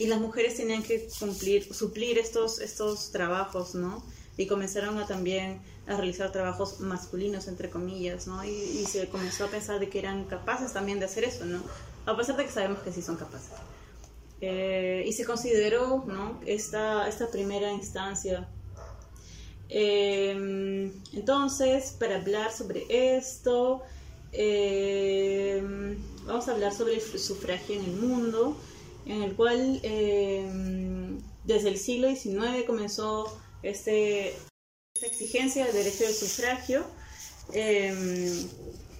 y 0.01 0.07
las 0.07 0.21
mujeres 0.21 0.57
tenían 0.57 0.83
que 0.83 1.09
cumplir, 1.19 1.73
suplir 1.73 2.19
estos, 2.19 2.59
estos 2.59 3.13
trabajos, 3.13 3.75
¿no? 3.77 4.03
Y 4.37 4.47
comenzaron 4.47 4.99
a 4.99 5.07
también 5.07 5.61
a 5.87 5.97
realizar 5.97 6.33
trabajos 6.33 6.81
masculinos, 6.81 7.47
entre 7.47 7.71
comillas, 7.71 8.27
¿no? 8.27 8.43
Y, 8.45 8.49
y 8.51 8.87
se 8.87 9.09
comenzó 9.09 9.45
a 9.45 9.49
pensar 9.49 9.79
de 9.79 9.89
que 9.89 9.99
eran 10.01 10.25
capaces 10.25 10.73
también 10.73 10.99
de 10.99 11.05
hacer 11.05 11.25
eso, 11.25 11.45
¿no? 11.45 11.63
A 12.07 12.17
pesar 12.17 12.37
de 12.37 12.47
que 12.47 12.51
sabemos 12.51 12.81
que 12.81 12.91
sí 12.91 13.03
son 13.03 13.17
capaces. 13.17 13.53
Eh, 14.41 15.05
y 15.07 15.13
se 15.13 15.25
consideró, 15.25 16.05
¿no? 16.07 16.41
Esta, 16.47 17.07
esta 17.07 17.31
primera 17.31 17.71
instancia 17.71 18.49
eh, 19.71 20.91
entonces, 21.13 21.97
para 21.99 22.17
hablar 22.17 22.53
sobre 22.53 23.17
esto, 23.17 23.83
eh, 24.33 25.63
vamos 26.27 26.49
a 26.49 26.53
hablar 26.53 26.75
sobre 26.75 26.95
el 26.95 27.01
sufragio 27.01 27.77
en 27.77 27.85
el 27.85 27.93
mundo, 27.93 28.57
en 29.07 29.23
el 29.23 29.35
cual 29.35 29.81
eh, 29.83 30.49
desde 31.45 31.69
el 31.69 31.79
siglo 31.79 32.09
XIX 32.15 32.65
comenzó 32.67 33.39
este, 33.63 34.29
esta 34.95 35.07
exigencia 35.07 35.65
del 35.67 35.75
derecho 35.75 36.05
del 36.05 36.15
sufragio, 36.15 36.85
eh, 37.53 38.47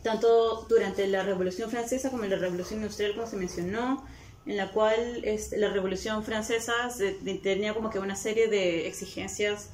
tanto 0.03 0.67
durante 0.69 1.07
la 1.07 1.23
Revolución 1.23 1.71
Francesa 1.71 2.11
como 2.11 2.25
en 2.25 2.31
la 2.31 2.37
Revolución 2.37 2.81
Industrial, 2.81 3.15
como 3.15 3.27
se 3.27 3.37
mencionó, 3.37 4.05
en 4.47 4.57
la 4.57 4.73
cual 4.73 5.21
este, 5.25 5.59
la 5.59 5.69
Revolución 5.71 6.25
Francesa 6.25 6.89
se- 6.91 7.13
tenía 7.43 7.75
como 7.75 7.91
que 7.91 7.99
una 7.99 8.17
serie 8.17 8.49
de 8.49 8.87
exigencias 8.89 9.69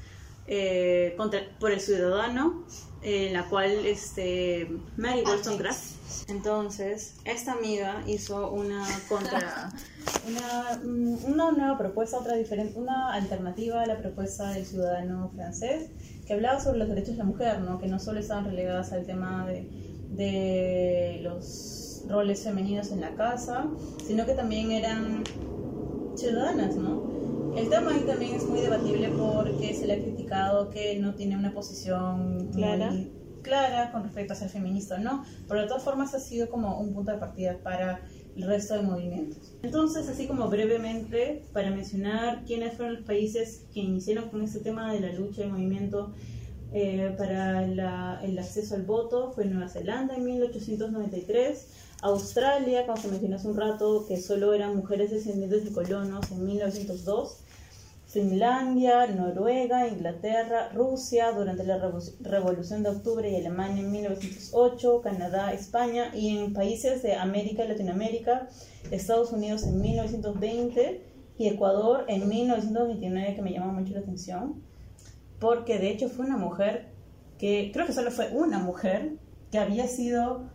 eh, 0.48 1.14
contra, 1.16 1.56
por 1.58 1.70
el 1.70 1.80
ciudadano, 1.80 2.64
en 3.06 3.32
la 3.34 3.44
cual 3.48 3.86
este, 3.86 4.68
Mary 4.96 5.22
Wollstonecraft, 5.24 5.96
entonces, 6.28 7.14
esta 7.24 7.52
amiga 7.52 8.02
hizo 8.08 8.50
una 8.50 8.84
contra, 9.08 9.70
una, 10.26 10.80
mm, 10.82 11.32
una 11.32 11.52
nueva 11.52 11.78
propuesta, 11.78 12.18
otra 12.18 12.34
diferente, 12.34 12.76
una 12.80 13.12
alternativa 13.12 13.82
a 13.82 13.86
la 13.86 13.96
propuesta 13.98 14.50
del 14.50 14.66
ciudadano 14.66 15.30
francés, 15.36 15.90
que 16.26 16.32
hablaba 16.32 16.58
sobre 16.58 16.78
los 16.78 16.88
derechos 16.88 17.12
de 17.12 17.18
la 17.18 17.24
mujer, 17.24 17.60
¿no? 17.60 17.78
que 17.78 17.86
no 17.86 18.00
solo 18.00 18.18
estaban 18.18 18.44
relegadas 18.44 18.92
al 18.92 19.06
tema 19.06 19.46
de, 19.46 19.68
de 20.10 21.20
los 21.22 22.02
roles 22.08 22.42
femeninos 22.42 22.90
en 22.90 23.02
la 23.02 23.14
casa, 23.14 23.66
sino 24.04 24.26
que 24.26 24.34
también 24.34 24.72
eran 24.72 25.22
ciudadanas, 26.16 26.74
¿no? 26.74 27.15
El 27.56 27.68
tema 27.70 27.94
ahí 27.94 28.00
también 28.06 28.34
es 28.34 28.44
muy 28.46 28.60
debatible 28.60 29.08
porque 29.16 29.74
se 29.74 29.86
le 29.86 29.94
ha 29.94 30.02
criticado 30.02 30.70
que 30.70 30.98
no 30.98 31.14
tiene 31.14 31.36
una 31.36 31.52
posición 31.52 32.50
Clara. 32.52 32.90
muy 32.90 33.12
clara 33.42 33.92
con 33.92 34.02
respecto 34.02 34.32
a 34.32 34.36
ser 34.36 34.48
feminista 34.50 34.96
o 34.96 34.98
no, 34.98 35.24
pero 35.48 35.62
de 35.62 35.66
todas 35.68 35.82
formas 35.82 36.14
ha 36.14 36.18
sido 36.20 36.48
como 36.50 36.78
un 36.80 36.92
punto 36.92 37.12
de 37.12 37.18
partida 37.18 37.58
para 37.62 38.02
el 38.34 38.42
resto 38.46 38.74
de 38.74 38.82
movimientos. 38.82 39.56
Entonces, 39.62 40.08
así 40.08 40.26
como 40.26 40.48
brevemente, 40.48 41.44
para 41.52 41.70
mencionar 41.70 42.44
quiénes 42.44 42.74
fueron 42.74 42.96
los 42.96 43.04
países 43.04 43.64
que 43.72 43.80
iniciaron 43.80 44.28
con 44.28 44.42
este 44.42 44.60
tema 44.60 44.92
de 44.92 45.00
la 45.00 45.12
lucha 45.12 45.44
y 45.44 45.48
movimiento 45.48 46.12
eh, 46.72 47.14
para 47.16 47.64
la- 47.66 48.20
el 48.24 48.38
acceso 48.38 48.74
al 48.74 48.82
voto, 48.82 49.30
fue 49.32 49.44
Nueva 49.46 49.68
Zelanda 49.68 50.16
en 50.16 50.24
1893, 50.24 51.68
Australia, 52.06 52.86
como 52.86 52.96
se 53.00 53.08
mencionó 53.08 53.36
hace 53.36 53.48
un 53.48 53.56
rato, 53.56 54.04
que 54.06 54.16
solo 54.20 54.54
eran 54.54 54.76
mujeres 54.76 55.10
descendientes 55.10 55.64
de 55.64 55.72
colonos 55.72 56.30
en 56.30 56.44
1902, 56.46 57.38
Finlandia, 58.06 59.06
Noruega, 59.08 59.88
Inglaterra, 59.88 60.70
Rusia 60.72 61.32
durante 61.32 61.64
la 61.64 61.78
Revo- 61.78 62.14
Revolución 62.20 62.82
de 62.84 62.90
Octubre 62.90 63.28
y 63.28 63.34
Alemania 63.36 63.82
en 63.82 63.90
1908, 63.90 65.00
Canadá, 65.02 65.52
España 65.52 66.12
y 66.14 66.38
en 66.38 66.52
países 66.52 67.02
de 67.02 67.14
América 67.14 67.64
y 67.64 67.68
Latinoamérica, 67.68 68.48
Estados 68.90 69.32
Unidos 69.32 69.64
en 69.64 69.80
1920 69.80 71.02
y 71.38 71.48
Ecuador 71.48 72.04
en 72.08 72.28
1929, 72.28 73.34
que 73.34 73.42
me 73.42 73.52
llama 73.52 73.72
mucho 73.72 73.92
la 73.94 74.00
atención, 74.00 74.62
porque 75.40 75.78
de 75.78 75.90
hecho 75.90 76.08
fue 76.08 76.24
una 76.24 76.36
mujer 76.36 76.86
que, 77.38 77.70
creo 77.72 77.84
que 77.84 77.92
solo 77.92 78.10
fue 78.12 78.30
una 78.32 78.60
mujer 78.60 79.14
que 79.50 79.58
había 79.58 79.88
sido 79.88 80.54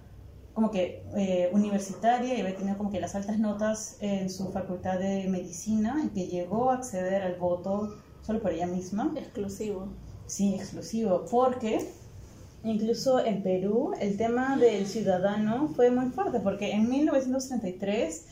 como 0.54 0.70
que 0.72 1.04
eh, 1.16 1.50
universitaria 1.54 2.36
y 2.36 2.42
había 2.42 2.56
tenido 2.56 2.78
como 2.78 2.92
que 2.92 3.00
las 3.00 3.16
altas 3.16 3.40
notas 3.40 3.98
en 4.02 4.30
su 4.30 4.52
facultad 4.52 5.00
de 5.00 5.28
medicina 5.28 6.02
y 6.06 6.10
que 6.10 6.28
llegó 6.28 6.72
a 6.72 6.76
acceder 6.76 7.22
al 7.22 7.36
voto 7.36 7.96
solo 8.22 8.42
por 8.42 8.52
ella 8.52 8.68
misma. 8.68 9.14
Exclusivo. 9.16 9.88
Sí, 10.28 10.56
exclusivo, 10.56 11.26
porque 11.32 11.90
incluso 12.64 13.20
en 13.26 13.42
Perú 13.44 13.92
el 14.00 14.18
tema 14.18 14.56
del 14.58 14.86
ciudadano 14.88 15.70
fue 15.76 15.90
muy 15.90 16.08
fuerte, 16.12 16.40
porque 16.40 16.72
en 16.74 16.90
1933 16.90 18.26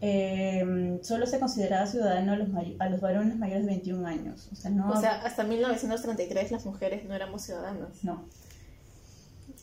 eh, 0.00 0.98
solo 1.02 1.26
se 1.26 1.40
consideraba 1.40 1.86
ciudadano 1.86 2.32
a 2.32 2.36
los, 2.36 2.48
may- 2.50 2.76
a 2.78 2.88
los 2.88 3.00
varones 3.00 3.36
mayores 3.36 3.64
de 3.66 3.72
21 3.72 4.06
años. 4.06 4.48
O 4.52 4.54
sea, 4.54 4.70
no... 4.70 4.90
O 4.90 5.00
sea, 5.00 5.20
hasta 5.22 5.42
1933 5.44 6.52
las 6.52 6.64
mujeres 6.64 7.04
no 7.04 7.14
éramos 7.14 7.42
ciudadanas. 7.42 7.90
no. 8.02 8.24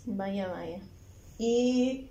Vaya, 0.07 0.47
vaya. 0.49 0.79
Y 1.37 2.09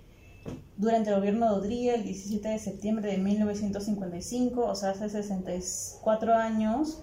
durante 0.77 1.09
el 1.09 1.15
gobierno 1.17 1.47
de 1.47 1.59
Odría, 1.59 1.95
el 1.95 2.03
17 2.03 2.47
de 2.47 2.59
septiembre 2.59 3.11
de 3.11 3.17
1955, 3.17 4.65
o 4.65 4.75
sea, 4.75 4.91
hace 4.91 5.09
64 5.09 6.33
años, 6.35 7.01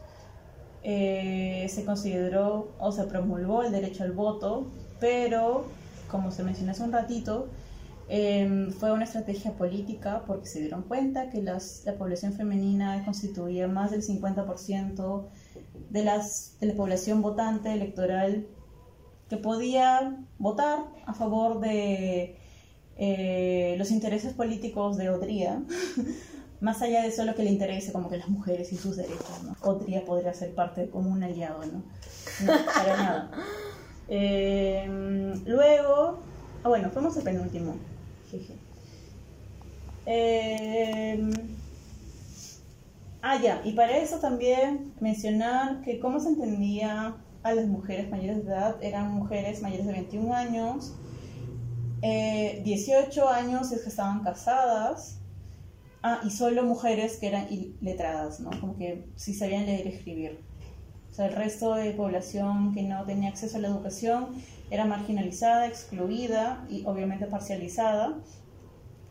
eh, 0.84 1.66
se 1.68 1.84
consideró 1.84 2.72
o 2.78 2.92
se 2.92 3.04
promulgó 3.04 3.62
el 3.62 3.72
derecho 3.72 4.04
al 4.04 4.12
voto, 4.12 4.66
pero, 5.00 5.64
como 6.10 6.30
se 6.30 6.42
mencionó 6.42 6.72
hace 6.72 6.82
un 6.82 6.92
ratito, 6.92 7.48
eh, 8.08 8.68
fue 8.78 8.92
una 8.92 9.04
estrategia 9.04 9.52
política 9.52 10.24
porque 10.26 10.46
se 10.46 10.60
dieron 10.60 10.82
cuenta 10.82 11.30
que 11.30 11.40
la 11.40 11.58
población 11.98 12.32
femenina 12.34 13.04
constituía 13.04 13.68
más 13.68 13.90
del 13.90 14.02
50% 14.02 15.24
de, 15.90 16.04
las, 16.04 16.56
de 16.60 16.66
la 16.66 16.74
población 16.74 17.22
votante 17.22 17.72
electoral 17.72 18.46
que 19.32 19.38
podía 19.38 20.14
votar 20.38 20.80
a 21.06 21.14
favor 21.14 21.58
de 21.60 22.36
eh, 22.98 23.74
los 23.78 23.90
intereses 23.90 24.34
políticos 24.34 24.98
de 24.98 25.08
Odría, 25.08 25.62
más 26.60 26.82
allá 26.82 27.02
de 27.02 27.10
solo 27.10 27.34
que 27.34 27.42
le 27.42 27.48
interese 27.48 27.92
como 27.92 28.10
que 28.10 28.18
las 28.18 28.28
mujeres 28.28 28.70
y 28.74 28.76
sus 28.76 28.98
derechos, 28.98 29.42
¿no? 29.42 29.56
Odría 29.62 30.04
podría 30.04 30.34
ser 30.34 30.54
parte 30.54 30.90
como 30.90 31.10
un 31.10 31.22
aliado, 31.22 31.62
¿no? 31.64 31.82
No, 32.44 32.66
para 32.66 32.96
nada. 32.96 33.30
Eh, 34.08 34.86
luego, 35.46 36.18
ah 36.64 36.68
bueno, 36.68 36.90
fuimos 36.90 37.16
el 37.16 37.22
penúltimo. 37.22 37.76
Jeje. 38.30 38.52
Eh, 40.04 41.30
ah, 43.22 43.40
ya, 43.40 43.62
y 43.64 43.72
para 43.72 43.96
eso 43.96 44.18
también 44.18 44.92
mencionar 45.00 45.80
que 45.80 45.98
cómo 45.98 46.20
se 46.20 46.30
entendía 46.30 47.14
a 47.42 47.54
las 47.54 47.66
mujeres 47.66 48.10
mayores 48.10 48.44
de 48.44 48.52
edad, 48.52 48.76
eran 48.82 49.12
mujeres 49.12 49.62
mayores 49.62 49.86
de 49.86 49.92
21 49.92 50.34
años, 50.34 50.94
eh, 52.02 52.62
18 52.64 53.28
años 53.28 53.70
es 53.70 53.82
que 53.82 53.88
estaban 53.88 54.22
casadas, 54.24 55.20
ah, 56.02 56.20
y 56.24 56.30
solo 56.30 56.64
mujeres 56.64 57.18
que 57.18 57.28
eran 57.28 57.46
iletradas, 57.50 58.40
¿no? 58.40 58.50
Como 58.60 58.76
que 58.76 59.06
sí 59.16 59.34
sabían 59.34 59.66
leer 59.66 59.86
y 59.86 59.90
escribir. 59.90 60.40
O 61.10 61.14
sea, 61.14 61.26
el 61.26 61.34
resto 61.34 61.74
de 61.74 61.92
población 61.92 62.74
que 62.74 62.82
no 62.82 63.04
tenía 63.04 63.28
acceso 63.28 63.58
a 63.58 63.60
la 63.60 63.68
educación 63.68 64.28
era 64.70 64.86
marginalizada, 64.86 65.66
excluida 65.66 66.66
y 66.70 66.84
obviamente 66.86 67.26
parcializada, 67.26 68.18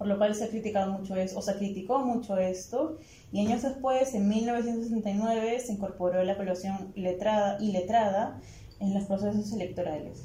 por 0.02 0.08
lo 0.08 0.18
cual 0.18 0.34
se 0.34 0.46
ha 0.46 0.50
criticado 0.50 0.94
mucho 0.94 1.16
eso, 1.16 1.38
o 1.38 1.44
se 1.44 1.58
criticó 1.58 2.00
mucho 2.00 2.36
esto, 2.36 2.98
y 3.32 3.46
años 3.46 3.62
después, 3.62 4.16
en 4.16 4.30
1969, 4.30 5.60
se 5.60 5.74
incorporó 5.74 6.24
la 6.24 6.36
población 6.36 6.92
letrada 6.96 7.60
y 7.62 7.72
letrada 7.72 8.42
en 8.80 8.96
los 8.96 9.04
procesos 9.04 9.54
electorales. 9.54 10.24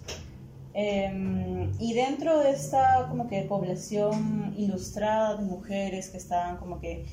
Eh, 0.72 1.70
y 1.78 1.92
dentro 1.92 2.38
de 2.38 2.52
esta 2.52 3.04
como 3.10 3.28
que 3.28 3.42
población 3.42 4.54
ilustrada 4.56 5.36
de 5.36 5.44
mujeres 5.44 6.08
que 6.08 6.16
estaban 6.16 6.56
como 6.56 6.80
que 6.80 7.04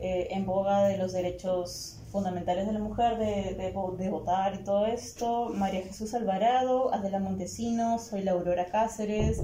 eh, 0.00 0.26
en 0.32 0.46
boga 0.46 0.88
de 0.88 0.98
los 0.98 1.12
derechos 1.12 2.00
fundamentales 2.10 2.66
de 2.66 2.72
la 2.72 2.80
mujer, 2.80 3.18
de, 3.18 3.54
de, 3.54 3.72
de 3.98 4.10
votar 4.10 4.56
y 4.56 4.64
todo 4.64 4.86
esto, 4.86 5.50
María 5.54 5.82
Jesús 5.82 6.12
Alvarado, 6.14 6.92
Adela 6.92 7.20
Montesinos, 7.20 8.08
soy 8.08 8.22
la 8.22 8.32
Aurora 8.32 8.66
Cáceres, 8.66 9.42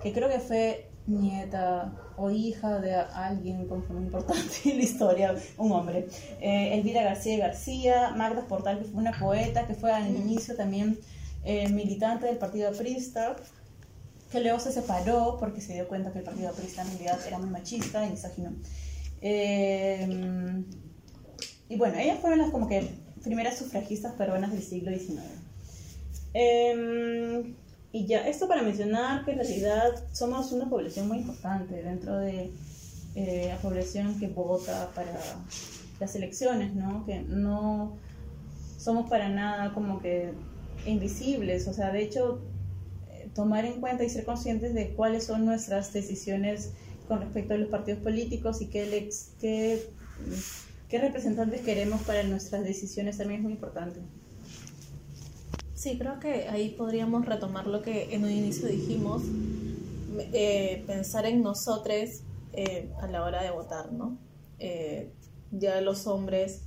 que 0.00 0.12
creo 0.12 0.28
que 0.28 0.38
fue 0.38 0.87
nieta 1.08 1.92
o 2.16 2.30
hija 2.30 2.80
de 2.80 2.94
alguien 2.94 3.66
con 3.66 3.84
muy 3.88 4.04
importante 4.04 4.54
en 4.64 4.76
la 4.78 4.82
historia, 4.82 5.34
un 5.56 5.72
hombre. 5.72 6.08
Eh, 6.40 6.74
Elvira 6.74 7.02
García 7.02 7.38
García, 7.38 8.10
Magda 8.16 8.46
Portal, 8.46 8.78
que 8.78 8.84
fue 8.84 9.00
una 9.00 9.18
poeta, 9.18 9.66
que 9.66 9.74
fue 9.74 9.92
al 9.92 10.08
inicio 10.08 10.56
también 10.56 10.98
eh, 11.44 11.68
militante 11.68 12.26
del 12.26 12.38
Partido 12.38 12.68
Aprista, 12.68 13.36
que 14.30 14.40
luego 14.40 14.60
se 14.60 14.72
separó 14.72 15.36
porque 15.38 15.60
se 15.60 15.74
dio 15.74 15.88
cuenta 15.88 16.12
que 16.12 16.18
el 16.18 16.24
Partido 16.24 16.50
Aprista 16.50 16.82
en 16.82 16.88
realidad 16.88 17.18
era 17.26 17.38
muy 17.38 17.50
machista 17.50 18.06
y 18.06 18.10
misógino. 18.10 18.52
Eh, 19.20 20.64
y 21.68 21.76
bueno, 21.76 21.98
ellas 21.98 22.18
fueron 22.20 22.38
las 22.38 22.50
como 22.50 22.68
que 22.68 22.88
primeras 23.22 23.58
sufragistas 23.58 24.14
peruanas 24.14 24.52
del 24.52 24.62
siglo 24.62 24.90
XIX. 24.90 25.22
Y 27.98 28.06
ya, 28.06 28.28
esto 28.28 28.46
para 28.46 28.62
mencionar 28.62 29.24
que 29.24 29.32
en 29.32 29.38
realidad 29.38 29.90
somos 30.12 30.52
una 30.52 30.70
población 30.70 31.08
muy 31.08 31.18
importante 31.18 31.82
dentro 31.82 32.16
de 32.16 32.52
eh, 33.16 33.46
la 33.48 33.56
población 33.56 34.20
que 34.20 34.28
vota 34.28 34.90
para 34.94 35.12
las 35.98 36.14
elecciones, 36.14 36.74
¿no? 36.74 37.04
Que 37.06 37.22
no 37.22 37.96
somos 38.78 39.10
para 39.10 39.28
nada 39.28 39.74
como 39.74 40.00
que 40.00 40.32
invisibles, 40.86 41.66
o 41.66 41.72
sea, 41.72 41.90
de 41.90 42.02
hecho, 42.04 42.40
eh, 43.10 43.28
tomar 43.34 43.64
en 43.64 43.80
cuenta 43.80 44.04
y 44.04 44.08
ser 44.10 44.24
conscientes 44.24 44.74
de 44.74 44.94
cuáles 44.94 45.24
son 45.24 45.44
nuestras 45.44 45.92
decisiones 45.92 46.70
con 47.08 47.20
respecto 47.20 47.54
a 47.54 47.56
los 47.58 47.68
partidos 47.68 48.00
políticos 48.00 48.60
y 48.62 48.66
qué, 48.66 48.86
lex- 48.86 49.30
qué, 49.40 49.90
qué 50.88 50.98
representantes 51.00 51.62
queremos 51.62 52.02
para 52.02 52.22
nuestras 52.22 52.62
decisiones 52.62 53.18
también 53.18 53.40
es 53.40 53.44
muy 53.44 53.52
importante. 53.54 53.98
Sí, 55.78 55.96
creo 55.96 56.18
que 56.18 56.48
ahí 56.48 56.70
podríamos 56.70 57.24
retomar 57.24 57.68
lo 57.68 57.82
que 57.82 58.12
en 58.12 58.24
un 58.24 58.32
inicio 58.32 58.66
dijimos, 58.66 59.22
eh, 60.32 60.82
pensar 60.88 61.24
en 61.24 61.40
nosotros 61.40 62.22
eh, 62.52 62.92
a 63.00 63.06
la 63.06 63.22
hora 63.22 63.44
de 63.44 63.52
votar, 63.52 63.92
¿no? 63.92 64.18
Eh, 64.58 65.12
ya 65.52 65.80
los 65.80 66.08
hombres 66.08 66.62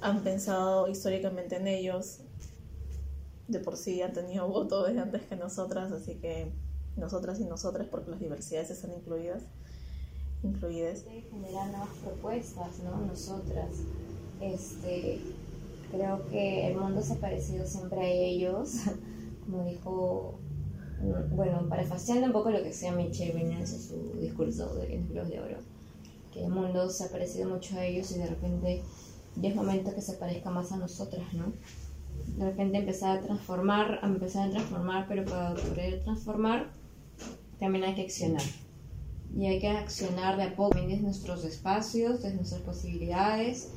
han 0.00 0.24
pensado 0.24 0.88
históricamente 0.88 1.54
en 1.54 1.68
ellos, 1.68 2.18
de 3.46 3.60
por 3.60 3.76
sí 3.76 4.02
han 4.02 4.12
tenido 4.12 4.48
voto 4.48 4.82
desde 4.82 5.02
antes 5.02 5.22
que 5.22 5.36
nosotras, 5.36 5.92
así 5.92 6.16
que 6.16 6.50
nosotras 6.96 7.38
y 7.38 7.44
nosotras, 7.44 7.86
porque 7.88 8.10
las 8.10 8.18
diversidades 8.18 8.70
están 8.70 8.90
incluidas, 8.92 9.44
incluidas. 10.42 11.04
generar 11.30 11.68
nuevas 11.68 11.96
propuestas, 12.02 12.80
¿no? 12.80 13.06
Nosotras, 13.06 13.70
este, 14.40 15.20
creo 15.90 16.26
que 16.28 16.68
el 16.68 16.76
mundo 16.76 17.02
se 17.02 17.14
ha 17.14 17.16
parecido 17.16 17.66
siempre 17.66 18.00
a 18.00 18.08
ellos, 18.08 18.82
como 19.44 19.64
dijo, 19.64 20.38
bueno, 21.34 21.68
parafaseando 21.68 22.26
un 22.26 22.32
poco 22.32 22.50
lo 22.50 22.58
que 22.58 22.68
decía 22.68 22.92
Michelle 22.92 23.34
Williams 23.34 23.72
en 23.72 23.80
su 23.80 24.20
discurso 24.20 24.74
de 24.74 25.04
los 25.12 25.28
de 25.28 25.40
Oro, 25.40 25.58
que 26.32 26.44
el 26.44 26.50
mundo 26.50 26.88
se 26.88 27.04
ha 27.04 27.08
parecido 27.08 27.48
mucho 27.48 27.76
a 27.76 27.84
ellos 27.84 28.10
y 28.12 28.18
de 28.18 28.26
repente 28.26 28.82
ya 29.36 29.50
es 29.50 29.54
momento 29.54 29.94
que 29.94 30.00
se 30.00 30.14
parezca 30.14 30.50
más 30.50 30.72
a 30.72 30.76
nosotras, 30.76 31.32
¿no? 31.34 31.52
De 32.38 32.44
repente 32.46 32.78
empezar 32.78 33.18
a 33.18 33.22
transformar, 33.22 34.00
a 34.02 34.06
empezar 34.06 34.48
a 34.48 34.50
transformar, 34.50 35.06
pero 35.08 35.24
para 35.24 35.54
poder 35.54 36.02
transformar 36.02 36.70
también 37.58 37.84
hay 37.84 37.94
que 37.94 38.02
accionar 38.02 38.42
y 39.34 39.46
hay 39.46 39.60
que 39.60 39.68
accionar 39.68 40.36
de 40.36 40.44
a 40.44 40.56
poco 40.56 40.78
desde 40.78 40.98
nuestros 40.98 41.44
espacios, 41.44 42.22
desde 42.22 42.36
nuestras 42.36 42.62
posibilidades 42.62 43.70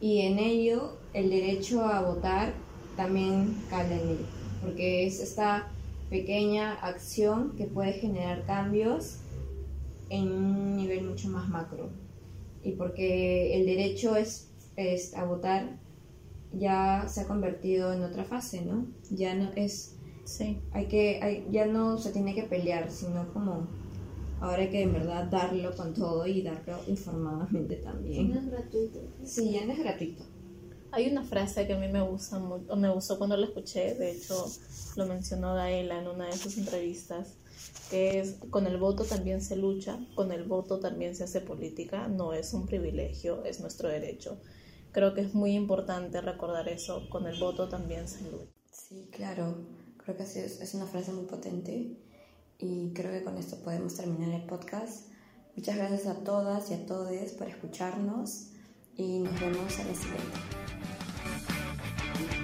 y 0.00 0.20
en 0.22 0.38
ello 0.38 0.96
el 1.14 1.30
derecho 1.30 1.84
a 1.84 2.02
votar 2.02 2.52
también 2.96 3.56
cala 3.70 3.94
en 3.94 4.08
ello, 4.10 4.26
porque 4.62 5.06
es 5.06 5.20
esta 5.20 5.68
pequeña 6.10 6.74
acción 6.74 7.54
que 7.56 7.64
puede 7.64 7.94
generar 7.94 8.44
cambios 8.46 9.18
en 10.08 10.30
un 10.30 10.76
nivel 10.76 11.04
mucho 11.04 11.28
más 11.28 11.48
macro 11.48 11.90
y 12.62 12.72
porque 12.72 13.56
el 13.58 13.66
derecho 13.66 14.16
es, 14.16 14.48
es 14.76 15.14
a 15.14 15.24
votar 15.24 15.78
ya 16.52 17.06
se 17.08 17.22
ha 17.22 17.26
convertido 17.26 17.92
en 17.92 18.02
otra 18.02 18.24
fase, 18.24 18.62
¿no? 18.62 18.86
Ya 19.10 19.34
no 19.34 19.50
es 19.56 19.92
Sí. 20.24 20.58
hay 20.72 20.86
que 20.86 21.20
hay- 21.22 21.46
ya 21.52 21.66
no 21.66 21.98
se 21.98 22.10
tiene 22.12 22.34
que 22.34 22.42
pelear 22.44 22.90
sino 22.90 23.32
como 23.32 23.66
ahora 24.40 24.62
hay 24.62 24.70
que 24.70 24.82
en 24.82 24.92
verdad 24.92 25.24
darlo 25.30 25.74
con 25.76 25.94
todo 25.94 26.26
y 26.26 26.42
darlo 26.42 26.78
informadamente 26.86 27.76
también 27.76 28.30
No 28.30 28.38
es 28.38 28.46
gratuito. 28.46 29.00
sí 29.24 29.52
ya 29.52 29.64
no 29.66 29.72
es 29.72 29.78
gratuito 29.78 30.24
Hay 30.92 31.08
una 31.10 31.24
frase 31.24 31.66
que 31.66 31.74
a 31.74 31.78
mí 31.78 31.88
me 31.88 32.02
gusta 32.02 32.38
o 32.38 32.76
me 32.76 32.90
gustó 32.90 33.18
cuando 33.18 33.36
la 33.36 33.46
escuché, 33.46 33.94
de 33.94 34.12
hecho 34.12 34.46
lo 34.96 35.06
mencionó 35.06 35.54
Daela 35.54 36.00
en 36.00 36.08
una 36.08 36.26
de 36.26 36.36
sus 36.36 36.56
entrevistas, 36.58 37.34
que 37.90 38.20
es 38.20 38.36
con 38.50 38.66
el 38.66 38.78
voto 38.78 39.04
también 39.04 39.42
se 39.42 39.56
lucha, 39.56 39.98
con 40.14 40.32
el 40.32 40.44
voto 40.44 40.80
también 40.80 41.14
se 41.14 41.24
hace 41.24 41.40
política, 41.40 42.08
no 42.08 42.32
es 42.32 42.54
un 42.54 42.66
privilegio, 42.66 43.44
es 43.44 43.60
nuestro 43.60 43.88
derecho. 43.88 44.38
Creo 44.92 45.12
que 45.14 45.20
es 45.22 45.34
muy 45.34 45.52
importante 45.54 46.20
recordar 46.22 46.68
eso, 46.68 47.08
con 47.10 47.26
el 47.26 47.38
voto 47.38 47.68
también 47.68 48.08
se 48.08 48.22
lucha. 48.30 48.50
sí 48.70 49.08
claro 49.10 49.56
creo 49.98 50.16
que 50.16 50.22
es, 50.22 50.36
es 50.36 50.74
una 50.74 50.86
frase 50.86 51.12
muy 51.12 51.24
potente 51.26 51.96
y 52.58 52.92
creo 52.94 53.12
que 53.12 53.22
con 53.22 53.36
esto 53.38 53.56
podemos 53.62 53.94
terminar 53.94 54.30
el 54.40 54.46
podcast. 54.46 55.08
Muchas 55.56 55.76
gracias 55.76 56.06
a 56.06 56.22
todas 56.22 56.70
y 56.70 56.74
a 56.74 56.86
todos 56.86 57.32
por 57.32 57.48
escucharnos 57.48 58.48
y 58.96 59.18
nos 59.20 59.40
vemos 59.40 59.78
en 59.78 59.88
el 59.88 59.96
siguiente. 59.96 60.38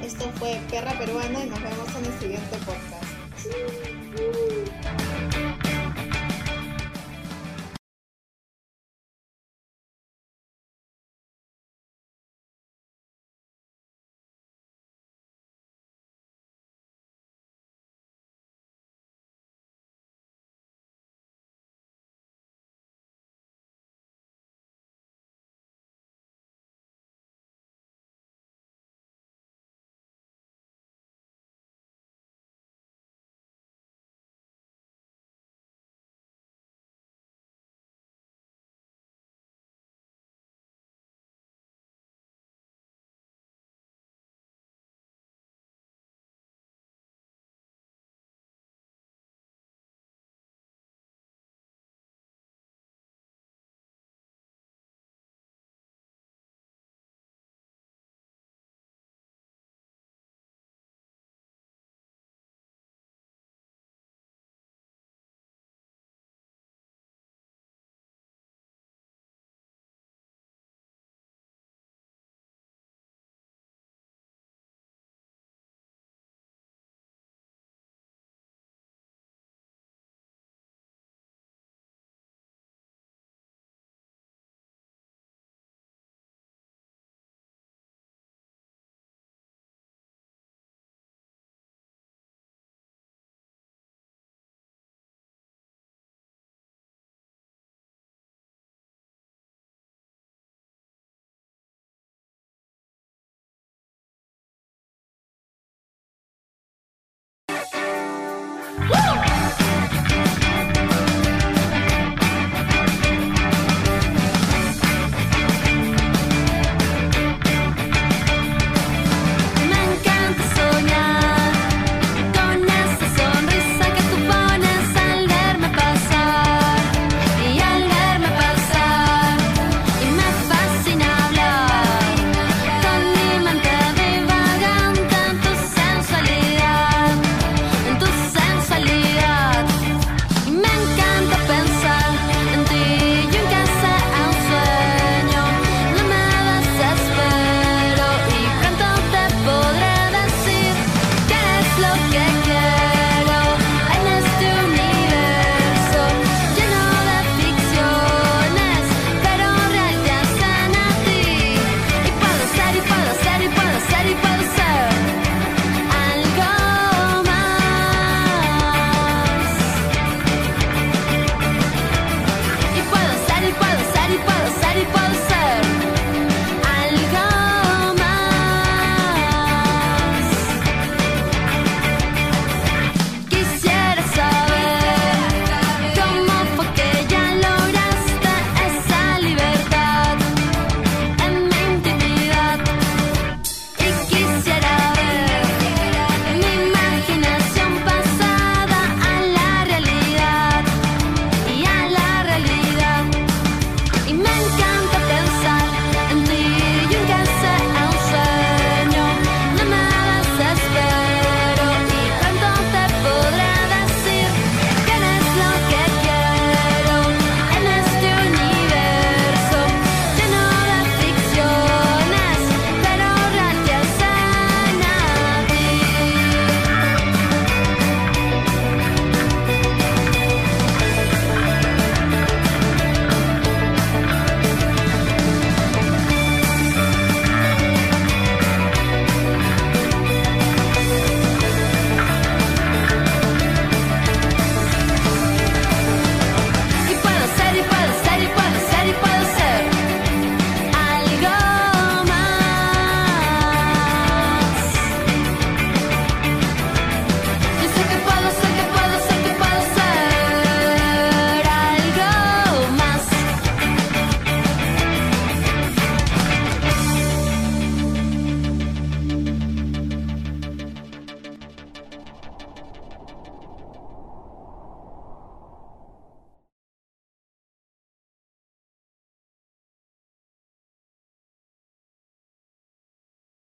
Esto 0.03 0.25
fue 0.33 0.61
Perra 0.71 0.99
Peruana 0.99 1.45
y 1.45 1.51
nos 1.51 1.63
vemos 1.63 1.89
en 1.97 2.05
el 2.07 2.19
siguiente 2.19 2.57
podcast. 2.67 3.03